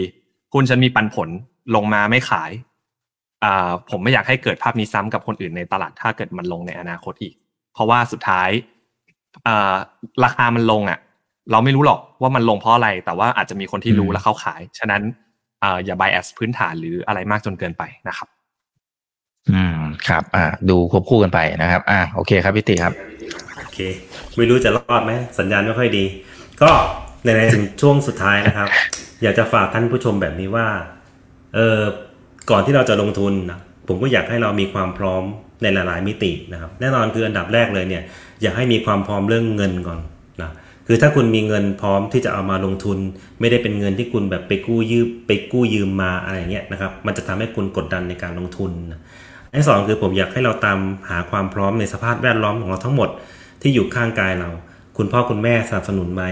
[0.53, 1.29] หุ้นฉันมีปันผล
[1.75, 2.70] ลงมาไม่ขายอ่า
[3.91, 7.35] ผมไม่อยากให้เกิดภาพนี้ซ้ำกับคนอื่นในตลาดถ้าเกิดมันลงในอนาคตอีก
[7.73, 8.51] เพราะว่าสุดท้าย
[9.47, 9.75] อ่า
[10.25, 10.99] ราคามันลงอะ
[11.53, 15.03] เราไม่รู้หรอกว่ามันลงเพราะอะไร แต่ว่าอาจจะมีคนที่รู้อืมแล้วเขาขาย ฉะนั้น
[15.63, 18.29] อ่าอย่า bias พื้นฐานหรืออะไรมากจนเกินไปนะครับ
[19.53, 19.79] อืม
[20.09, 22.93] ครับ อ่า ดูควบคู่กันไปนะครับ อ่าโอเคครับพี่ติครับ
[23.59, 23.79] โอเค
[24.37, 26.05] ไม่รู้จะรอดไหมสัญญาณไม่ค่อยดี
[26.63, 26.71] ก็
[27.25, 28.69] ในในถึงช่วงสุดท้ายนะครับ
[29.23, 30.67] อยากจะฝากท่านผู้ชมแบบนี้ว่า
[31.55, 31.81] เออ
[32.51, 35.23] ก่อนที่เราจะลงทุนนะผมก็อยากให้เรามีความพร้อม
[35.63, 38.03] ในหลาย ๆ มิตินะครับแน่นอนคืออันดับแรกเลยเนี่ย
[38.43, 39.99] อยากให้มีความพร้อมเรื่องเงินก่อน
[40.43, 40.51] นะ
[40.87, 42.99] คือถ้าคุณมีเงินพร้อมที่จะเอามาลงทุน
[43.41, 48.71] ไม่ได้เป็นเงินที่คุณแบบไปกู้ยืมไปกู้ยืมมาอะไรเงี้ยนะครับมันจะทำให้คุณกดดันในการลงทุน
[49.53, 50.79] อันสองคือผมอยากให้เราตาม
[51.11, 53.09] หาความพร้อมในสภาพแวดล้อมของเราทั้งหมด
[53.63, 54.51] ที่อยู่ข้างกายเรา
[54.99, 56.25] คุณพ่อคุณแม่สนับสนุนไหม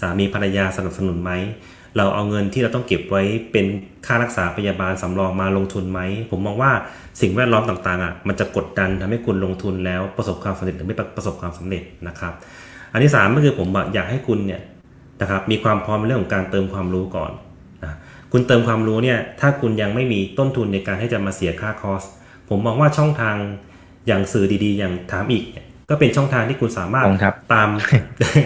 [0.00, 1.30] สามีภรรยาสนับสนุนไหม
[1.96, 3.22] เราเอาเงินที่เราต้องเก็บไว้
[3.52, 3.66] เป็น
[4.06, 6.72] ค่ารักษาพยาบาลสำรองมาลงทุนไหม ผมมองว่า
[7.20, 12.32] สิ่งแวดล้อมต่างๆอะมันจะกดดันทำให้คุณลงทุนแล้วประสบความสำเร็จหรือไม่ประสบความสำเร็จนะครับ
[12.92, 14.62] อันที่สามก็คือผมอยากให้คุณเนี่ย
[15.20, 17.32] นะครับมีความพร้อมในเรื่องของการเติมความรู้ก่อน
[17.84, 17.96] นะ
[18.32, 22.02] คุณเติมความรู้เนี่ยถ้าคุณยังไม่มีต้นทุนในการให้จะมาเสียค่าคอส
[22.48, 23.36] ผมมองว่าช่องทาง
[24.06, 27.68] อย่างสื่อดีๆ อย่างถามอีกเนี่ยก็เป็นช่องทางที่คุณสามารถขอบคุณครับตาม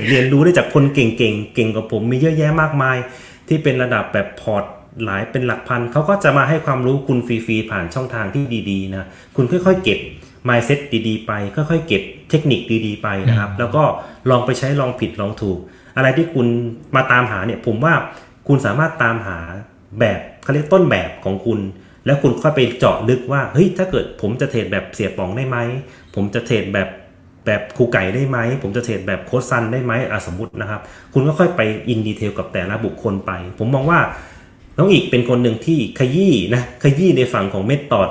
[0.09, 2.97] เรียนรู้ได้จากคนเก่งๆเก่งกว่าผมมีเยอะแยะมากมาย
[3.51, 4.65] ที่เป็นระดับแบบพอร์ต
[5.05, 9.99] หลายเป็นหลักพันเขาก็จะมาให้ความรู้คุณฟรีๆผ่านช่องทางที่ดีๆนะคุณค่อยๆเก็บ
[10.49, 13.83] mindset ดีๆ ไป ค่อยๆเก็บเทคนิคดีๆ ไปนะครับ แล้วก็
[14.31, 15.59] ลองไปใช้ลองผิดลองถูก
[15.97, 16.47] อะไรที่คุณ
[16.97, 17.95] มาตามหาเนี่ยผมว่า
[18.49, 19.39] คุณสามารถตามหา
[20.01, 21.61] แบบเขาเรียกต้นแบบของคุณ
[22.07, 25.57] แล้วคุณค่อยไปเจาะลึกว่าเฮ้ยถ้าเกิดผมจะเทรดแบบเสียป๋องได้ไหม
[26.15, 26.89] ผมจะเทรดแบบ
[27.47, 30.81] แบบครูไก่ได้ไหม ผมจะเทรดแบบโค้ชซันได้ไหมอะสมมตินะครับ
[31.15, 34.01] คุณก็ค่อยไปอินดีเทลกับแต่ละบุคคลไป ผมมองว่า
[34.79, 38.09] น้องอีกเป็นคนหนึ่งที่ขยี้นะขยี้ในฝั่งของเมธอด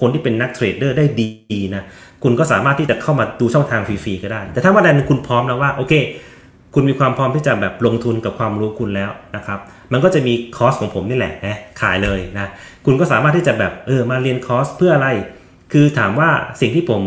[0.00, 1.30] คนที่เป็นนักเทรดเดอร์ได้ดี
[1.74, 1.82] นะ
[2.22, 5.94] คุณก็สามารถที่จะเข้ามาดูช่องทางฟรีๆก็ได้ แต่ถ้าวันใดคุณพร้อมแล้วว่าโอเค
[6.74, 9.58] คุณมีความพร้อมที่จะแบบลงทุนกับความรู้คุณแล้วนะครับ
[9.92, 12.46] มันก็จะมีคอร์สของผมนี่แหละนะขายเลยนะ
[12.84, 15.08] คุณก็สามารถที่จะแบบเออมาเรียนคอร์สเพื่ออะไร
[15.72, 16.28] คือถามว่า
[16.60, 17.02] สิ่งที่ผม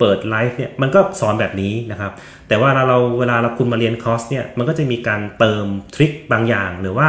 [0.00, 2.12] เปิดไลฟ์เนี่ยมันก็สอนแบบนี้นะครับ
[2.48, 7.08] แต่ว่าเราเวลาเราคุณมาเรียนคอร์สเนี่ยมันก็จะมีการเติม trick บางอย่าง หรือว่า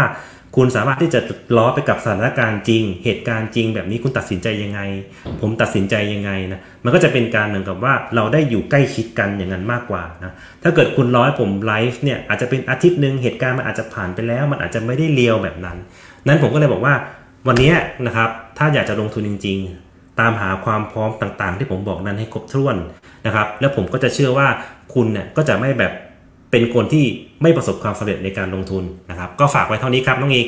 [0.58, 1.20] คุณสามารถที่จะ
[1.58, 4.80] ล้อไปกับสถานการณ์จริง เหตุการณ์จริง แบบนี้คุณตัดสินใจยังไง
[5.42, 10.34] ผมตัดสินใจยังไงนะมันก็จะเป็นการเหมือนกับว่าเราได้อยู่ใกล้ชิดกันอย่างนั้นมากกว่านะ
[10.64, 15.78] ถ้าเกิดคุณร้อยผมไลฟ์เนี่ยอาจจะเป็นอาทิตย์หนึ่งเหตุการณ์มันอาจจะผ่านไปแล้ว มันอาจจะไม่ได้เลียวแบบนั้น
[16.28, 16.94] นั้นผมก็เลยบอกว่า
[17.48, 17.74] วันนี้
[18.06, 19.91] นะครับถ้าอยากจะลงทุนจริง ๆ
[20.22, 22.76] ตามหาความพร้อมต่างๆ ที่ผมบอกนั้นให้ครบถ้วน
[23.26, 24.48] นะครับ แล้วผมก็จะเชื่อว่า
[24.94, 25.94] คุณเนี่ยก็จะไม่แบบ
[26.52, 27.06] เป็นคนที่
[27.42, 30.48] ไม่ประสบความสำเร็จในการลงทุนนะครับ ก็ฝากไว้เท่านี้ครับน้องอีก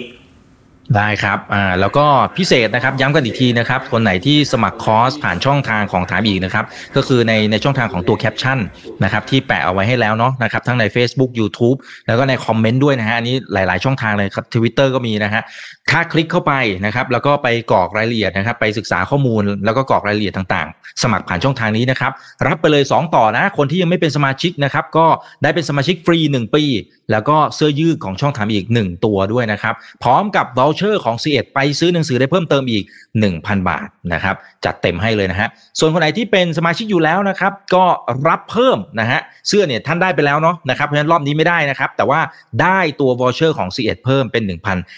[0.95, 2.05] ได้ครับ อ่า แล้วก็
[2.37, 6.65] พิเศษนะครับ ย้ำกันอีกทีนะครับ คนไหนที่สมัครคอร์สผ่านช่องทางของถามอีกนะครับ
[6.95, 8.59] ก็คือในในช่องทางของตัวแคปชั่น
[9.03, 11.77] นะครับที่แปะเอาไว้ให้แล้วเนาะนะครับ ทั้งใน Facebook YouTube
[12.07, 15.41] แล้วก็ในคอมเมนต์ด้วยนะฮะ อันนี้หลาย ๆ ช่องทางเลยครับทวิตเตอร์ก็มีนะฮะ
[15.89, 16.53] ถ้าคลิกเข้าไป
[16.85, 22.11] นะครับ แล้วก็ไปกรอกรายละเอียดนะครับ ไปศึกษาข้อมูล แล้วก็กรอกรายละเอียดต่าง ๆ สมัครผ่านช่องทางนี้นะครับ
[22.47, 25.05] รับไปเลย 2 ต่อนะ คนที่ยังไม่เป็นสมาชิกนะครับ ก็
[25.43, 26.63] ได้เป็นสมาชิกฟรี 1 ปี
[27.11, 32.83] แล้วก็เสื้อยืดของช่องถามอีก 1 ตัวด้วยนะครับ พร้อมกับ v o u เชอร์ของ c ีเอ็ดไปซื้อหนังสือได้เพิ่มเติมอีก
[33.25, 35.49] 1,000 บาทนะครับจัดเต็มให้เลยนะฮะ
[35.79, 37.85] ส่วนคนไหนที่เป็นสมาชิกอยู่แล้วนะครับก็
[38.27, 42.19] รับเพิ่มนะฮะเสื้อเนี่ยท่านได้ไปแล้วเนาะนะครับเพราะฉะนั้นรอบนี้ไม่ได้นะครับแต่ว่า
[42.61, 44.43] ได้ตัว v o u เชอร์ของ c ีเพิ่มเป็น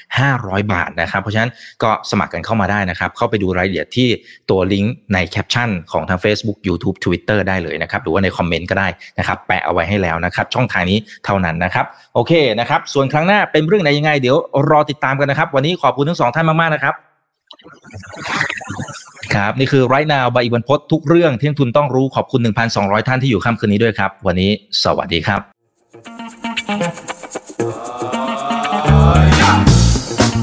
[0.10, 1.52] 1,500 บาทนะครับเพราะฉะนั้น
[1.84, 4.08] ก็สมัครกันเข้ามาได้นะครับเข้าไปดูรายละเอียดที่
[4.50, 8.88] ตัวลิงก์ในแคปชั่นของทาง Facebook YouTube Twitter ได้เลยนะครับหรือว่าในคอมเมนต์ก็ได้
[9.20, 11.86] นะครับแปะเอาไว้ให้แล้วนะครับช่องทางนี้เท่านั้นนะครับ
[12.16, 14.38] โอเคนะครับ ส่วนครั้งหน้าเป็นเรื่องไหนยังไง เดี๋ยว
[14.70, 16.96] รอติดตามกันนะครับ วันนี้ขอบคุณทั้งสองท่านมาก ๆ นะครับ
[19.36, 22.42] ครับ นี่คือไรนาวใบอิบันพศทุกเรื่องที่นักทุนต้องรู้ขอบคุณ
[22.76, 24.52] 1,200 ท่านที่อยู่ค่ำคืนนี้ด้วยครับ วันนี้
[24.84, 25.55] สวัสดีครับ